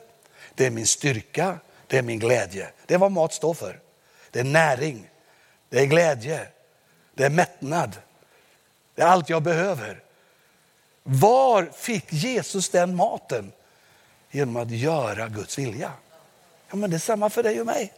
det 0.55 0.67
är 0.67 0.71
min 0.71 0.87
styrka, 0.87 1.59
det 1.93 1.99
är 1.99 2.03
min 2.03 2.19
glädje. 2.19 2.69
Det 2.87 2.95
är 2.95 2.99
vad 2.99 3.13
mat 3.13 3.33
står 3.35 3.55
för. 3.55 3.81
Det 4.31 4.41
är 4.41 4.45
näring. 4.45 5.11
det 5.69 5.81
är 5.81 5.87
glädje, 5.87 6.47
det 7.15 7.25
är 7.25 7.31
mättnad, 7.31 7.97
det 8.95 9.03
är 9.03 9.07
allt 9.07 9.29
jag 9.29 9.43
behöver. 9.43 10.03
Var 11.03 11.71
fick 11.75 12.13
Jesus 12.13 12.69
den 12.69 12.97
maten? 12.97 13.53
Genom 14.31 14.57
att 14.57 14.71
göra 14.71 15.29
Guds 15.29 15.59
vilja. 15.59 15.93
Ja, 16.71 16.77
men 16.77 16.91
det 16.91 16.97
är 16.97 16.99
samma 16.99 17.31
för 17.31 17.43
dig 17.43 17.61
och 17.61 17.67
mig. 17.67 17.93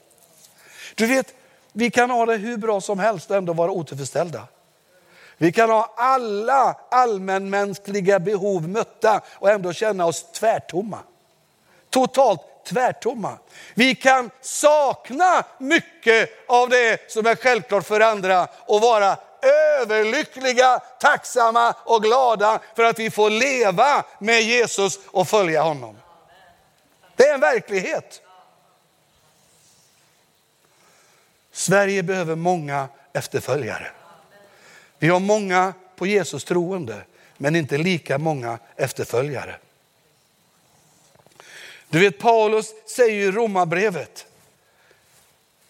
Du 0.95 1.07
vet, 1.07 1.35
vi 1.73 1.91
kan 1.91 2.11
ha 2.11 2.27
det 2.27 2.37
hur 2.37 2.57
bra 2.57 2.81
som 2.81 2.99
helst 2.99 3.31
och 3.31 3.37
ändå 3.37 3.53
vara 3.53 3.71
otillfredsställda. 3.71 4.47
Vi 5.37 5.53
kan 5.53 5.71
ha 5.71 5.95
alla 5.97 6.77
allmänmänskliga 6.91 8.19
behov 8.19 8.69
mötta 8.69 9.23
och 9.29 9.51
ändå 9.51 9.73
känna 9.73 10.07
oss 10.07 10.33
tvärtomma. 10.33 10.99
Totalt 11.91 12.41
tvärtomma. 12.65 13.39
Vi 13.75 13.95
kan 13.95 14.31
sakna 14.41 15.45
mycket 15.59 16.31
av 16.49 16.69
det 16.69 17.11
som 17.11 17.27
är 17.27 17.37
självklart 17.37 17.87
för 17.87 18.01
andra 18.01 18.49
och 18.67 18.81
vara 18.81 19.17
överlyckliga, 19.81 20.79
tacksamma 21.01 21.75
och 21.85 22.03
glada 22.03 22.61
för 22.77 22.85
att 22.85 22.99
vi 22.99 23.11
får 23.11 23.31
leva 23.31 24.05
med 24.19 24.43
Jesus 24.43 24.99
och 25.07 25.29
följa 25.29 25.63
honom. 25.63 25.97
Det 27.17 27.29
är 27.29 27.35
en 27.35 27.41
verklighet. 27.41 28.21
Sverige 31.53 32.03
behöver 32.03 32.35
många 32.35 32.89
efterföljare. 33.13 33.91
Vi 34.99 35.09
har 35.09 35.21
många 35.21 35.73
på 35.97 36.07
Jesus 36.07 36.45
troende, 36.45 37.03
men 37.37 37.57
inte 37.57 37.79
lika 37.79 38.19
många 38.19 38.59
efterföljare. 38.77 39.57
Du 41.95 42.01
vet 42.01 42.19
Paulus 42.19 42.75
säger 42.87 43.29
i 43.29 43.31
Romarbrevet 43.31 44.27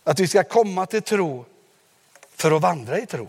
att 0.05 0.21
vi 0.21 0.29
ska 0.29 0.45
komma 0.45 0.87
till 0.87 1.03
tro 1.03 1.45
för 2.35 2.57
att 2.57 2.63
vandra 2.63 2.99
i 2.99 3.07
tro. 3.07 3.29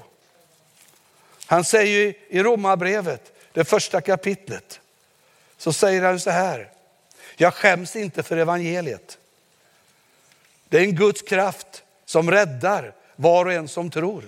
Han 1.46 1.64
säger 1.64 2.14
i 2.28 2.44
Romarbrevet, 2.44 3.34
det 3.52 3.66
första 3.66 4.02
kapitlet, 4.02 4.80
så 5.58 5.74
säger 5.74 6.02
han 6.02 6.20
så 6.20 6.30
här. 6.30 6.72
Jag 7.36 7.54
skäms 7.54 7.96
inte 7.96 8.24
för 8.24 8.38
evangeliet. 8.38 9.18
Det 10.70 10.78
är 10.78 10.82
en 10.82 10.96
Guds 10.96 11.22
kraft 11.22 11.84
som 12.06 12.32
räddar 12.32 12.94
var 13.16 13.46
och 13.46 13.54
en 13.54 13.68
som 13.68 13.92
tror. 13.92 14.24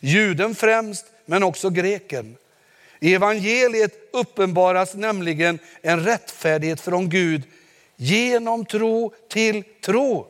Juden 0.00 0.54
främst, 0.54 1.06
men 1.24 1.42
också 1.42 1.70
greken. 1.70 2.36
I 3.00 3.14
evangeliet 3.14 3.94
uppenbaras 4.12 4.94
nämligen 4.94 5.58
en 5.82 6.04
rättfärdighet 6.04 6.80
från 6.80 7.08
Gud 7.08 7.42
genom 7.96 8.64
tro 8.64 9.14
till 9.28 9.64
tro. 9.84 10.26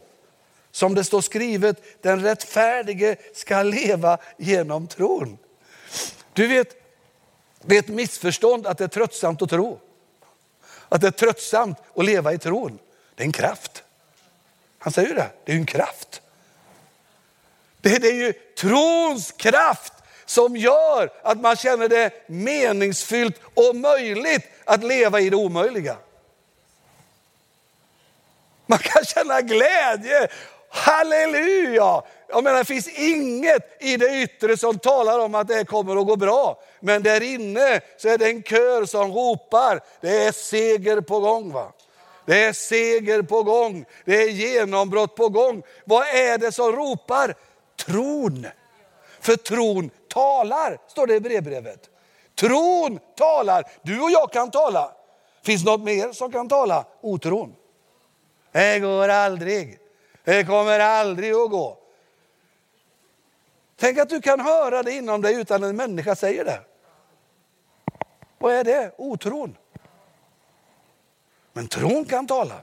Som 0.70 0.94
det 0.94 1.04
står 1.04 1.20
skrivet, 1.20 2.02
den 2.02 2.22
rättfärdige 2.22 3.16
ska 3.34 3.62
leva 3.62 4.18
genom 4.36 4.86
tron. 4.88 5.38
Du 6.32 6.46
vet, 6.46 6.76
det 7.62 7.74
är 7.74 7.78
ett 7.78 7.88
missförstånd 7.88 8.66
att 8.66 8.78
det 8.78 8.84
är 8.84 8.88
tröttsamt 8.88 9.42
att 9.42 9.50
tro. 9.50 9.80
Att 10.88 11.00
det 11.00 11.06
är 11.06 11.10
tröttsamt 11.10 11.78
att 11.94 12.04
leva 12.04 12.32
i 12.32 12.38
tron. 12.38 12.78
Det 13.14 13.22
är 13.22 13.26
en 13.26 13.32
kraft. 13.32 13.82
Han 14.78 14.92
säger 14.92 15.08
ju 15.08 15.14
det, 15.14 15.30
det 15.44 15.52
är 15.52 15.56
en 15.56 15.66
kraft. 15.66 16.22
Det 17.80 17.94
är, 17.94 18.00
det 18.00 18.08
är 18.08 18.14
ju 18.14 18.32
trons 18.32 19.32
kraft 19.32 19.92
som 20.24 20.56
gör 20.56 21.10
att 21.22 21.40
man 21.40 21.56
känner 21.56 21.88
det 21.88 22.10
meningsfyllt 22.26 23.40
och 23.54 23.76
möjligt 23.76 24.46
att 24.64 24.84
leva 24.84 25.20
i 25.20 25.30
det 25.30 25.36
omöjliga. 25.36 25.96
Man 28.66 28.78
kan 28.78 29.04
känna 29.04 29.40
glädje. 29.40 30.28
Halleluja! 30.68 32.02
Jag 32.28 32.44
menar, 32.44 32.58
det 32.58 32.64
finns 32.64 32.88
inget 32.88 33.82
i 33.82 33.96
det 33.96 34.22
yttre 34.22 34.56
som 34.56 34.78
talar 34.78 35.18
om 35.18 35.34
att 35.34 35.48
det 35.48 35.64
kommer 35.64 36.00
att 36.00 36.06
gå 36.06 36.16
bra. 36.16 36.60
Men 36.80 37.02
där 37.02 37.22
inne 37.22 37.80
så 37.96 38.08
är 38.08 38.18
det 38.18 38.26
en 38.26 38.42
kör 38.42 38.84
som 38.84 39.12
ropar, 39.12 39.80
det 40.00 40.24
är 40.24 40.32
seger 40.32 41.00
på 41.00 41.20
gång. 41.20 41.52
va? 41.52 41.72
Det 42.26 42.44
är 42.44 42.52
seger 42.52 43.22
på 43.22 43.42
gång, 43.42 43.84
det 44.04 44.22
är 44.22 44.28
genombrott 44.28 45.16
på 45.16 45.28
gång. 45.28 45.62
Vad 45.84 46.06
är 46.06 46.38
det 46.38 46.52
som 46.52 46.72
ropar? 46.72 47.34
Tron. 47.86 48.46
För 49.20 49.36
tron 49.36 49.90
talar, 50.08 50.78
står 50.88 51.06
det 51.06 51.14
i 51.14 51.20
brevbrevet. 51.20 51.80
Tron 52.34 52.98
talar. 53.16 53.64
Du 53.82 54.00
och 54.00 54.10
jag 54.10 54.32
kan 54.32 54.50
tala. 54.50 54.92
Finns 55.44 55.64
något 55.64 55.80
mer 55.80 56.12
som 56.12 56.32
kan 56.32 56.48
tala? 56.48 56.84
Otron. 57.00 57.54
Det 58.56 58.80
går 58.80 59.08
aldrig. 59.08 59.78
Det 60.24 60.44
kommer 60.44 60.80
aldrig 60.80 61.32
att 61.32 61.50
gå. 61.50 61.78
Tänk 63.76 63.98
att 63.98 64.08
du 64.08 64.20
kan 64.20 64.40
höra 64.40 64.82
det 64.82 64.92
inom 64.92 65.22
dig 65.22 65.40
utan 65.40 65.64
en 65.64 65.76
människa 65.76 66.16
säger 66.16 66.44
det. 66.44 66.60
Vad 68.38 68.54
är 68.54 68.64
det? 68.64 68.92
Otron. 68.98 69.56
Men 71.52 71.68
tron 71.68 72.04
kan 72.04 72.26
tala. 72.26 72.60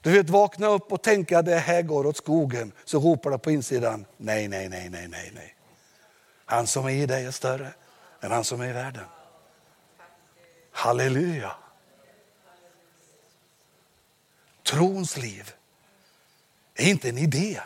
Du 0.00 0.12
vet, 0.12 0.30
vakna 0.30 0.66
upp 0.66 0.92
och 0.92 1.02
tänka 1.02 1.38
att 1.38 1.46
det 1.46 1.56
här 1.56 1.82
går 1.82 2.06
åt 2.06 2.16
skogen. 2.16 2.72
Så 2.84 2.98
ropar 2.98 3.30
det 3.30 3.38
på 3.38 3.50
insidan, 3.50 4.06
nej, 4.16 4.48
nej, 4.48 4.68
nej, 4.68 4.88
nej, 4.88 5.08
nej, 5.08 5.30
nej. 5.34 5.54
Han 6.44 6.66
som 6.66 6.86
är 6.86 6.90
i 6.90 7.06
dig 7.06 7.24
är 7.26 7.30
större 7.30 7.68
än 8.20 8.30
han 8.30 8.44
som 8.44 8.60
är 8.60 8.68
i 8.68 8.72
världen. 8.72 9.04
Halleluja. 10.72 11.52
Trons 14.68 15.16
liv 15.16 15.52
är 16.74 16.88
inte 16.88 17.08
en 17.08 17.18
idé. 17.18 17.60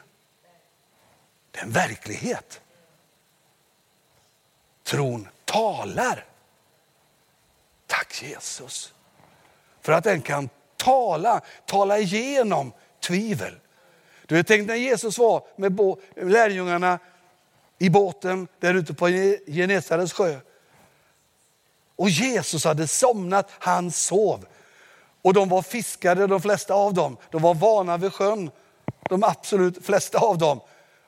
Det 1.50 1.58
är 1.58 1.62
en 1.62 1.70
verklighet. 1.70 2.60
Tron 4.82 5.28
talar. 5.44 6.24
Tack 7.86 8.22
Jesus. 8.22 8.94
För 9.80 9.92
att 9.92 10.04
den 10.04 10.22
kan 10.22 10.48
tala, 10.76 11.40
tala 11.66 11.98
igenom 11.98 12.72
tvivel. 13.00 13.54
Du 14.26 14.34
vet, 14.34 14.46
tänk 14.46 14.68
när 14.68 14.74
Jesus 14.74 15.18
var 15.18 15.44
med 15.56 15.80
lärjungarna 16.16 16.98
i 17.78 17.90
båten 17.90 18.48
där 18.58 18.74
ute 18.74 18.94
på 18.94 19.08
Genesarets 19.46 20.12
sjö. 20.12 20.40
Och 21.96 22.10
Jesus 22.10 22.64
hade 22.64 22.88
somnat, 22.88 23.50
han 23.58 23.90
sov. 23.90 24.46
Och 25.22 25.34
de 25.34 25.48
var 25.48 25.62
fiskare 25.62 26.26
de 26.26 26.40
flesta 26.40 26.74
av 26.74 26.94
dem. 26.94 27.16
De 27.30 27.42
var 27.42 27.54
vana 27.54 27.96
vid 27.96 28.12
sjön, 28.12 28.50
de 29.08 29.24
absolut 29.24 29.86
flesta 29.86 30.18
av 30.18 30.38
dem. 30.38 30.60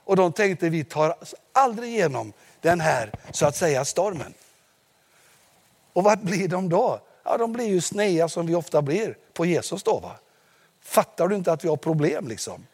Och 0.05 0.17
de 0.17 0.33
tänkte 0.33 0.69
vi 0.69 0.85
tar 0.85 1.17
aldrig 1.53 1.91
igenom 1.91 2.33
den 2.61 2.81
här 2.81 3.13
så 3.31 3.47
att 3.47 3.57
säga 3.57 3.85
stormen. 3.85 4.35
Och 5.93 6.05
vad 6.05 6.19
blir 6.19 6.49
de 6.49 6.69
då? 6.69 7.01
Ja, 7.23 7.37
de 7.37 7.53
blir 7.53 7.67
ju 7.67 7.81
snea 7.81 8.29
som 8.29 8.47
vi 8.47 8.55
ofta 8.55 8.83
blir 8.83 9.17
på 9.33 9.45
Jesus 9.45 9.83
då. 9.83 9.99
Va? 9.99 10.17
Fattar 10.81 11.29
du 11.29 11.37
inte 11.37 11.53
att 11.53 11.65
vi 11.65 11.69
har 11.69 11.77
problem 11.77 12.29
liksom? 12.29 12.67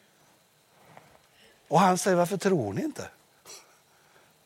Och 1.69 1.81
han 1.81 1.99
säger, 1.99 2.17
varför 2.17 2.37
tror 2.37 2.73
ni 2.73 2.83
inte? 2.83 3.09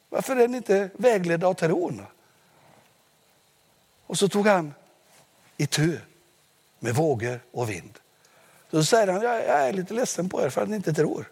Varför 0.08 0.36
är 0.36 0.48
ni 0.48 0.56
inte 0.56 0.90
vägledda 0.94 1.46
av 1.46 1.54
tron? 1.54 2.06
Och 4.06 4.18
så 4.18 4.28
tog 4.28 4.46
han 4.46 4.74
i 5.56 5.66
tur 5.66 6.06
med 6.84 6.94
vågor 6.94 7.40
och 7.52 7.70
vind. 7.70 7.98
Så 8.70 8.84
säger 8.84 9.06
han, 9.06 9.22
jag 9.22 9.36
är 9.36 9.72
lite 9.72 9.94
ledsen 9.94 10.28
på 10.28 10.42
er 10.42 10.48
för 10.48 10.62
att 10.62 10.68
ni 10.68 10.76
inte 10.76 10.92
tror. 10.92 11.30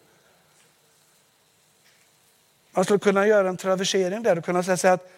Man 2.70 2.84
skulle 2.84 2.98
kunna 2.98 3.26
göra 3.26 3.48
en 3.48 3.56
traversering 3.56 4.22
där 4.22 4.38
och 4.38 4.44
kunna 4.44 4.62
säga 4.62 4.92
att 4.92 5.12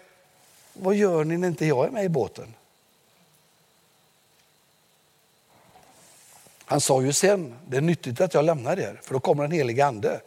vad 0.72 0.94
gör 0.94 1.24
ni 1.24 1.36
när 1.36 1.48
inte 1.48 1.66
jag 1.66 1.86
är 1.86 1.90
med 1.90 2.04
i 2.04 2.08
båten? 2.08 2.54
Han 6.64 6.80
sa 6.80 7.02
ju 7.02 7.12
sen, 7.12 7.54
det 7.66 7.76
är 7.76 7.80
nyttigt 7.80 8.20
att 8.20 8.34
jag 8.34 8.44
lämnar 8.44 8.78
er, 8.78 9.00
för 9.02 9.14
då 9.14 9.20
kommer 9.20 9.42
den 9.42 9.52
helige 9.52 9.86
ande. 9.86 10.20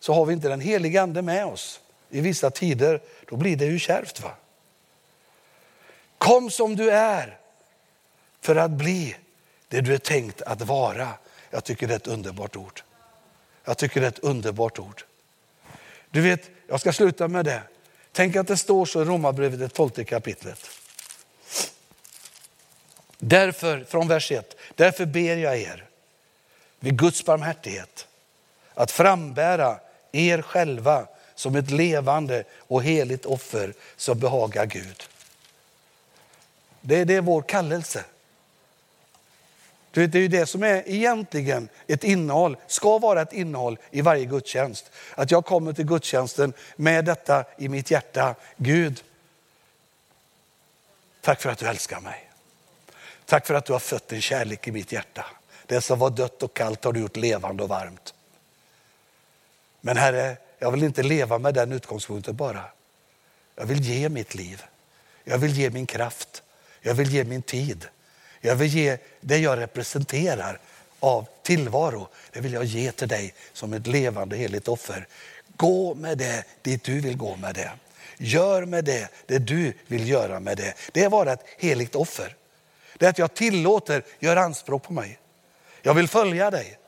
Så 0.00 0.12
har 0.12 0.26
vi 0.26 0.32
inte 0.32 0.48
den 0.48 0.60
helige 0.60 1.02
ande 1.02 1.22
med 1.22 1.46
oss 1.46 1.80
i 2.10 2.20
vissa 2.20 2.50
tider, 2.50 3.00
då 3.28 3.36
blir 3.36 3.56
det 3.56 3.66
ju 3.66 3.78
kärvt. 3.78 4.20
Va? 4.20 4.30
Kom 6.18 6.50
som 6.50 6.76
du 6.76 6.90
är 6.90 7.38
för 8.40 8.56
att 8.56 8.70
bli 8.70 9.16
det 9.68 9.80
du 9.80 9.94
är 9.94 9.98
tänkt 9.98 10.42
att 10.42 10.60
vara. 10.60 11.08
Jag 11.50 11.64
tycker 11.64 11.88
det 11.88 11.94
är 11.94 11.96
ett 11.96 12.06
underbart 12.06 12.56
ord. 12.56 12.82
Jag 13.64 13.78
tycker 13.78 14.00
det 14.00 14.06
är 14.06 14.10
ett 14.10 14.18
underbart 14.18 14.78
ord. 14.78 15.04
Du 16.10 16.20
vet, 16.20 16.50
jag 16.66 16.80
ska 16.80 16.92
sluta 16.92 17.28
med 17.28 17.44
det. 17.44 17.62
Tänk 18.12 18.36
att 18.36 18.46
det 18.46 18.56
står 18.56 18.86
så 18.86 19.02
i 19.02 19.04
Romarbrevet, 19.04 19.58
det 19.58 19.68
tolfte 19.68 20.04
kapitlet. 20.04 20.70
Därför, 23.18 23.84
från 23.84 24.08
vers 24.08 24.32
1, 24.32 24.56
därför 24.74 25.06
ber 25.06 25.36
jag 25.36 25.58
er 25.58 25.84
vid 26.80 26.98
Guds 26.98 27.24
barmhärtighet 27.24 28.06
att 28.74 28.90
frambära 28.90 29.80
er 30.12 30.42
själva 30.42 31.06
som 31.34 31.56
ett 31.56 31.70
levande 31.70 32.44
och 32.58 32.82
heligt 32.82 33.26
offer 33.26 33.74
som 33.96 34.18
behagar 34.18 34.66
Gud. 34.66 35.02
Det, 36.80 37.04
det 37.04 37.14
är 37.14 37.20
vår 37.20 37.42
kallelse. 37.42 38.04
Det 40.06 40.14
är 40.14 40.22
ju 40.22 40.28
det 40.28 40.46
som 40.46 40.62
är 40.62 40.82
egentligen 40.86 41.68
ett 41.86 42.04
innehåll, 42.04 42.56
ska 42.66 42.98
vara 42.98 43.22
ett 43.22 43.32
innehåll 43.32 43.78
i 43.90 44.00
varje 44.00 44.24
gudstjänst. 44.24 44.90
Att 45.14 45.30
jag 45.30 45.44
kommer 45.44 45.72
till 45.72 45.86
gudstjänsten 45.86 46.52
med 46.76 47.04
detta 47.04 47.44
i 47.58 47.68
mitt 47.68 47.90
hjärta. 47.90 48.34
Gud, 48.56 49.04
tack 51.20 51.40
för 51.40 51.50
att 51.50 51.58
du 51.58 51.66
älskar 51.66 52.00
mig. 52.00 52.30
Tack 53.24 53.46
för 53.46 53.54
att 53.54 53.64
du 53.64 53.72
har 53.72 53.80
fött 53.80 54.12
en 54.12 54.20
kärlek 54.20 54.68
i 54.68 54.72
mitt 54.72 54.92
hjärta. 54.92 55.26
Det 55.66 55.80
som 55.80 55.98
var 55.98 56.10
dött 56.10 56.42
och 56.42 56.54
kallt 56.54 56.84
har 56.84 56.92
du 56.92 57.00
gjort 57.00 57.16
levande 57.16 57.62
och 57.62 57.68
varmt. 57.68 58.14
Men 59.80 59.96
Herre, 59.96 60.36
jag 60.58 60.70
vill 60.70 60.82
inte 60.82 61.02
leva 61.02 61.38
med 61.38 61.54
den 61.54 61.72
utgångspunkten 61.72 62.36
bara. 62.36 62.64
Jag 63.54 63.66
vill 63.66 63.80
ge 63.80 64.08
mitt 64.08 64.34
liv. 64.34 64.64
Jag 65.24 65.38
vill 65.38 65.58
ge 65.58 65.70
min 65.70 65.86
kraft. 65.86 66.42
Jag 66.80 66.94
vill 66.94 67.10
ge 67.14 67.24
min 67.24 67.42
tid. 67.42 67.88
Jag 68.40 68.56
vill 68.56 68.74
ge 68.74 68.98
det 69.20 69.38
jag 69.38 69.58
representerar 69.58 70.58
av 71.00 71.26
tillvaro. 71.42 72.08
Det 72.32 72.40
vill 72.40 72.52
jag 72.52 72.64
ge 72.64 72.92
till 72.92 73.08
dig 73.08 73.34
som 73.52 73.72
ett 73.72 73.86
levande 73.86 74.36
heligt 74.36 74.68
offer. 74.68 75.06
Gå 75.56 75.94
med 75.94 76.18
det 76.18 76.44
dit 76.62 76.84
du 76.84 77.00
vill 77.00 77.16
gå 77.16 77.36
med 77.36 77.54
det. 77.54 77.70
Gör 78.16 78.64
med 78.64 78.84
det 78.84 79.08
det 79.26 79.38
du 79.38 79.72
vill 79.86 80.08
göra 80.08 80.40
med 80.40 80.56
det. 80.56 80.74
Det 80.92 81.02
är 81.02 81.08
vara 81.08 81.32
ett 81.32 81.44
heligt 81.58 81.94
offer. 81.94 82.34
Det 82.98 83.06
är 83.06 83.10
att 83.10 83.18
jag 83.18 83.34
tillåter, 83.34 84.02
gör 84.18 84.36
anspråk 84.36 84.82
på 84.82 84.92
mig. 84.92 85.18
Jag 85.82 85.94
vill 85.94 86.08
följa 86.08 86.50
dig. 86.50 86.78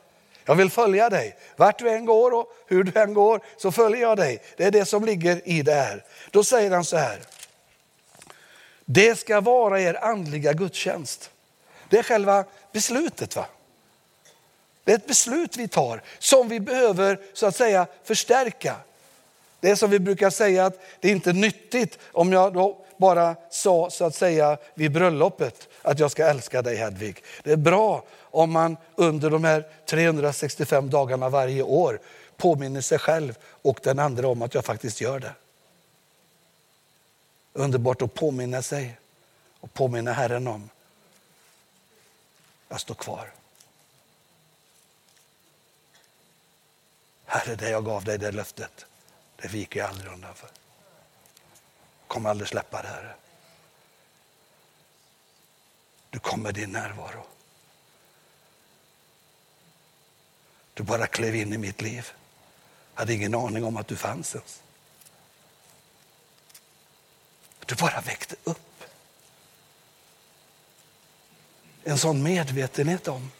Jag 0.45 0.55
vill 0.55 0.69
följa 0.69 1.09
dig. 1.09 1.35
Vart 1.55 1.79
du 1.79 1.89
än 1.89 2.05
går 2.05 2.31
och 2.31 2.47
hur 2.67 2.83
du 2.83 2.99
än 2.99 3.13
går 3.13 3.41
så 3.57 3.71
följer 3.71 4.01
jag 4.01 4.17
dig. 4.17 4.41
Det 4.57 4.63
är 4.63 4.71
det 4.71 4.85
som 4.85 5.05
ligger 5.05 5.47
i 5.47 5.61
det 5.61 5.73
här. 5.73 6.03
Då 6.31 6.43
säger 6.43 6.71
han 6.71 6.85
så 6.85 6.97
här. 6.97 7.19
Det 8.85 9.19
ska 9.19 9.41
vara 9.41 9.81
er 9.81 10.03
andliga 10.03 10.53
gudstjänst. 10.53 11.31
Det 11.91 11.99
är 11.99 12.03
själva 12.03 12.45
beslutet. 12.71 13.35
va? 13.35 13.45
Det 14.83 14.91
är 14.91 14.95
ett 14.95 15.07
beslut 15.07 15.57
vi 15.57 15.67
tar 15.67 16.01
som 16.19 16.47
vi 16.49 16.59
behöver 16.59 17.19
så 17.33 17.45
att 17.45 17.55
säga 17.55 17.87
förstärka. 18.03 18.75
Det 19.59 19.69
är 19.69 19.75
som 19.75 19.89
vi 19.89 19.99
brukar 19.99 20.29
säga 20.29 20.65
att 20.65 20.79
det 20.99 21.07
är 21.07 21.11
inte 21.11 21.33
nyttigt 21.33 21.99
om 22.11 22.33
jag 22.33 22.53
då 22.53 22.77
bara 22.97 23.35
sa 23.49 23.89
så 23.89 24.05
att 24.05 24.15
säga 24.15 24.57
vid 24.73 24.91
bröllopet 24.91 25.67
att 25.81 25.99
jag 25.99 26.11
ska 26.11 26.25
älska 26.25 26.61
dig 26.61 26.75
Hedvig. 26.75 27.23
Det 27.43 27.51
är 27.51 27.57
bra 27.57 28.03
om 28.21 28.51
man 28.51 28.77
under 28.95 29.29
de 29.29 29.43
här 29.43 29.67
365 29.85 30.89
dagarna 30.89 31.29
varje 31.29 31.63
år 31.63 31.99
påminner 32.37 32.81
sig 32.81 32.99
själv 32.99 33.37
och 33.43 33.79
den 33.83 33.99
andra 33.99 34.27
om 34.27 34.41
att 34.41 34.53
jag 34.53 34.65
faktiskt 34.65 35.01
gör 35.01 35.19
det. 35.19 35.33
Underbart 37.53 38.01
att 38.01 38.13
påminna 38.13 38.61
sig 38.61 38.97
och 39.59 39.73
påminna 39.73 40.13
Herren 40.13 40.47
om. 40.47 40.69
Jag 42.71 42.81
står 42.81 42.95
kvar. 42.95 43.31
Herre, 47.25 47.55
det 47.55 47.69
jag 47.69 47.85
gav 47.85 48.03
dig 48.03 48.17
det 48.17 48.31
löftet, 48.31 48.85
det 49.35 49.47
viker 49.47 49.79
jag 49.79 49.89
aldrig 49.89 50.11
undan 50.11 50.35
för. 50.35 50.49
kommer 52.07 52.29
aldrig 52.29 52.47
släppa 52.49 52.81
det, 52.81 52.87
Herre. 52.87 53.15
Du 56.09 56.19
kom 56.19 56.41
med 56.41 56.53
din 56.53 56.71
närvaro. 56.71 57.25
Du 60.73 60.83
bara 60.83 61.07
klev 61.07 61.35
in 61.35 61.53
i 61.53 61.57
mitt 61.57 61.81
liv. 61.81 62.11
Jag 62.93 62.99
hade 62.99 63.13
ingen 63.13 63.35
aning 63.35 63.65
om 63.65 63.77
att 63.77 63.87
du 63.87 63.95
fanns 63.95 64.35
ens. 64.35 64.61
Du 67.65 67.75
bara 67.75 68.01
väckte 68.01 68.35
upp. 68.43 68.70
En 71.83 71.97
sån 71.97 72.23
medvetenhet 72.23 73.07
om 73.07 73.31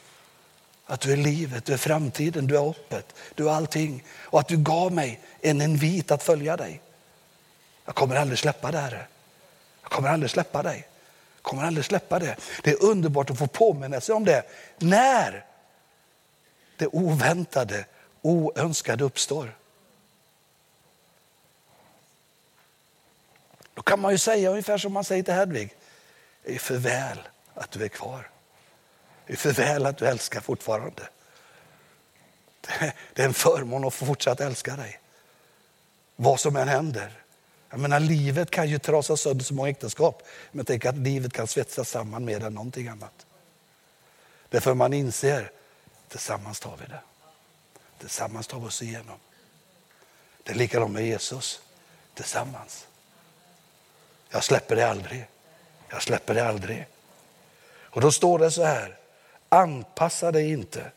att 0.86 1.02
du 1.02 1.12
är 1.12 1.18
livet, 1.18 1.66
du 1.66 1.74
är 1.74 1.78
framtiden, 1.78 2.48
du 2.48 2.56
är 2.56 2.60
hoppet, 2.60 3.16
du 3.36 3.50
är 3.50 3.54
allting. 3.54 4.04
Och 4.10 4.39
att 4.39 4.48
du 4.48 4.58
gav 4.58 4.92
mig 4.92 5.20
en 5.42 5.62
invit 5.62 6.12
att 6.12 6.24
följa 6.24 6.58
dig. 6.58 6.82
Jag 7.86 7.96
kommer 7.96 8.16
aldrig 8.16 8.39
släppa 8.39 8.72
det, 8.72 8.78
Herre. 8.78 9.08
Jag 9.82 9.92
kommer 9.92 10.10
aldrig 10.10 10.30
släppa 10.32 10.64
dig. 10.64 10.88
Jag 11.36 11.44
kommer 11.44 11.64
aldrig 11.64 11.86
släppa 11.86 12.20
det. 12.20 12.36
Det 12.64 12.72
är 12.72 12.84
underbart 12.84 13.30
att 13.30 13.38
få 13.38 13.48
påminna 13.48 14.02
sig 14.02 14.16
om 14.16 14.26
det 14.26 14.44
när 14.78 15.46
det 16.78 16.88
oväntade, 16.88 17.86
oönskade 18.22 19.04
uppstår. 19.04 19.56
Då 23.74 23.82
kan 23.82 24.00
man 24.00 24.12
ju 24.12 24.18
säga 24.18 24.50
ungefär 24.50 24.78
som 24.78 24.94
man 24.94 25.04
säger 25.04 25.24
till 25.24 25.34
Hedvig. 25.34 25.76
Det 26.44 26.56
är 26.56 26.60
för 26.60 26.78
väl 26.78 27.18
att 27.54 27.72
du 27.72 27.84
är 27.84 27.88
kvar. 27.88 28.30
Det 29.28 29.34
är 29.34 29.38
för 29.38 29.52
väl 29.52 29.86
att 29.86 29.97
du 29.97 30.06
älskar 30.06 30.41
fortfarande. 30.41 31.10
Det 33.14 33.22
är 33.22 33.26
en 33.26 33.34
förmån 33.34 33.86
att 33.86 33.93
få 33.93 34.06
fortsätta 34.06 34.45
älska 34.45 34.76
dig. 34.76 34.99
Vad 36.16 36.39
som 36.39 36.56
än 36.56 36.68
händer. 36.68 37.22
Jag 37.70 37.80
menar, 37.80 37.99
livet 37.99 38.52
kan 38.52 38.70
ju 38.70 38.80
trasa 38.80 39.18
sönder 39.18 39.45
så 39.45 39.54
många 39.54 39.70
äktenskap. 39.70 40.24
Men 40.52 40.66
tänk 40.66 40.86
att 40.86 40.97
livet 40.97 41.34
kan 41.34 41.47
svetsas 41.47 41.89
samman 41.89 42.26
mer 42.26 42.45
än 42.45 42.54
någonting 42.54 42.88
annat. 42.88 43.26
Därför 44.49 44.74
man 44.74 44.93
inser, 44.93 45.52
tillsammans 46.08 46.60
tar 46.60 46.78
vi 46.78 46.86
det. 46.86 47.02
Tillsammans 47.99 48.47
tar 48.47 48.60
vi 48.60 48.68
oss 48.68 48.82
igenom. 48.82 49.20
Det 50.43 50.52
är 50.52 50.56
likadant 50.56 50.91
med 50.91 51.06
Jesus. 51.06 51.62
Tillsammans. 52.14 52.88
Jag 54.30 54.43
släpper 54.43 54.76
det 54.76 54.89
aldrig. 54.89 55.26
Jag 55.89 56.02
släpper 56.02 56.34
det 56.34 56.47
aldrig. 56.47 56.88
Och 57.92 58.02
då 58.02 58.12
står 58.12 58.39
det 58.39 58.52
så 58.52 58.64
här, 58.64 58.98
anpassa 59.50 60.32
dig 60.32 60.52
inte. 60.52 60.92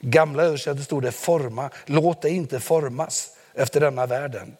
Gamla 0.00 0.42
översättningen 0.42 0.84
stod 0.84 1.02
det 1.02 1.12
forma, 1.12 1.70
låt 1.86 2.22
dig 2.22 2.32
inte 2.32 2.60
formas 2.60 3.30
efter 3.54 3.80
denna 3.80 4.06
världen. 4.06 4.56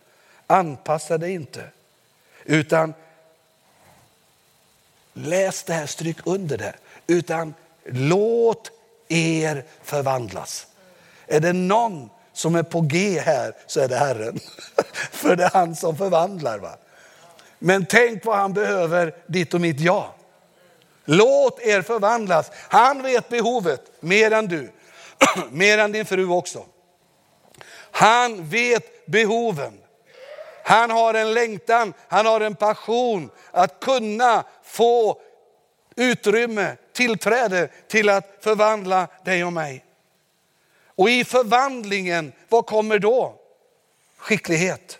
Anpassa 0.47 1.19
dig 1.19 1.33
inte, 1.33 1.65
utan 2.45 2.95
läs 5.13 5.63
det 5.63 5.73
här, 5.73 5.87
stryk 5.87 6.17
under 6.25 6.59
det, 6.59 6.75
utan 7.07 7.55
låt 7.85 8.71
er 9.09 9.65
förvandlas. 9.83 10.67
Är 11.27 11.41
det 11.41 11.53
någon 11.53 12.11
som 12.33 12.55
är 12.55 12.63
på 12.63 12.81
G 12.81 13.21
här 13.21 13.55
så 13.67 13.81
är 13.81 13.89
det 13.89 13.97
Herren. 13.97 14.41
För 15.11 15.37
det 15.37 15.45
är 15.45 15.51
han 15.53 15.77
som 15.77 15.97
förvandlar. 15.97 16.59
Va? 16.59 16.77
Men 17.59 17.87
tänk 17.87 18.25
vad 18.25 18.37
han 18.37 18.53
behöver 18.53 19.15
ditt 19.27 19.55
och 19.55 19.61
mitt 19.61 19.81
ja. 19.81 20.15
Låt 21.05 21.61
er 21.61 21.83
förvandlas. 21.83 22.51
Han 22.69 23.03
vet 23.03 23.29
behovet 23.29 23.93
mer 24.01 24.31
än 24.31 24.47
du, 24.47 24.73
mer 25.51 25.79
än 25.79 25.93
din 25.93 26.07
fru 26.07 26.29
också. 26.29 26.65
Han 27.91 28.49
vet 28.49 29.07
behoven. 29.07 29.79
Han 30.65 30.91
har 30.91 31.15
en 31.15 31.35
längtan, 31.35 31.93
han 32.09 32.27
har 32.27 32.41
en 32.41 32.55
passion 32.55 33.31
att 33.51 33.81
kunna 33.81 34.45
få 34.63 35.21
utrymme, 35.97 36.77
tillträde 36.93 37.69
till 37.89 38.09
att 38.09 38.39
förvandla 38.41 39.09
dig 39.25 39.45
och 39.45 39.53
mig. 39.53 39.85
Och 40.97 41.11
i 41.11 41.25
förvandlingen, 41.25 42.33
vad 42.49 42.67
kommer 42.67 42.99
då? 42.99 43.35
Skicklighet. 44.17 44.99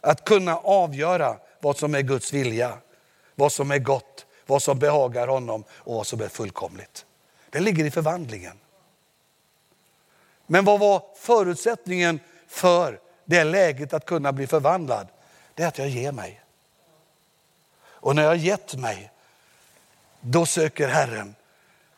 Att 0.00 0.24
kunna 0.24 0.56
avgöra 0.56 1.36
vad 1.60 1.76
som 1.76 1.94
är 1.94 2.00
Guds 2.00 2.32
vilja, 2.32 2.78
vad 3.34 3.52
som 3.52 3.70
är 3.70 3.78
gott, 3.78 4.26
vad 4.48 4.62
som 4.62 4.78
behagar 4.78 5.28
honom 5.28 5.64
och 5.70 5.94
vad 5.94 6.06
som 6.06 6.20
är 6.20 6.28
fullkomligt. 6.28 7.06
Det 7.50 7.60
ligger 7.60 7.84
i 7.84 7.90
förvandlingen. 7.90 8.58
Men 10.46 10.64
vad 10.64 10.80
var 10.80 11.02
förutsättningen 11.16 12.20
för 12.48 13.00
det 13.24 13.44
läget 13.44 13.92
att 13.92 14.04
kunna 14.04 14.32
bli 14.32 14.46
förvandlad? 14.46 15.08
Det 15.54 15.62
är 15.62 15.68
att 15.68 15.78
jag 15.78 15.88
ger 15.88 16.12
mig. 16.12 16.40
Och 17.80 18.16
när 18.16 18.22
jag 18.22 18.30
har 18.30 18.36
gett 18.36 18.74
mig, 18.74 19.10
då 20.20 20.46
söker 20.46 20.88
Herren, 20.88 21.34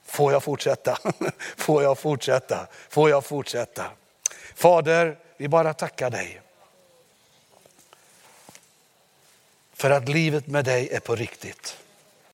får 0.04 0.32
jag 0.32 0.42
fortsätta? 0.42 0.98
Får 1.56 1.82
jag 1.82 1.98
fortsätta? 1.98 2.66
Får 2.88 3.10
jag 3.10 3.24
fortsätta? 3.24 3.90
Fader, 4.54 5.18
vi 5.36 5.48
bara 5.48 5.74
tackar 5.74 6.10
dig. 6.10 6.40
För 9.72 9.90
att 9.90 10.08
livet 10.08 10.46
med 10.46 10.64
dig 10.64 10.88
är 10.88 11.00
på 11.00 11.16
riktigt. 11.16 11.76